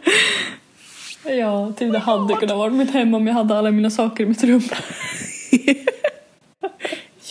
Ja, 1.38 1.72
typ 1.76 1.92
det 1.92 1.98
hade 1.98 2.34
kunnat 2.34 2.56
vara 2.56 2.70
mitt 2.70 2.90
hem 2.90 3.14
om 3.14 3.26
jag 3.26 3.34
hade 3.34 3.58
alla 3.58 3.70
mina 3.70 3.90
saker 3.90 4.24
i 4.24 4.26
mitt 4.26 4.44
rum. 4.44 4.62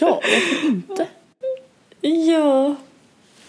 Ja, 0.02 0.22
varför 0.24 0.68
inte? 0.68 1.08
Ja. 2.02 2.76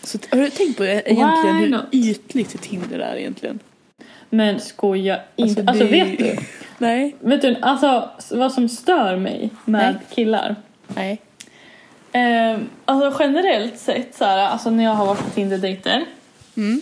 Så, 0.03 0.19
har 0.31 0.39
du 0.39 0.51
tänkt 0.51 0.77
på 0.77 0.85
egentligen 0.85 1.57
Why 1.57 1.63
hur 1.65 1.69
not? 1.69 1.85
ytligt 1.93 2.63
Tinder 2.63 2.99
är 2.99 3.17
egentligen? 3.17 3.59
Men 4.31 4.61
skoja 4.61 5.21
inte. 5.37 5.65
Alltså, 5.67 5.85
det- 5.85 5.91
vet 5.91 6.19
du? 6.19 6.37
Nej. 6.79 7.17
Vet 7.21 7.43
du, 7.43 7.57
alltså 7.63 8.11
vad 8.31 8.53
som 8.53 8.69
stör 8.69 9.17
mig 9.17 9.51
med 9.65 9.95
Nej. 9.95 9.95
killar. 10.15 10.57
Nej. 10.89 11.21
Eh, 12.13 12.59
alltså 12.85 13.23
generellt 13.23 13.79
sett 13.79 14.15
så 14.15 14.25
här, 14.25 14.39
alltså 14.39 14.71
när 14.71 14.85
jag 14.85 14.95
har 14.95 15.07
varit 15.07 15.25
på 15.25 15.31
Tinder-dejter. 15.31 16.05
Mm. 16.57 16.81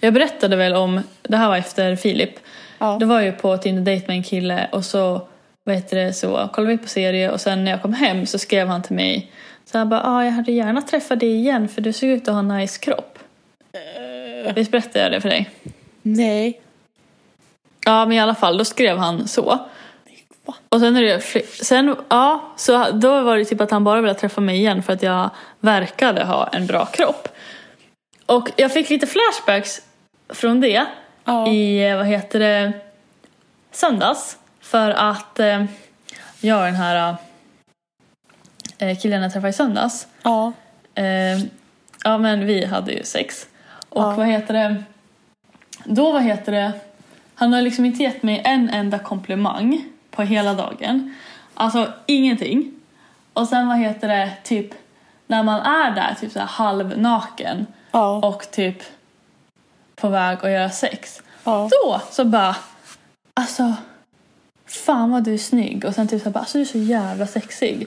Jag 0.00 0.14
berättade 0.14 0.56
väl 0.56 0.74
om, 0.74 1.00
det 1.22 1.36
här 1.36 1.48
var 1.48 1.56
efter 1.56 1.96
Filip. 1.96 2.38
Ja. 2.78 2.96
Det 3.00 3.06
var 3.06 3.20
ju 3.20 3.32
på 3.32 3.56
Tinder-dejt 3.56 4.06
med 4.08 4.16
en 4.16 4.22
kille 4.22 4.68
och 4.72 4.84
så, 4.84 5.28
vad 5.64 5.76
heter 5.76 5.96
det, 5.96 6.12
så 6.12 6.48
kollade 6.52 6.76
vi 6.76 6.78
på 6.78 6.88
serie 6.88 7.30
och 7.30 7.40
sen 7.40 7.64
när 7.64 7.70
jag 7.70 7.82
kom 7.82 7.92
hem 7.92 8.26
så 8.26 8.38
skrev 8.38 8.68
han 8.68 8.82
till 8.82 8.96
mig. 8.96 9.30
Så 9.64 9.78
han 9.78 9.88
bara, 9.88 10.02
ah, 10.04 10.24
jag 10.24 10.32
hade 10.32 10.52
gärna 10.52 10.82
träffat 10.82 11.20
dig 11.20 11.34
igen 11.34 11.68
för 11.68 11.80
du 11.80 11.92
ser 11.92 12.06
ut 12.06 12.28
att 12.28 12.34
ha 12.34 12.38
en 12.38 12.48
nice 12.48 12.78
kropp. 12.80 13.18
Visst 14.54 14.70
berättade 14.70 15.00
jag 15.00 15.12
det 15.12 15.20
för 15.20 15.28
dig? 15.28 15.50
Nej. 16.02 16.60
Ja, 17.84 18.06
men 18.06 18.16
i 18.16 18.20
alla 18.20 18.34
fall, 18.34 18.58
då 18.58 18.64
skrev 18.64 18.98
han 18.98 19.28
så. 19.28 19.42
Va? 19.42 20.54
Och 20.68 20.80
sen 20.80 20.96
är 20.96 21.02
det 21.02 21.20
sen, 21.64 21.96
ja, 22.08 22.52
så 22.56 22.90
då 22.90 23.22
var 23.22 23.36
det 23.36 23.44
typ 23.44 23.60
att 23.60 23.70
han 23.70 23.84
bara 23.84 24.00
ville 24.00 24.14
träffa 24.14 24.40
mig 24.40 24.56
igen 24.56 24.82
för 24.82 24.92
att 24.92 25.02
jag 25.02 25.30
verkade 25.60 26.24
ha 26.24 26.46
en 26.46 26.66
bra 26.66 26.86
kropp. 26.86 27.28
Och 28.26 28.50
jag 28.56 28.72
fick 28.72 28.90
lite 28.90 29.06
flashbacks 29.06 29.82
från 30.28 30.60
det 30.60 30.86
Ja. 31.24 31.48
i, 31.48 31.94
vad 31.94 32.06
heter 32.06 32.38
det, 32.38 32.72
söndags. 33.70 34.38
För 34.60 34.90
att 34.90 35.40
eh, 35.40 35.64
jag 36.40 36.58
och 36.58 36.64
den 36.64 36.74
här 36.74 37.16
eh, 38.78 38.98
killen 38.98 39.22
jag 39.22 39.32
träffade 39.32 39.48
i 39.50 39.52
söndags, 39.52 40.06
Ja. 40.22 40.52
eh, 40.94 41.38
ja 42.04 42.18
men 42.18 42.46
vi 42.46 42.64
hade 42.64 42.92
ju 42.92 43.04
sex. 43.04 43.46
Och 43.88 44.02
Ja. 44.02 44.10
vad 44.12 44.26
heter 44.26 44.54
det, 44.54 44.82
då 45.84 46.12
vad 46.12 46.22
heter 46.22 46.52
det, 46.52 46.72
han 47.34 47.52
har 47.52 47.62
liksom 47.62 47.84
inte 47.84 48.02
gett 48.02 48.22
mig 48.22 48.42
en 48.44 48.68
enda 48.70 48.98
komplimang 48.98 49.84
på 50.10 50.22
hela 50.22 50.54
dagen. 50.54 51.14
Alltså 51.54 51.92
ingenting. 52.06 52.72
Och 53.32 53.48
sen 53.48 53.68
vad 53.68 53.78
heter 53.78 54.08
det, 54.08 54.32
typ 54.44 54.70
när 55.26 55.42
man 55.42 55.60
är 55.60 55.90
där 55.90 56.16
typ 56.20 56.32
så 56.32 56.38
här 56.38 56.46
halvnaken 56.46 57.66
Ja. 57.90 58.16
och 58.28 58.50
typ 58.50 58.76
på 60.04 60.08
väg 60.08 60.38
att 60.42 60.50
göra 60.50 60.70
sex. 60.70 61.22
Ja. 61.44 61.68
Då 61.70 62.00
så 62.10 62.24
bara, 62.24 62.56
alltså 63.34 63.74
fan 64.66 65.10
vad 65.10 65.24
du 65.24 65.34
är 65.34 65.38
snygg 65.38 65.84
och 65.84 65.94
sen 65.94 66.08
typ 66.08 66.22
så 66.22 66.30
bara, 66.30 66.40
alltså 66.40 66.58
du 66.58 66.62
är 66.62 66.68
så 66.68 66.78
jävla 66.78 67.26
sexig. 67.26 67.86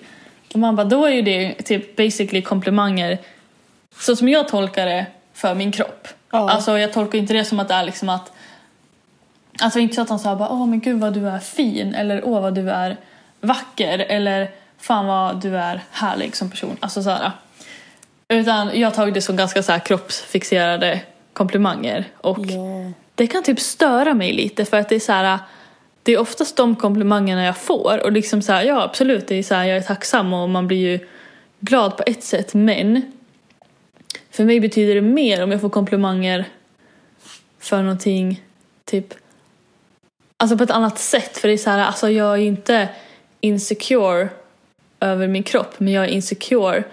Och 0.53 0.59
man 0.59 0.75
bara, 0.75 0.87
då 0.87 1.05
är 1.05 1.11
ju 1.11 1.21
det 1.21 1.53
typ 1.53 1.95
basically 1.95 2.41
komplimanger 2.41 3.17
så 3.99 4.15
som 4.15 4.29
jag 4.29 4.47
tolkar 4.47 4.85
det 4.85 5.05
för 5.33 5.55
min 5.55 5.71
kropp. 5.71 6.07
Ja. 6.31 6.49
Alltså 6.49 6.77
jag 6.77 6.93
tolkar 6.93 7.17
inte 7.17 7.33
det 7.33 7.45
som 7.45 7.59
att 7.59 7.67
det 7.67 7.73
är 7.73 7.83
liksom 7.83 8.09
att 8.09 8.31
Alltså 9.61 9.79
inte 9.79 9.95
så 9.95 10.01
att 10.01 10.09
han 10.09 10.19
sa 10.19 10.35
bara 10.35 10.49
åh 10.49 10.67
men 10.67 10.79
gud 10.79 10.99
vad 10.99 11.13
du 11.13 11.29
är 11.29 11.39
fin 11.39 11.95
eller 11.95 12.25
åh 12.25 12.41
vad 12.41 12.55
du 12.55 12.71
är 12.71 12.97
vacker 13.41 13.99
eller 13.99 14.51
fan 14.77 15.05
vad 15.05 15.41
du 15.41 15.57
är 15.57 15.83
härlig 15.91 16.35
som 16.35 16.49
person. 16.49 16.77
Alltså 16.79 17.03
så 17.03 17.09
här. 17.09 17.31
Utan 18.27 18.79
jag 18.79 18.87
har 18.87 18.95
tagit 18.95 19.13
det 19.13 19.21
som 19.21 19.35
ganska 19.35 19.63
så 19.63 19.71
här 19.71 19.79
kroppsfixerade 19.79 21.01
komplimanger 21.37 22.05
och 22.17 22.39
Ja. 22.39 22.91
det 23.15 23.27
kan 23.27 23.43
typ 23.43 23.59
störa 23.59 24.13
mig 24.13 24.33
lite 24.33 24.65
för 24.65 24.77
att 24.77 24.89
det 24.89 24.95
är 24.95 24.99
så 24.99 25.11
här 25.11 25.39
det 26.03 26.11
är 26.13 26.19
oftast 26.19 26.57
de 26.57 26.75
komplimangerna 26.75 27.45
jag 27.45 27.57
får 27.57 28.01
och 28.03 28.11
liksom 28.11 28.41
så 28.41 28.53
här, 28.53 28.63
ja 28.63 28.83
absolut 28.83 29.27
det 29.27 29.35
är 29.35 29.43
så 29.43 29.55
här, 29.55 29.65
jag 29.65 29.77
är 29.77 29.81
tacksam 29.81 30.33
och 30.33 30.49
man 30.49 30.67
blir 30.67 30.77
ju 30.77 31.07
glad 31.59 31.97
på 31.97 32.03
ett 32.05 32.23
sätt 32.23 32.53
men 32.53 33.11
för 34.31 34.43
mig 34.43 34.59
betyder 34.59 34.95
det 34.95 35.01
mer 35.01 35.43
om 35.43 35.51
jag 35.51 35.61
får 35.61 35.69
komplimanger 35.69 36.45
för 37.59 37.81
någonting 37.81 38.41
typ 38.85 39.13
alltså 40.37 40.57
på 40.57 40.63
ett 40.63 40.71
annat 40.71 40.99
sätt 40.99 41.37
för 41.37 41.47
det 41.47 41.53
är 41.53 41.57
så 41.57 41.69
här, 41.69 41.79
alltså 41.79 42.09
jag 42.09 42.33
är 42.33 42.41
inte 42.41 42.89
insecure 43.41 44.29
över 44.99 45.27
min 45.27 45.43
kropp 45.43 45.79
men 45.79 45.93
jag 45.93 46.03
är 46.03 46.09
insecure 46.09 46.83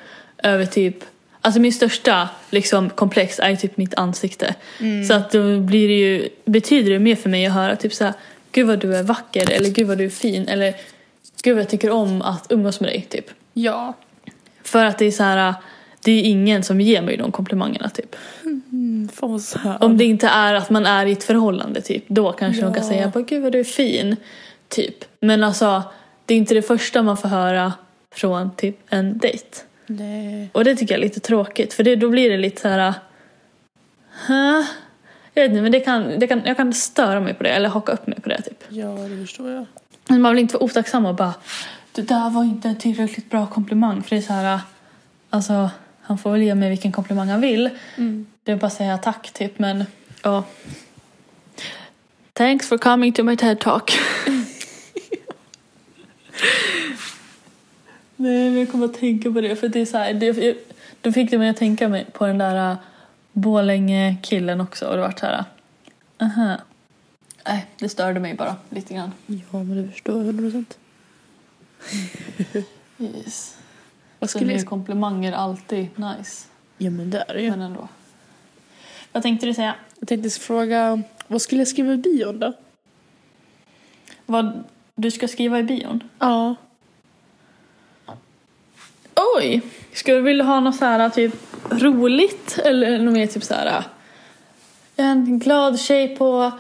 över 0.42 0.66
typ 0.66 0.96
Alltså 1.44 1.61
min 1.61 1.72
största 1.72 2.28
liksom, 2.50 2.90
komplex 2.90 3.38
är 3.38 3.50
ju 3.50 3.57
typ 3.57 3.76
mitt 3.76 3.94
ansikte. 3.94 4.54
Så 5.09 5.14
att 5.14 5.30
då 5.30 5.61
blir 5.61 5.88
det 5.88 5.94
ju, 5.94 6.28
betyder 6.44 6.90
det 6.92 6.98
mer 6.98 7.16
för 7.16 7.30
mig 7.30 7.46
att 7.46 7.52
höra 7.52 7.76
typ 7.76 7.92
såhär 7.94 8.14
Gud 8.52 8.66
vad 8.66 8.78
du 8.78 8.96
är 8.96 9.02
vacker 9.02 9.50
eller 9.50 9.70
gud 9.70 9.87
vad 9.87 9.98
du 9.98 10.04
är 10.04 10.11
fin 10.11 10.48
eller 10.48 10.74
Gud 11.42 11.54
vad 11.54 11.62
jag 11.62 11.70
tycker 11.70 11.90
om 11.90 12.22
att 12.22 12.46
umgås 12.50 12.80
med 12.80 12.90
dig 12.90 13.07
typ. 13.11 13.26
Ja. 13.52 13.94
För 14.62 14.85
att 14.85 14.98
det 14.98 15.04
är 15.04 15.11
så 15.11 15.22
här, 15.22 15.54
det 16.04 16.12
är 16.12 16.22
ingen 16.22 16.62
som 16.62 16.80
ger 16.80 17.02
mig 17.02 17.16
de 17.16 17.33
komplimangerna 17.33 17.88
typ. 17.88 18.16
Mm. 18.44 19.09
Om 19.80 19.98
det 19.98 20.04
inte 20.04 20.28
är 20.28 20.54
att 20.54 20.70
man 20.70 20.87
är 20.87 21.07
i 21.07 21.12
ett 21.12 21.24
förhållande 21.24 21.80
typ, 21.80 22.04
då 22.09 22.33
kanske 22.33 22.62
Ja. 22.62 22.66
de 22.68 22.74
kan 22.74 22.85
säga 22.85 23.09
bara 23.14 23.22
gud 23.24 23.42
vad 23.42 23.52
du 23.52 23.61
är 23.61 23.64
fin. 23.64 24.16
Typ. 24.68 25.04
Men 25.20 25.44
alltså, 25.44 25.83
det 26.26 26.35
är 26.35 26.38
inte 26.38 26.54
det 26.54 26.62
första 26.62 27.02
man 27.02 27.16
får 27.16 27.28
höra 27.28 27.72
från 28.14 28.57
typ 28.57 28.76
en 28.88 29.18
dejt. 29.18 29.46
Nej. 29.87 30.51
Och 30.53 30.64
det 30.64 30.77
tycker 30.77 30.94
jag 30.94 30.99
är 30.99 31.05
lite 31.05 31.20
tråkigt 31.20 31.75
för 31.75 31.85
det, 31.85 31.97
då 31.97 32.11
blir 32.11 32.31
det 32.31 32.37
lite 32.37 32.61
så 32.61 32.68
här. 32.68 32.94
Huh? 34.27 34.64
Jag 35.35 35.42
vet 35.42 35.51
inte 35.51 35.62
men 35.62 35.73
det 35.73 35.81
kan, 35.81 36.18
det 36.18 36.27
kan, 36.27 36.42
jag 36.44 36.57
kan 36.57 36.73
störa 36.73 37.20
mig 37.20 37.35
på 37.35 37.42
det 37.42 37.51
eller 37.51 37.68
haka 37.68 37.92
upp 37.92 38.07
mig 38.07 38.20
på 38.20 38.29
det 38.29 38.42
typ. 38.42 38.64
Ja, 38.68 38.87
det 38.87 39.27
förstår 39.27 39.51
jag. 39.51 39.66
Men 40.09 40.20
man 40.20 40.35
vill 40.35 40.42
inte 40.42 40.55
vara 40.55 40.64
otacksam 40.64 41.07
och 41.07 41.14
bara 41.14 41.35
det 41.92 42.03
där 42.03 42.31
var 42.31 42.44
inte 42.44 42.68
en 42.68 42.77
tillräckligt 42.77 43.31
bra 43.31 43.47
komplimang 43.47 44.03
för 44.03 44.11
det 44.11 44.16
är 44.16 44.27
så 44.27 44.33
här. 44.33 44.61
Alltså 45.31 45.70
han 46.01 46.18
får 46.18 46.33
väl 46.33 46.42
ge 46.42 46.55
mig 46.55 46.68
vilken 46.68 46.92
komplimang 46.92 47.29
han 47.29 47.40
vill. 47.40 47.70
Mm. 47.97 48.27
Det 48.44 48.53
är 48.53 48.57
bara 48.57 48.66
att 48.66 48.73
säga 48.73 48.99
tack 48.99 49.33
typ 49.33 49.59
men 49.59 49.85
ja. 50.23 50.44
Thanks 52.33 52.68
for 52.68 52.79
coming 52.79 53.12
to 53.12 53.23
my 53.23 53.37
TED 53.37 53.61
talk. 53.61 53.99
Nej 58.16 58.51
men 58.51 58.59
jag 58.59 58.70
kommer 58.70 58.74
att 58.85 58.94
tänka 58.94 59.33
på 59.33 59.40
det 59.40 59.57
för 59.57 59.68
det 59.68 59.81
är 59.81 59.87
så 59.87 59.99
här, 59.99 60.14
det, 60.14 60.57
då 61.01 61.12
fick 61.12 61.31
det 61.31 61.38
mig 61.38 61.49
att 61.49 61.57
tänka 61.57 62.05
på 62.12 62.27
den 62.27 62.38
där 62.38 62.73
uh, 62.73 62.79
Borlänge-killen 63.33 64.61
också 64.61 64.87
och 64.87 64.97
det 64.97 65.03
vart 65.03 65.18
så 65.18 65.27
här. 65.27 65.44
Aha. 66.20 66.57
Nej, 67.47 67.66
det 67.79 67.88
störde 67.88 68.20
mig 68.20 68.35
bara 68.35 68.57
lite 68.70 68.94
grann. 68.94 69.12
Ja, 69.27 69.35
men 69.53 69.83
det 69.83 69.92
förstår 69.92 70.16
jag 70.16 70.25
100 70.25 70.42
procent. 70.42 70.79
Yes. 72.99 73.57
Vad 74.18 74.31
Sen 74.31 74.38
skulle 74.38 74.53
är 74.53 74.59
jag... 74.59 74.66
komplimanger 74.66 75.33
alltid 75.33 75.88
nice. 75.97 76.47
Ja, 76.79 76.90
men 76.90 77.11
det 77.11 77.25
är 77.29 77.35
det 77.35 77.42
ju. 77.42 77.51
Men 77.51 77.61
ändå. 77.61 77.88
Vad 79.12 79.23
tänkte 79.23 79.47
du 79.47 79.55
säga? 79.55 79.75
Jag 79.99 80.09
tänkte 80.09 80.31
fråga, 80.31 81.03
vad 81.27 81.42
skulle 81.42 81.61
jag 81.61 81.68
skriva 81.68 81.92
i 81.92 81.97
bion 81.97 82.38
då? 82.38 82.53
Vad 84.27 84.64
du 84.94 85.11
ska 85.11 85.29
skriva 85.29 85.59
i 85.59 85.62
bion? 85.62 86.03
Ja. 86.18 86.55
Oj! 89.37 89.61
Skulle 89.92 90.16
du 90.16 90.22
vilja 90.22 90.44
ha 90.44 90.61
något 90.61 90.77
så 90.77 90.85
här 90.85 91.09
typ 91.09 91.35
roligt 91.70 92.59
eller 92.64 92.98
något 92.98 93.14
mer 93.14 93.27
typ 93.27 93.44
så 93.44 93.55
här 93.55 93.85
en 94.96 95.38
glad 95.38 95.81
tjej 95.81 96.16
på 96.16 96.53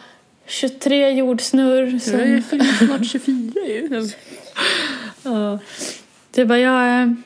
23 0.46 1.10
jordsnurr 1.10 1.98
som... 1.98 2.30
Jag 2.32 2.44
fyller 2.44 2.86
snart 2.86 3.06
24 3.06 3.66
ju. 3.66 4.10
Ja. 5.22 5.58
Det 6.30 6.44
bara, 6.44 6.58
jag 6.58 6.82
är 6.82 7.16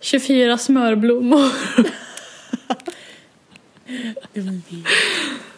24 0.00 0.58
smörblommor. 0.58 1.50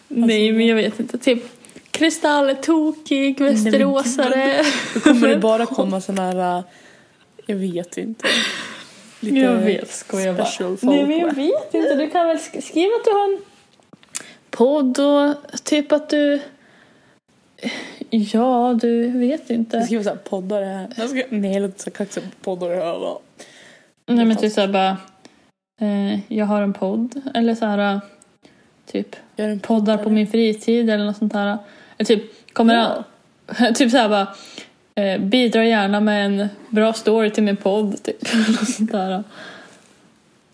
Nej, 0.07 0.51
men 0.51 0.67
jag 0.67 0.75
vet 0.75 0.99
inte. 0.99 1.17
Typ 1.17 1.43
kristalltokig, 1.91 3.41
västeråsare. 3.41 4.63
Då 4.93 4.99
kommer 4.99 5.27
det 5.27 5.37
bara 5.39 5.65
komma 5.65 6.01
såna 6.01 6.21
här, 6.21 6.57
äh, 6.57 6.63
jag 7.45 7.55
vet 7.55 7.97
inte. 7.97 8.27
Lite 9.19 9.37
Jag 9.37 9.53
vet, 9.55 10.05
bara. 10.11 10.45
special 10.45 10.77
Nej 10.81 11.05
men 11.07 11.17
jag 11.19 11.33
vet 11.35 11.73
inte, 11.73 11.95
du 11.95 12.09
kan 12.09 12.27
väl 12.27 12.37
sk- 12.37 12.61
skriva 12.61 12.95
att 12.95 13.05
du 13.05 13.11
har 13.11 13.33
en 13.33 13.39
podd 14.49 14.99
och 14.99 15.35
typ 15.63 15.91
att 15.91 16.09
du... 16.09 16.41
Ja, 18.09 18.77
du 18.81 19.09
vet 19.19 19.49
Jag 19.49 19.55
inte. 19.59 19.81
skriver 19.81 20.03
såhär 20.03 20.17
poddar 20.17 20.63
här. 20.63 20.87
Jag 20.97 21.09
ska... 21.09 21.23
Nej, 21.29 21.53
jag 21.53 21.61
låter 21.61 21.79
så 21.83 21.91
kaxig 21.91 22.23
poddar 22.41 22.69
här 22.69 22.99
va. 22.99 23.19
Nej 24.05 24.25
men 24.25 24.37
typ 24.37 24.53
såhär 24.53 24.67
bara... 24.67 24.97
Eh, 25.81 26.19
jag 26.33 26.45
har 26.45 26.61
en 26.61 26.73
podd. 26.73 27.21
Eller 27.35 27.55
såhär 27.55 28.01
typ 28.91 29.15
Jag 29.35 29.61
poddar 29.61 29.97
på 29.97 30.09
min 30.09 30.27
fritid 30.27 30.89
eller 30.89 31.05
något 31.05 31.17
sånt 31.17 31.33
här. 31.33 31.57
Eller 31.97 32.05
typ 32.05 32.53
kommer 32.53 32.73
Ja. 32.75 33.03
an, 33.47 33.73
typ 33.73 33.91
såhär 33.91 34.09
bara 34.09 34.27
eh, 34.97 35.19
bidra 35.19 35.65
gärna 35.65 35.99
med 35.99 36.25
en 36.25 36.49
bra 36.69 36.93
story 36.93 37.29
till 37.31 37.43
min 37.43 37.57
podd 37.57 38.03
typ. 38.03 38.27
Sånt 38.67 38.91
där. 38.91 39.23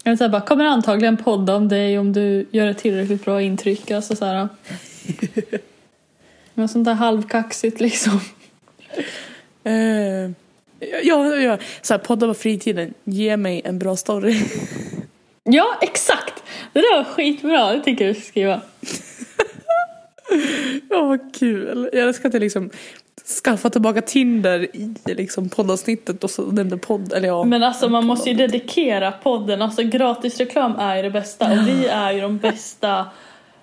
Eller 0.03 0.15
såhär 0.15 0.31
bara 0.31 0.41
kommer 0.41 0.65
antagligen 0.65 1.17
podda 1.17 1.55
om 1.55 1.69
dig 1.69 1.99
om 1.99 2.13
du 2.13 2.47
gör 2.51 2.67
ett 2.67 2.77
tillräckligt 2.77 3.25
bra 3.25 3.41
intryck. 3.41 3.91
Alltså 3.91 4.15
såhär. 4.15 4.47
Något 6.53 6.71
sånt 6.71 6.85
där 6.85 6.93
halvkaxigt 6.93 7.79
liksom. 7.79 8.19
Eh, 9.63 10.31
ja, 11.03 11.35
ja. 11.35 11.57
Så 11.81 11.93
här, 11.93 11.97
poddar 11.97 12.27
på 12.27 12.33
fritiden. 12.33 12.93
Ge 13.03 13.37
mig 13.37 13.61
en 13.65 13.79
bra 13.79 13.95
story. 13.95 14.35
Ja 15.45 15.77
exakt! 15.81 16.43
Det 16.73 16.79
där 16.79 16.97
var 16.97 17.03
skitbra, 17.03 17.73
det 17.73 17.83
tycker 17.83 18.05
jag 18.05 18.15
du 18.15 18.19
ska 18.21 18.29
skriva. 18.29 18.61
Ja, 20.89 21.03
vad 21.03 21.35
kul. 21.35 21.89
Jag 21.93 22.01
älskar 22.07 22.27
att 22.27 22.33
jag 22.33 22.41
liksom 22.41 22.69
skaffa 23.25 23.69
tillbaka 23.69 24.01
Tinder 24.01 24.75
i 24.75 24.95
liksom 25.05 25.49
poddavsnittet 25.49 26.23
och 26.23 26.29
så 26.29 26.41
nämnde 26.51 26.77
podd. 26.77 27.13
Eller 27.13 27.27
ja. 27.27 27.43
Men 27.43 27.63
alltså 27.63 27.89
man 27.89 28.05
måste 28.05 28.29
ju 28.29 28.35
dedikera 28.35 29.11
podden, 29.11 29.61
alltså 29.61 29.83
gratisreklam 29.83 30.75
är 30.75 30.95
ju 30.95 31.01
det 31.01 31.09
bästa 31.09 31.51
och 31.51 31.67
vi 31.67 31.87
är 31.87 32.11
ju 32.11 32.21
de 32.21 32.37
bästa 32.37 33.05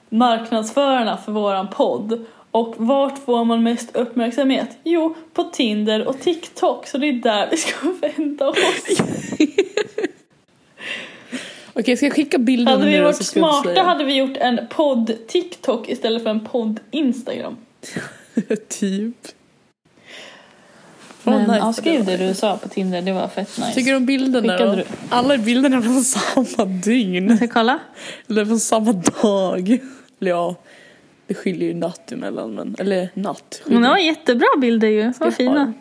marknadsförarna 0.09 1.17
för 1.17 1.33
våran 1.33 1.69
podd. 1.69 2.25
Och 2.51 2.75
vart 2.77 3.25
får 3.25 3.45
man 3.45 3.63
mest 3.63 3.97
uppmärksamhet? 3.97 4.69
Jo, 4.85 5.15
på 5.35 5.45
Tinder 5.45 6.09
och 6.09 6.21
TikTok, 6.21 6.87
så 6.87 6.99
det 6.99 7.09
är 7.09 7.13
där 7.13 7.49
vi 7.51 7.57
ska 7.57 7.77
vända 8.01 8.49
oss. 8.49 8.57
Okej, 11.73 11.97
ska 11.97 12.07
jag 12.07 12.15
skicka 12.15 12.39
bilden 12.39 12.69
Hade 12.69 12.91
vi 12.91 13.01
varit 13.01 13.17
ska 13.17 13.25
smarta 13.25 13.83
hade 13.83 14.05
vi 14.05 14.17
gjort 14.17 14.37
en 14.37 14.61
podd 14.71 15.13
TikTok 15.29 15.89
istället 15.89 16.23
för 16.23 16.31
en 16.31 16.45
podd 16.45 16.81
Instagram. 16.91 17.57
Men 21.31 21.41
nice 21.43 21.57
ja, 21.59 21.67
det 21.67 21.73
skriv 21.75 22.05
det 22.05 22.17
du 22.17 22.35
sa 22.35 22.57
på 22.57 22.69
Tinder, 22.69 23.03
det 23.03 23.13
var 23.13 23.29
fett 23.29 23.59
nice. 23.59 23.73
Tycker 23.75 23.91
du 23.91 23.97
om 23.97 24.07
bilderna 24.07 24.53
Skickade 24.53 24.71
då? 24.71 24.77
du? 24.77 24.85
Alla 25.11 25.39
bilderna 25.39 25.77
är 25.77 25.81
från 25.81 26.05
samma 26.05 26.65
dygn. 26.71 27.37
Ska 27.37 27.45
jag 27.45 27.53
kolla? 27.53 27.79
Eller 28.29 28.45
från 28.45 28.61
samma 28.61 28.93
dag. 28.93 29.79
Eller 30.21 30.31
ja, 30.31 30.55
det 31.27 31.35
skiljer 31.35 31.69
ju 31.69 31.75
natt 31.75 32.13
emellan. 32.13 32.55
Men, 32.55 32.77
eller 32.79 33.09
natt. 33.15 33.63
Men 33.65 33.83
det 33.83 33.89
var 33.89 33.99
jättebra 33.99 34.47
bilder 34.59 34.89
ju, 34.89 35.13
vad 35.19 35.35
fina. 35.35 35.73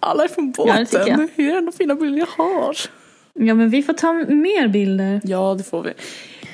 Alla 0.00 0.24
är 0.24 0.28
från 0.28 0.54
Ja, 0.56 0.64
det 0.78 0.90
båten. 0.92 1.28
Hur 1.34 1.56
är 1.56 1.60
de 1.60 1.72
fina 1.72 1.94
bilder 1.94 2.18
jag 2.18 2.44
har? 2.44 2.76
Ja 3.34 3.54
men 3.54 3.70
vi 3.70 3.82
får 3.82 3.92
ta 3.92 4.12
mer 4.12 4.68
bilder. 4.68 5.20
Ja, 5.24 5.54
det 5.58 5.64
får 5.64 5.82
vi. 5.82 5.92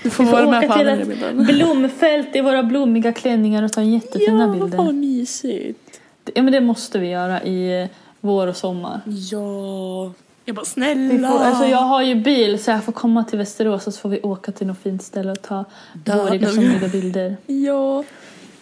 Du 0.03 0.11
får, 0.11 0.25
Vi 0.25 0.31
får 0.31 0.37
vara 0.37 0.51
med 0.51 0.59
åka 0.59 0.68
på 0.68 0.79
till 0.79 0.88
ett 0.88 1.46
blomfält 1.46 2.37
i 2.37 2.40
våra 2.40 2.62
blommiga 2.62 3.12
klänningar 3.12 3.62
och 3.62 3.72
ta 3.72 3.83
jättefina 3.83 4.46
Ja, 4.46 4.53
bilder. 4.53 4.79
vad 4.79 4.94
mysigt. 4.94 6.01
Ja 6.35 6.42
men 6.42 6.53
det 6.53 6.61
måste 6.61 6.99
vi 6.99 7.09
göra 7.09 7.42
i 7.42 7.88
vår 8.27 8.46
och 8.46 8.56
sommar. 8.56 9.00
Ja. 9.06 10.12
Jag 10.44 10.56
bara 10.56 10.62
Vi 10.62 10.66
snälla. 10.70 11.29
får, 11.29 11.38
alltså 11.38 11.64
jag 11.64 11.79
har 11.79 12.02
ju 12.02 12.14
bil 12.14 12.62
så 12.64 12.70
jag 12.70 12.85
får 12.85 12.92
komma 12.92 13.24
till 13.24 13.38
Västerås 13.38 13.87
och 13.87 13.94
så 13.94 14.00
får 14.00 14.08
vi 14.08 14.20
åka 14.20 14.52
till 14.52 14.66
något 14.66 14.79
fint 14.83 15.02
ställe 15.02 15.33
och 15.33 15.42
ta 15.42 15.64
Där 15.94 16.16
våriga 16.16 16.48
somriga 16.48 16.88
bilder. 16.88 17.37
Ja. 17.46 18.04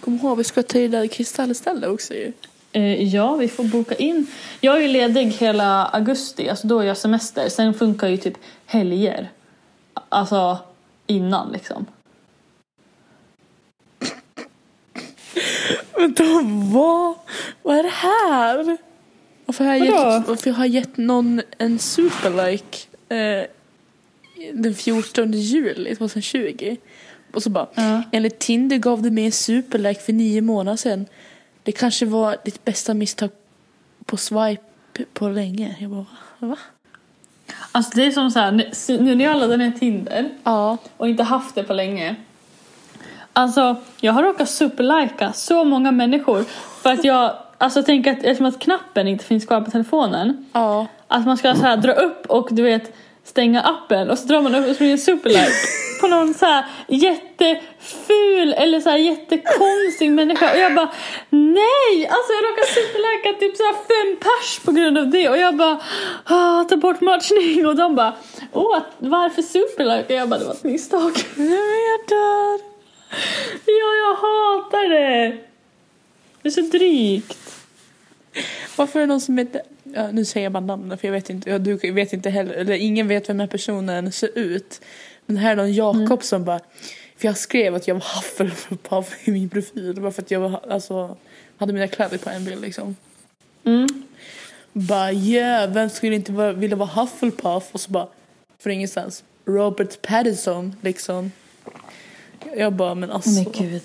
Kom 0.00 0.16
ihåg, 0.16 0.38
vi 0.38 0.44
ska 0.44 0.62
till 0.62 0.90
det 0.90 0.98
där 0.98 1.06
kristallstället 1.06 1.90
också 1.90 2.14
ju. 2.14 2.32
Eh, 2.72 3.02
ja, 3.14 3.34
vi 3.36 3.48
får 3.48 3.64
boka 3.64 3.94
in. 3.94 4.26
Jag 4.60 4.76
är 4.76 4.80
ju 4.80 4.88
ledig 4.88 5.24
hela 5.24 5.86
augusti, 5.86 6.48
alltså 6.48 6.66
då 6.66 6.78
är 6.78 6.84
jag 6.84 6.96
semester. 6.96 7.48
Sen 7.48 7.74
funkar 7.74 8.08
ju 8.08 8.16
typ 8.16 8.34
helger. 8.66 9.30
Alltså 10.08 10.58
innan 11.06 11.52
liksom. 11.52 11.86
Vänta, 15.96 16.24
vad? 16.72 17.14
Vad 17.62 17.78
är 17.78 17.82
det 17.82 17.88
här? 17.88 18.76
Varför 19.46 19.64
har 19.64 19.74
jag 19.74 19.92
Vadå? 19.92 20.12
gett, 20.18 20.28
varför 20.28 20.50
har 20.50 20.64
jag 20.64 20.74
gett 20.74 20.96
någon 20.96 21.42
en 21.58 21.78
superlike 21.78 22.78
eh, 23.08 23.44
den 24.52 24.74
14 24.74 25.32
juli 25.32 25.96
2020? 25.96 26.76
Och 27.34 27.42
så 27.42 27.50
bara, 27.50 27.66
Ja. 27.74 28.02
enligt 28.12 28.38
Tinder 28.38 28.76
gav 28.78 29.02
du 29.02 29.10
mig 29.10 29.24
en 29.26 29.32
superlike 29.32 30.00
för 30.00 30.12
nio 30.12 30.40
månader 30.40 30.76
sedan. 30.76 31.06
Det 31.62 31.72
kanske 31.72 32.06
var 32.06 32.36
ditt 32.44 32.64
bästa 32.64 32.94
misstag 32.94 33.30
på 34.04 34.16
swipe 34.16 34.62
på 35.12 35.28
länge. 35.28 35.76
Jag 35.80 35.90
bara, 35.90 36.06
va? 36.38 36.56
Alltså 37.72 37.92
det 37.96 38.06
är 38.06 38.10
som 38.10 38.30
så 38.30 38.38
här, 38.38 38.52
nu- 38.52 38.70
nu 39.02 39.14
när 39.14 39.24
jag 39.24 39.36
laddade 39.36 39.56
ner 39.56 39.70
Tinder 39.78 40.28
Ja. 40.44 40.78
och 40.96 41.08
inte 41.08 41.22
haft 41.22 41.54
det 41.54 41.62
på 41.62 41.72
länge. 41.72 42.16
Alltså, 43.32 43.76
jag 44.00 44.12
har 44.12 44.22
råkat 44.22 44.50
superlika 44.50 45.32
så 45.32 45.64
många 45.64 45.92
människor 45.92 46.44
för 46.82 46.92
att 46.92 47.04
jag 47.04 47.36
alltså 47.64 47.82
tänker 47.82 48.12
att 48.12 48.18
eftersom 48.18 48.46
att 48.46 48.58
knappen 48.58 49.08
inte 49.08 49.24
finns 49.24 49.46
kvar 49.46 49.60
på 49.60 49.70
telefonen. 49.70 50.46
Ja. 50.52 50.86
att 51.08 51.26
man 51.26 51.36
ska 51.36 51.54
så 51.54 51.62
här 51.62 51.76
dra 51.76 51.92
upp 51.92 52.26
och 52.26 52.48
du 52.50 52.62
vet 52.62 52.96
stänga 53.24 53.60
appen 53.62 54.10
och 54.10 54.18
så 54.18 54.26
drar 54.26 54.42
man 54.42 54.54
upp 54.54 54.68
och 54.68 54.74
så 54.74 54.78
blir 54.78 54.88
det 54.88 54.92
en 54.92 54.98
superlike 54.98 55.52
på 56.00 56.06
någon 56.06 56.34
så 56.34 56.46
här 56.46 56.64
jätteful 56.88 58.52
eller 58.52 58.80
så 58.80 58.90
här 58.90 58.96
jättekonstig 58.96 60.12
människa 60.12 60.52
och 60.52 60.58
jag 60.58 60.74
bara 60.74 60.88
nej! 61.30 62.06
Alltså 62.10 62.32
jag 62.32 62.44
råkade 62.50 62.66
superlika 62.66 63.40
typ 63.40 63.56
så 63.56 63.62
här 63.62 63.72
fem 63.72 64.16
pers 64.20 64.58
på 64.64 64.72
grund 64.72 64.98
av 64.98 65.08
det 65.08 65.28
och 65.28 65.38
jag 65.38 65.56
bara 65.56 65.80
ah, 66.24 66.64
ta 66.64 66.76
bort 66.76 67.00
matchning 67.00 67.66
och 67.66 67.76
de 67.76 67.94
bara 67.94 68.12
åh 68.52 68.78
varför 68.98 69.42
superlike? 69.42 70.14
Och 70.14 70.20
jag 70.20 70.28
bara 70.28 70.38
det 70.38 70.46
var 70.46 70.54
ett 70.54 70.64
misstag. 70.64 71.12
Jag 71.36 72.00
dör. 72.08 72.60
Ja, 73.66 73.90
jag 74.02 74.14
hatar 74.14 74.88
det! 74.88 75.53
Det 76.44 76.48
är 76.48 76.52
så 76.52 76.60
drygt. 76.60 77.38
Varför 78.76 78.98
är 78.98 79.00
det 79.00 79.06
någon 79.06 79.20
som 79.20 79.38
heter... 79.38 79.62
Ja, 79.82 80.10
nu 80.12 80.24
säger 80.24 80.44
jag 80.44 80.52
bara 80.52 80.64
namnet 80.64 81.00
för 81.00 81.08
jag 81.08 81.12
vet 81.12 81.30
inte, 81.30 81.50
ja, 81.50 81.58
du 81.58 81.92
vet 81.92 82.12
inte 82.12 82.30
heller, 82.30 82.54
eller 82.54 82.74
ingen 82.74 83.08
vet 83.08 83.28
vem 83.28 83.36
den 83.36 83.40
här 83.40 83.50
personen 83.50 84.12
ser 84.12 84.38
ut. 84.38 84.80
Men 85.26 85.36
här 85.36 85.52
är 85.52 85.56
någon 85.56 85.72
Jakob 85.72 86.22
som 86.22 86.44
bara... 86.44 86.60
För 87.16 87.28
jag 87.28 87.36
skrev 87.36 87.74
att 87.74 87.88
jag 87.88 87.94
var 87.94 88.16
Hufflepuff 88.16 89.28
i 89.28 89.30
min 89.30 89.48
profil 89.48 90.00
bara 90.00 90.12
för 90.12 90.22
att 90.22 90.30
jag 90.30 90.40
var, 90.40 90.60
alltså, 90.70 91.16
hade 91.56 91.72
mina 91.72 91.88
kläder 91.88 92.18
på 92.18 92.30
en 92.30 92.44
bild 92.44 92.60
liksom. 92.60 92.96
Mm. 93.64 93.86
Bara 94.72 95.12
yeah, 95.12 95.72
vem 95.72 95.90
skulle 95.90 96.14
inte 96.14 96.32
vara, 96.32 96.52
vilja 96.52 96.76
vara 96.76 96.88
Hufflepuff? 96.88 97.68
Och 97.72 97.80
så 97.80 97.90
bara, 97.90 98.08
för 98.58 98.70
ingenstans, 98.70 99.24
Robert 99.44 100.02
Pattinson 100.02 100.76
liksom. 100.80 101.32
Jag 102.56 102.72
bara, 102.72 102.94
men 102.94 103.10
alltså. 103.10 103.30
Men 103.30 103.52
gud. 103.52 103.82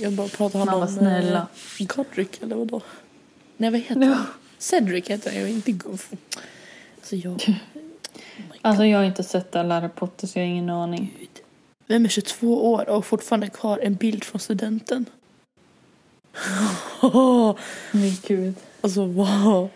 Jag 0.00 0.12
bara 0.12 0.28
pratar 0.28 0.58
han 0.58 0.68
om... 0.82 0.88
snälla. 0.88 1.46
eh, 1.80 1.86
Godric 1.86 2.28
eller 2.42 2.56
vadå? 2.56 2.80
Nej 3.56 3.70
vad 3.70 3.80
heter 3.80 4.00
Ja. 4.02 4.12
han? 4.12 4.26
Cedric 4.58 5.08
heter 5.08 5.30
han 5.32 5.40
ju, 5.40 5.48
inte 5.50 5.72
Goof. 5.72 6.10
Alltså 6.96 7.16
jag... 7.16 7.56
Alltså 8.62 8.84
jag 8.84 8.98
har 8.98 9.04
inte 9.04 9.22
sett 9.22 9.56
alla 9.56 9.74
Harry 9.80 9.88
Potter 9.88 10.26
så 10.26 10.38
jag 10.38 10.44
har 10.44 10.50
ingen 10.50 10.70
aning. 10.70 11.28
Vem 11.86 12.04
är 12.04 12.08
22 12.08 12.72
år 12.72 12.88
och 12.88 13.06
fortfarande 13.06 13.48
kvar 13.48 13.78
en 13.78 13.94
bild 13.94 14.24
från 14.24 14.40
studenten? 14.40 15.04
Men 17.92 18.12
gud. 18.26 18.54
alltså 18.80 19.04
wow. 19.06 19.68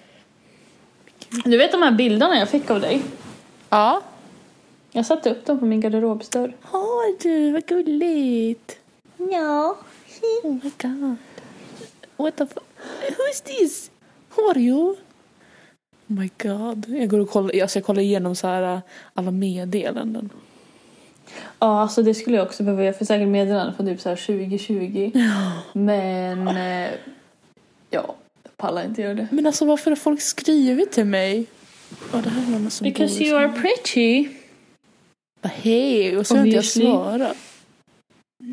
Du 1.45 1.57
vet 1.59 1.73
de 1.73 1.83
här 1.83 1.91
bilderna 1.93 2.39
jag 2.39 2.49
fick 2.49 2.71
av 2.71 2.81
dig? 2.81 3.03
Ja. 3.69 4.03
Jag 4.93 5.07
satte 5.07 5.31
upp 5.31 5.47
dem 5.47 5.59
på 5.59 5.65
min 5.67 5.81
garderobsdörr. 5.81 6.57
Har 6.63 7.23
du, 7.23 7.53
vad 7.53 7.67
gulligt. 7.67 8.77
Ja. 9.33 9.77
Oh 10.43 10.53
my 10.63 10.71
god. 10.83 11.17
What 12.17 12.37
the 12.37 12.47
fuck? 12.47 12.65
Who 13.17 13.23
is 13.33 13.41
this? 13.41 13.91
Who 14.37 14.43
are 14.51 14.59
you? 14.61 14.91
Oh 14.91 14.97
my 16.07 16.31
god. 16.43 16.85
Jag 16.89 17.09
går 17.09 17.19
och 17.21 17.31
kollar, 17.31 17.55
jag 17.55 17.85
kollar 17.85 18.03
igenom 18.03 18.35
så 18.37 18.47
här 18.47 18.75
äh, 18.75 18.81
alla 19.15 19.31
meddelanden. 19.31 20.31
Ja, 21.59 21.81
alltså 21.81 22.03
det 22.03 22.15
skulle 22.15 22.37
jag 22.37 22.47
också 22.47 22.63
behöva. 22.63 22.85
Jag 22.85 22.99
får 22.99 23.05
säkert 23.05 23.29
meddelanden 23.29 23.75
från 23.77 23.87
typ 23.87 24.01
så 24.01 24.09
här 24.09 24.17
2020. 24.17 25.11
Men 25.73 26.49
eh, 26.49 26.91
ja, 27.91 28.15
jag 28.43 28.57
pallar 28.57 28.85
inte 28.85 29.03
göra 29.03 29.15
det. 29.15 29.29
Men 29.31 29.47
alltså 29.47 29.65
varför 29.65 29.91
har 29.91 29.97
folk 29.97 30.21
skrivit 30.21 30.93
till 30.93 31.05
mig? 31.05 31.47
Och 32.13 32.23
det 32.23 32.31
här 32.31 32.47
är 32.47 32.51
någon 32.59 32.71
som 32.71 32.85
Because 32.85 33.19
bor 33.19 33.23
i 33.27 33.29
you 33.29 33.39
are 33.39 33.49
Sverige. 33.49 33.63
pretty. 33.77 34.29
Bara, 35.43 35.49
Hej, 35.49 36.17
och 36.19 36.27
så 36.27 36.35
har 36.37 36.39
inte 36.47 36.57
jag 36.57 36.61
Obviously. 36.61 36.85
svarat. 36.85 37.37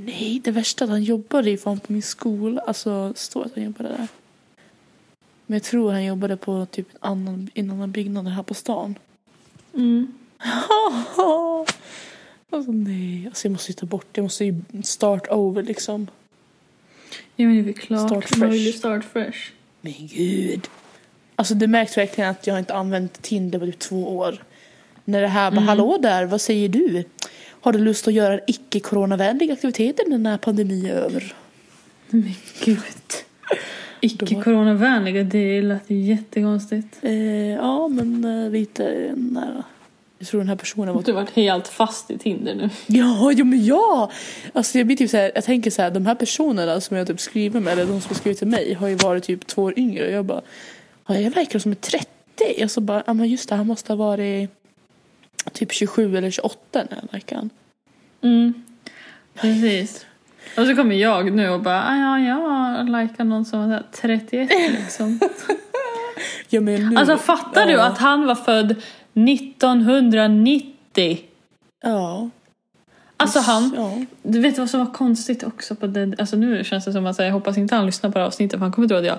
Nej, 0.05 0.41
det 0.43 0.51
värsta 0.51 0.83
är 0.83 0.85
att 0.85 0.89
han 0.91 1.03
jobbade 1.03 1.49
ju 1.49 1.57
fan 1.57 1.79
på 1.79 1.93
min 1.93 2.01
skola. 2.01 2.61
Alltså, 2.61 3.13
står 3.15 3.45
att 3.45 3.55
han 3.55 3.63
jobbade 3.63 3.89
där. 3.89 4.07
Men 5.45 5.55
jag 5.55 5.63
tror 5.63 5.91
han 5.91 6.05
jobbade 6.05 6.37
på 6.37 6.67
typ 6.71 6.87
en 6.91 6.97
annan, 7.01 7.49
en 7.53 7.71
annan 7.71 7.91
byggnad 7.91 8.27
här 8.27 8.43
på 8.43 8.53
stan. 8.53 8.95
Mm. 9.73 10.13
alltså 12.49 12.71
nej, 12.71 13.25
alltså 13.27 13.47
jag 13.47 13.51
måste 13.51 13.71
ju 13.71 13.75
ta 13.75 13.85
bort 13.85 14.05
det. 14.11 14.19
Jag 14.19 14.23
måste 14.23 14.45
ju 14.45 14.61
start 14.83 15.27
over 15.31 15.63
liksom. 15.63 16.07
Ja 17.35 17.45
men 17.45 17.53
det 17.55 17.59
är 17.59 17.63
väl 17.63 17.73
klart. 17.73 18.09
Start 18.09 18.29
fresh. 18.29 18.77
start 18.77 19.05
fresh. 19.13 19.37
Men 19.81 19.93
gud. 20.07 20.67
Alltså 21.35 21.53
det 21.53 21.67
märks 21.67 21.97
verkligen 21.97 22.29
att 22.29 22.47
jag 22.47 22.59
inte 22.59 22.73
använt 22.73 23.21
Tinder 23.21 23.59
på 23.59 23.65
typ 23.65 23.79
två 23.79 24.17
år. 24.17 24.43
När 25.05 25.21
det 25.21 25.27
här 25.27 25.51
bara, 25.51 25.57
Mm. 25.57 25.67
hallå 25.67 25.97
där, 26.01 26.25
vad 26.25 26.41
säger 26.41 26.69
du? 26.69 27.03
Har 27.61 27.73
du 27.73 27.79
lust 27.79 28.07
att 28.07 28.13
göra 28.13 28.33
en 28.33 28.39
icke-coronavänlig 28.47 29.51
aktivitet 29.51 29.99
när 30.07 30.37
pandemin 30.37 30.85
är 30.85 30.93
över? 30.93 31.33
Men 32.09 32.33
gud. 32.63 32.79
Icke-coronavänliga, 34.01 35.23
det 35.23 35.61
lät 35.61 35.89
ju 35.89 36.01
jättekonstigt. 36.01 36.87
Eh, 37.01 37.49
ja, 37.49 37.87
men 37.87 38.25
eh, 38.25 38.51
lite 38.51 39.13
nära. 39.15 39.63
Jag 40.19 40.27
tror 40.27 40.41
den 40.41 40.47
här 40.49 40.55
personen 40.55 40.95
var... 40.95 41.03
Du 41.03 41.11
har 41.11 41.21
varit 41.21 41.35
helt 41.35 41.67
fast 41.67 42.11
i 42.11 42.17
Tinder 42.17 42.55
nu. 42.55 42.69
Ja, 42.87 43.31
ja 43.31 43.43
men 43.43 43.65
ja! 43.65 44.11
Alltså 44.53 44.77
jag 44.77 44.87
blir 44.87 44.97
typ 44.97 45.09
så 45.09 45.17
här, 45.17 45.31
jag 45.35 45.43
tänker 45.43 45.71
så 45.71 45.81
här, 45.81 45.91
de 45.91 46.05
här 46.05 46.15
personerna 46.15 46.81
som 46.81 46.97
jag 46.97 47.07
typ 47.07 47.19
skriver 47.19 47.59
med, 47.59 47.73
eller 47.73 47.85
de 47.85 48.01
som 48.01 48.09
har 48.09 48.15
skrivit 48.15 48.37
till 48.39 48.47
mig, 48.47 48.73
har 48.73 48.87
ju 48.87 48.95
varit 48.95 49.23
typ 49.23 49.47
två 49.47 49.63
år 49.63 49.79
yngre. 49.79 50.05
Och 50.05 50.11
jag 50.11 50.25
bara, 50.25 50.41
ja, 51.07 51.19
jag 51.19 51.31
verkar 51.31 51.59
som 51.59 51.71
är 51.71 51.75
30. 51.75 52.63
Och 52.63 52.71
så 52.71 52.81
bara, 52.81 53.03
ja 53.07 53.13
men 53.13 53.29
just 53.29 53.49
det, 53.49 53.55
han 53.55 53.67
måste 53.67 53.93
ha 53.93 53.97
varit 53.97 54.49
typ 55.49 55.71
27 55.71 56.17
eller 56.17 56.31
28 56.31 56.57
när 56.73 56.87
jag 57.01 57.11
verkar 57.11 57.35
han. 57.35 57.49
Mm. 58.21 58.53
Precis. 59.41 60.05
Och 60.57 60.65
så 60.65 60.75
kommer 60.75 60.95
jag 60.95 61.31
nu 61.33 61.49
och 61.49 61.61
bara, 61.61 61.83
"Ah, 61.83 61.97
ja, 61.97 62.19
jag 62.19 62.85
likar 63.01 63.23
någon 63.23 63.45
som 63.45 63.59
var 63.59 63.67
så 63.67 63.71
här 63.73 63.83
31 63.91 64.49
liksom. 64.71 65.19
Ja, 66.49 66.61
men 66.61 66.89
nu, 66.89 66.95
Alltså 66.95 67.17
fattar 67.17 67.65
du 67.65 67.71
ja, 67.71 67.83
att 67.83 67.97
han 67.97 68.25
var 68.25 68.35
född 68.35 68.75
1990? 69.13 71.19
Ja. 71.83 72.29
Alltså 73.17 73.39
han, 73.39 73.73
Ja. 73.77 74.05
du 74.23 74.39
vet 74.39 74.57
vad 74.57 74.69
som 74.69 74.79
var 74.85 74.93
konstigt 74.93 75.43
också 75.43 75.75
på 75.75 75.87
det, 75.87 76.15
alltså 76.19 76.35
nu 76.35 76.63
känns 76.63 76.85
det 76.85 76.91
som 76.91 77.05
att 77.05 77.19
jag 77.19 77.31
hoppas 77.31 77.57
inte 77.57 77.75
han 77.75 77.85
lyssnar 77.85 78.09
på 78.09 78.13
det 78.13 78.19
här 78.19 78.27
avsnittet 78.27 78.59
för 78.59 78.65
han 78.65 78.71
kommer 78.71 78.87
tro 78.87 78.97
att 78.97 79.05
jag 79.05 79.17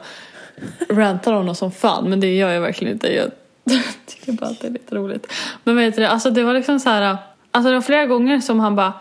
rantar 0.89 1.33
honom 1.33 1.55
som 1.55 1.73
fan 1.73 2.11
men 2.11 2.21
det 2.21 2.37
gör 2.37 2.51
jag 2.51 2.61
verkligen 2.61 2.93
inte. 2.95 3.15
Jag 3.15 3.31
tycker 4.07 4.33
bara 4.33 4.51
att 4.51 4.61
det 4.61 4.67
är 4.67 4.71
lite 4.71 4.95
roligt. 4.95 5.33
Men 5.65 5.77
vet 5.77 5.97
du, 5.97 6.05
alltså 6.05 6.31
det 6.31 6.43
var 6.43 6.55
liksom 6.55 6.81
så 6.81 6.91
här, 6.91 7.17
alltså 7.51 7.71
det 7.71 7.77
var 7.77 7.83
flera 7.83 8.07
gånger 8.07 8.41
som 8.41 8.61
han 8.61 8.77
bara, 8.77 8.93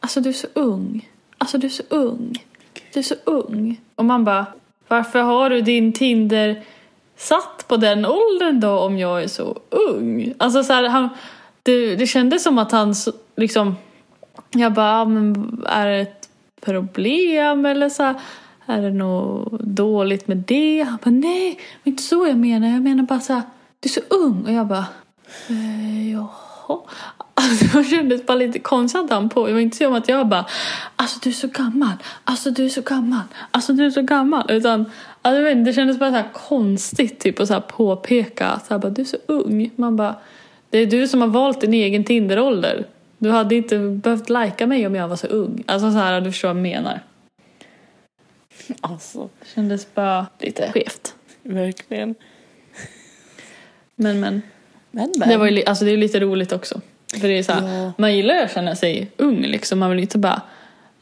alltså 0.00 0.20
du 0.20 0.28
är 0.28 0.32
så 0.32 0.46
ung, 0.54 1.08
alltså 1.38 1.58
du 1.58 1.66
är 1.66 1.70
så 1.70 1.82
ung, 1.88 2.44
du 2.92 3.00
är 3.00 3.04
så 3.04 3.14
ung. 3.24 3.80
Och 3.94 4.04
man 4.04 4.24
bara, 4.24 4.46
varför 4.88 5.22
har 5.22 5.50
du 5.50 5.60
din 5.60 5.92
Tinder 5.92 6.62
satt 7.16 7.64
på 7.68 7.76
den 7.76 8.06
åldern 8.06 8.60
då 8.60 8.78
om 8.78 8.98
jag 8.98 9.22
är 9.22 9.28
så 9.28 9.58
ung? 9.70 10.34
Alltså 10.38 10.64
så 10.64 10.72
här, 10.72 10.88
han, 10.88 11.08
det, 11.62 11.96
det 11.96 12.06
kändes 12.06 12.42
som 12.42 12.58
att 12.58 12.72
han 12.72 12.94
liksom 13.36 13.74
jag 14.50 14.72
bara, 14.72 14.90
"Ja, 14.98 15.04
men 15.04 15.62
är 15.66 15.86
det 15.86 15.96
ett 16.00 16.28
problem 16.60 17.66
eller 17.66 17.88
så 17.88 18.02
här, 18.02 18.14
är 18.66 18.82
det 18.82 18.90
något 18.90 19.60
dåligt 19.60 20.28
med 20.28 20.36
det? 20.36 20.82
Han 20.82 20.98
bara, 21.04 21.10
nej, 21.10 21.58
det 21.82 21.90
inte 21.90 22.02
så 22.02 22.26
jag 22.26 22.36
menar. 22.36 22.68
Jag 22.68 22.82
menar 22.82 23.02
bara 23.04 23.20
så 23.20 23.32
här, 23.32 23.42
du 23.84 23.88
är 23.88 23.92
så 23.92 24.14
ung. 24.14 24.44
Och 24.46 24.52
jag 24.52 24.66
bara, 24.66 24.86
eh, 25.48 26.12
jaha. 26.12 26.80
Alltså, 27.34 27.78
det 27.78 27.84
kändes 27.84 28.26
bara 28.26 28.34
lite 28.38 28.58
konstigt 28.58 29.10
han 29.10 29.28
på. 29.28 29.46
Det 29.46 29.52
var 29.52 29.60
inte 29.60 29.76
så 29.76 29.96
att 29.96 30.08
jag 30.08 30.28
bara, 30.28 30.46
alltså 30.96 31.18
du 31.22 31.30
är 31.30 31.34
så 31.34 31.48
gammal, 31.48 31.92
alltså 32.24 32.50
du 32.50 32.64
är 32.64 32.68
så 32.68 32.82
gammal, 32.82 33.22
alltså 33.50 33.72
du 33.72 33.86
är 33.86 33.90
så 33.90 34.02
gammal. 34.02 34.50
Utan, 34.50 34.80
alltså, 35.22 35.36
jag 35.36 35.42
vet 35.42 35.56
inte, 35.56 35.70
det 35.70 35.74
kändes 35.74 35.98
bara 35.98 36.10
så 36.10 36.16
här 36.16 36.28
konstigt 36.32 37.20
typ 37.20 37.40
att 37.40 37.48
så 37.48 37.54
här 37.54 37.60
påpeka 37.60 38.46
att 38.46 38.66
så 38.66 38.74
här, 38.74 38.78
bara, 38.78 38.90
du 38.90 39.02
är 39.02 39.06
så 39.06 39.16
ung. 39.26 39.70
Man 39.76 39.96
bara, 39.96 40.16
det 40.70 40.78
är 40.78 40.86
du 40.86 41.08
som 41.08 41.20
har 41.20 41.28
valt 41.28 41.60
din 41.60 41.74
egen 41.74 42.04
Tinderålder. 42.04 42.86
Du 43.18 43.30
hade 43.30 43.54
inte 43.54 43.78
behövt 43.78 44.28
lajka 44.30 44.66
mig 44.66 44.86
om 44.86 44.94
jag 44.94 45.08
var 45.08 45.16
så 45.16 45.26
ung. 45.26 45.64
Alltså 45.66 45.90
så 45.90 45.98
här, 45.98 46.20
du 46.20 46.32
förstår 46.32 46.48
vad 46.48 46.56
jag 46.56 46.62
menar. 46.62 47.00
Alltså, 48.80 49.28
Det 49.40 49.46
kändes 49.54 49.94
bara 49.94 50.26
lite 50.38 50.70
skevt. 50.72 51.14
verkligen. 51.42 52.14
Men 53.96 54.20
men, 54.20 54.42
Men, 54.90 55.12
men. 55.18 55.28
det 55.28 55.36
var 55.36 55.46
ju 55.46 55.64
alltså, 55.64 55.84
det 55.84 55.90
är 55.90 55.96
lite 55.96 56.20
roligt 56.20 56.52
också. 56.52 56.80
För 57.20 57.28
det 57.28 57.38
är 57.38 57.42
så 57.42 57.52
här, 57.52 57.78
Ja. 57.84 57.92
man 57.98 58.16
gillar 58.16 58.34
ju 58.34 58.40
att 58.40 58.54
känna 58.54 58.76
sig 58.76 59.10
ung 59.16 59.40
liksom. 59.42 59.78
Man 59.78 59.90
vill 59.90 59.98
inte 59.98 60.18
bara 60.18 60.42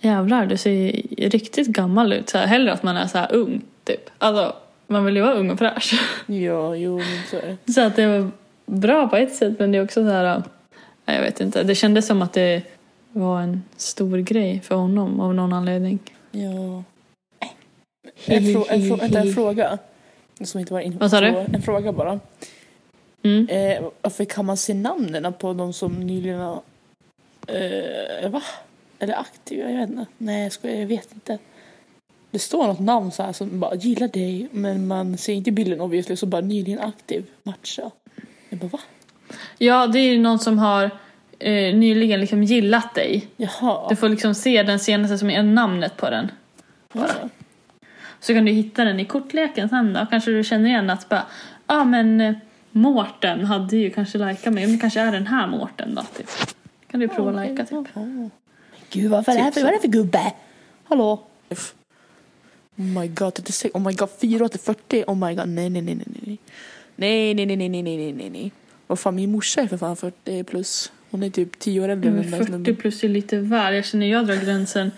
jävlar 0.01 0.47
du 0.47 0.57
ser 0.57 1.03
riktigt 1.31 1.67
gammal 1.69 2.13
ut. 2.13 2.29
Så 2.29 2.39
här, 2.39 2.47
hellre 2.47 2.73
att 2.73 2.83
man 2.83 2.97
är 2.97 3.07
så 3.07 3.19
här 3.19 3.33
ung 3.35 3.61
typ. 3.85 4.11
Alltså 4.19 4.57
man 4.87 5.05
vill 5.05 5.17
ju 5.17 5.23
vara 5.23 5.35
ung 5.35 5.51
och 5.51 5.59
fräsch. 5.59 6.01
Ja, 6.27 6.77
jo, 6.77 6.99
men 6.99 7.21
så 7.31 7.37
är 7.37 7.57
det. 7.65 7.73
Så 7.73 7.81
att 7.81 7.97
det 7.97 8.07
var 8.07 8.31
bra 8.67 9.09
på 9.09 9.17
ett 9.17 9.35
sätt 9.35 9.59
men 9.59 9.73
det 9.73 9.79
är 9.79 9.85
också 9.85 10.05
så 10.05 10.11
här, 10.11 10.43
nej, 11.05 11.17
jag 11.17 11.23
vet 11.23 11.41
inte. 11.41 11.63
Det 11.63 11.75
kändes 11.75 12.07
som 12.07 12.23
att 12.23 12.33
det 12.33 12.63
var 13.13 13.41
en 13.41 13.63
stor 13.77 14.19
grej 14.19 14.61
för 14.65 14.75
honom 14.75 15.21
av 15.21 15.35
någon 15.35 15.53
anledning. 15.53 15.99
Ja. 16.31 16.83
En, 18.27 18.43
frå- 18.43 18.67
en, 18.69 18.81
frå- 18.81 19.17
en 19.17 19.33
fråga. 19.35 19.79
Som 20.45 20.61
inte 20.61 20.73
var 20.73 20.81
in- 20.81 20.99
Vad 20.99 21.11
sa 21.11 21.21
du? 21.21 21.27
En 21.27 21.63
fråga 21.63 21.93
bara. 21.93 22.21
Mm. 23.23 23.49
Eh, 23.49 23.89
varför 24.03 24.25
kan 24.25 24.47
man 24.47 24.57
se 24.57 24.75
namnen 24.75 25.33
på 25.33 25.53
de 25.53 25.73
som 25.73 26.01
nyligen 26.01 26.41
har... 26.41 26.63
Eh, 27.47 28.31
va? 28.31 28.43
Eller 28.99 29.15
aktiva? 29.15 29.71
Jag 29.71 29.79
vet 29.79 29.91
inte. 29.91 30.07
Nej, 30.19 30.43
jag, 30.43 30.53
skojar, 30.53 30.77
jag 30.77 30.87
vet 30.87 31.15
inte. 31.15 31.39
Det 32.31 32.39
står 32.39 32.67
något 32.67 32.81
namn 32.81 33.11
så 33.11 33.23
här 33.23 33.33
som 33.33 33.61
bara 33.61 33.75
gillar 33.75 34.09
dig 34.09 34.49
men 34.51 34.87
man 34.87 35.19
ser 35.19 35.33
inte 35.33 35.51
bilden 35.51 35.81
obviously 35.81 36.17
så 36.17 36.27
bara 36.27 36.41
nyligen 36.41 36.81
aktiv 36.81 37.25
matcha. 37.43 37.91
Jag 38.49 38.59
bara 38.59 38.69
va? 38.69 38.81
Ja, 39.59 39.87
det 39.87 39.99
är 39.99 40.13
ju 40.13 40.19
någon 40.19 40.39
som 40.39 40.59
har 40.59 40.91
eh, 41.39 41.75
nyligen 41.75 42.21
liksom 42.21 42.43
gillat 42.43 42.95
dig. 42.95 43.29
Jaha. 43.37 43.89
Du 43.89 43.97
får 43.97 44.09
liksom 44.09 44.35
se 44.35 44.63
den 44.63 44.79
senaste 44.79 45.19
som 45.19 45.31
är 45.31 45.43
namnet 45.43 45.97
på 45.97 46.11
den. 46.11 46.31
Ja. 46.93 47.09
Så 48.21 48.35
kan 48.35 48.45
du 48.45 48.53
hitta 48.53 48.85
den 48.85 49.01
i 49.01 49.05
kortleken 49.05 49.69
sen 49.69 49.93
då. 49.93 50.07
Kanske 50.11 50.31
du 50.31 50.45
känner 50.45 50.69
igen 50.69 50.91
att 50.91 51.09
bara, 51.09 51.27
ja 51.67 51.81
ah, 51.81 51.85
men 51.85 52.21
eh, 52.21 52.35
Mårten 52.73 53.45
hade 53.45 53.77
ju 53.77 53.91
kanske 53.91 54.19
likat 54.19 54.55
mig. 54.55 54.67
Men 54.67 54.73
det 54.73 54.81
kanske 54.81 55.01
är 55.01 55.13
den 55.13 55.27
här 55.27 55.47
Mårten 55.47 55.95
då 55.95 56.03
typ. 56.17 56.31
Kan 56.91 57.01
du 57.01 57.09
prova 57.09 57.41
att 57.41 57.51
lika 57.51 57.65
typ. 57.65 57.89
Gud 58.91 59.11
vad 59.11 59.29
är 59.29 59.35
det 59.35 59.43
här 59.43 59.51
för, 59.51 59.61
vad 59.61 59.69
är 59.69 59.75
det 59.75 59.81
för 59.81 59.89
gubbe? 59.89 60.33
Hallå? 60.85 61.23
Oh 62.77 62.85
my 62.85 63.09
god, 63.09 63.35
36, 63.35 63.75
oh 63.75 63.83
my 63.87 63.93
god, 63.93 64.09
4 64.21 64.49
till 64.49 64.61
40, 64.61 65.05
oh 65.07 65.15
my 65.17 65.35
god, 65.35 65.49
nej 65.49 65.71
nej 65.71 65.83
nej 65.83 65.95
nej 65.95 66.07
nej. 66.27 66.39
Nej 66.97 67.35
nej 67.35 67.47
nej 67.47 67.57
nej 67.57 67.69
nej 67.69 67.83
nej 67.83 67.97
nej 67.97 68.13
nej 68.13 68.31
nej. 68.31 68.53
Vad 68.87 68.99
fan 68.99 69.15
min 69.15 69.31
morsa 69.31 69.61
är 69.61 69.67
för 69.67 69.77
fan 69.77 69.97
40 69.97 70.45
plus. 70.45 70.93
Hon 71.11 71.23
är 71.23 71.31
typ 71.31 71.59
10 71.59 71.81
år 71.81 71.89
äldre 71.89 72.11
än 72.11 72.17
den 72.17 72.31
där 72.31 72.39
40 72.39 72.47
snubben. 72.47 72.77
plus 72.77 73.05
är 73.05 73.09
lite 73.09 73.39
väl. 73.39 73.75
Jag 73.75 73.85
känner 73.85 74.07
jag 74.07 74.27
drar 74.27 74.37
gränsen 74.37 74.91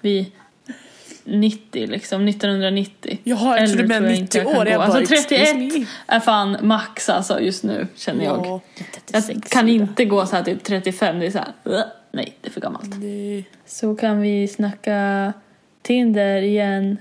vid 0.00 0.26
90 1.24 1.86
liksom, 1.86 2.28
1990. 2.28 3.18
Jaha, 3.24 3.58
jag 3.60 3.72
trodde 3.72 3.94
jag 3.94 4.02
inte 4.12 4.22
90 4.22 4.38
jag 4.44 4.52
kan 4.52 4.60
år. 4.60 4.68
Jag 4.68 4.78
bara, 4.80 4.84
Alltså 4.86 5.00
excuse 5.14 5.28
31 5.28 5.56
me. 5.56 5.86
är 6.06 6.20
fan 6.20 6.56
max 6.62 7.08
alltså 7.08 7.40
just 7.40 7.64
nu 7.64 7.86
känner 7.96 8.24
jag. 8.24 8.46
Ja, 8.46 8.60
Jag 9.12 9.22
36 9.22 9.48
kan 9.50 9.68
inte 9.68 10.04
gå 10.04 10.26
så 10.26 10.36
här 10.36 10.42
till 10.42 10.58
35, 10.58 11.18
det 11.18 11.26
är 11.26 11.30
så 11.30 11.38
här, 11.38 11.48
"Ugh, 11.64 11.82
nej 12.12 12.36
det 12.40 12.48
är 12.48 12.52
för 12.52 12.60
gammalt. 12.60 12.98
Nej. 13.00 13.48
Så 13.66 13.94
kan 13.94 14.20
vi 14.20 14.48
snacka 14.48 15.32
Tinder 15.82 16.42
igen 16.42 16.96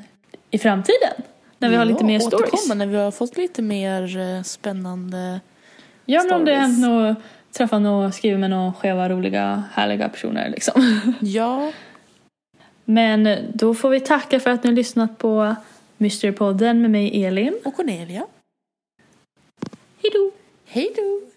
i 0.52 0.58
framtiden. 0.58 1.14
När 1.58 1.70
vi 1.70 1.76
har 1.76 1.86
lite 1.86 2.00
Ja, 2.04 2.08
mer 2.08 2.20
stories. 2.20 2.54
återkomma 2.54 2.74
när 2.74 2.86
vi 2.86 2.98
har 2.98 3.12
fått 3.12 3.38
lite 3.38 3.62
mer 3.62 4.18
eh, 4.18 4.42
spännande. 4.44 5.40
Ja 6.06 6.24
men 6.24 6.34
om 6.40 6.46
det 6.46 6.56
har 6.56 6.68
stories. 6.68 6.78
hänt 6.86 7.16
något, 7.18 7.18
träffat 7.58 7.82
något, 7.82 8.16
skrivit 8.16 8.40
med 8.40 8.50
några 8.50 8.74
skeva, 8.74 9.10
roliga, 9.10 9.64
härliga 9.74 10.10
personer 10.10 10.50
liksom. 10.50 11.02
Ja, 11.20 11.72
Men 12.86 13.38
då 13.54 13.74
får 13.74 13.90
vi 13.90 14.00
tacka 14.00 14.40
för 14.40 14.50
att 14.50 14.64
ni 14.64 14.70
har 14.70 14.76
lyssnat 14.76 15.18
på 15.18 15.56
Mysterypodden 15.98 16.82
med 16.82 16.92
mig 16.92 17.24
Elin. 17.26 17.60
och 17.66 17.76
Cornelia. 17.76 18.26
Hejdå! 20.02 20.32
Hej 20.66 20.94
då! 20.96 21.31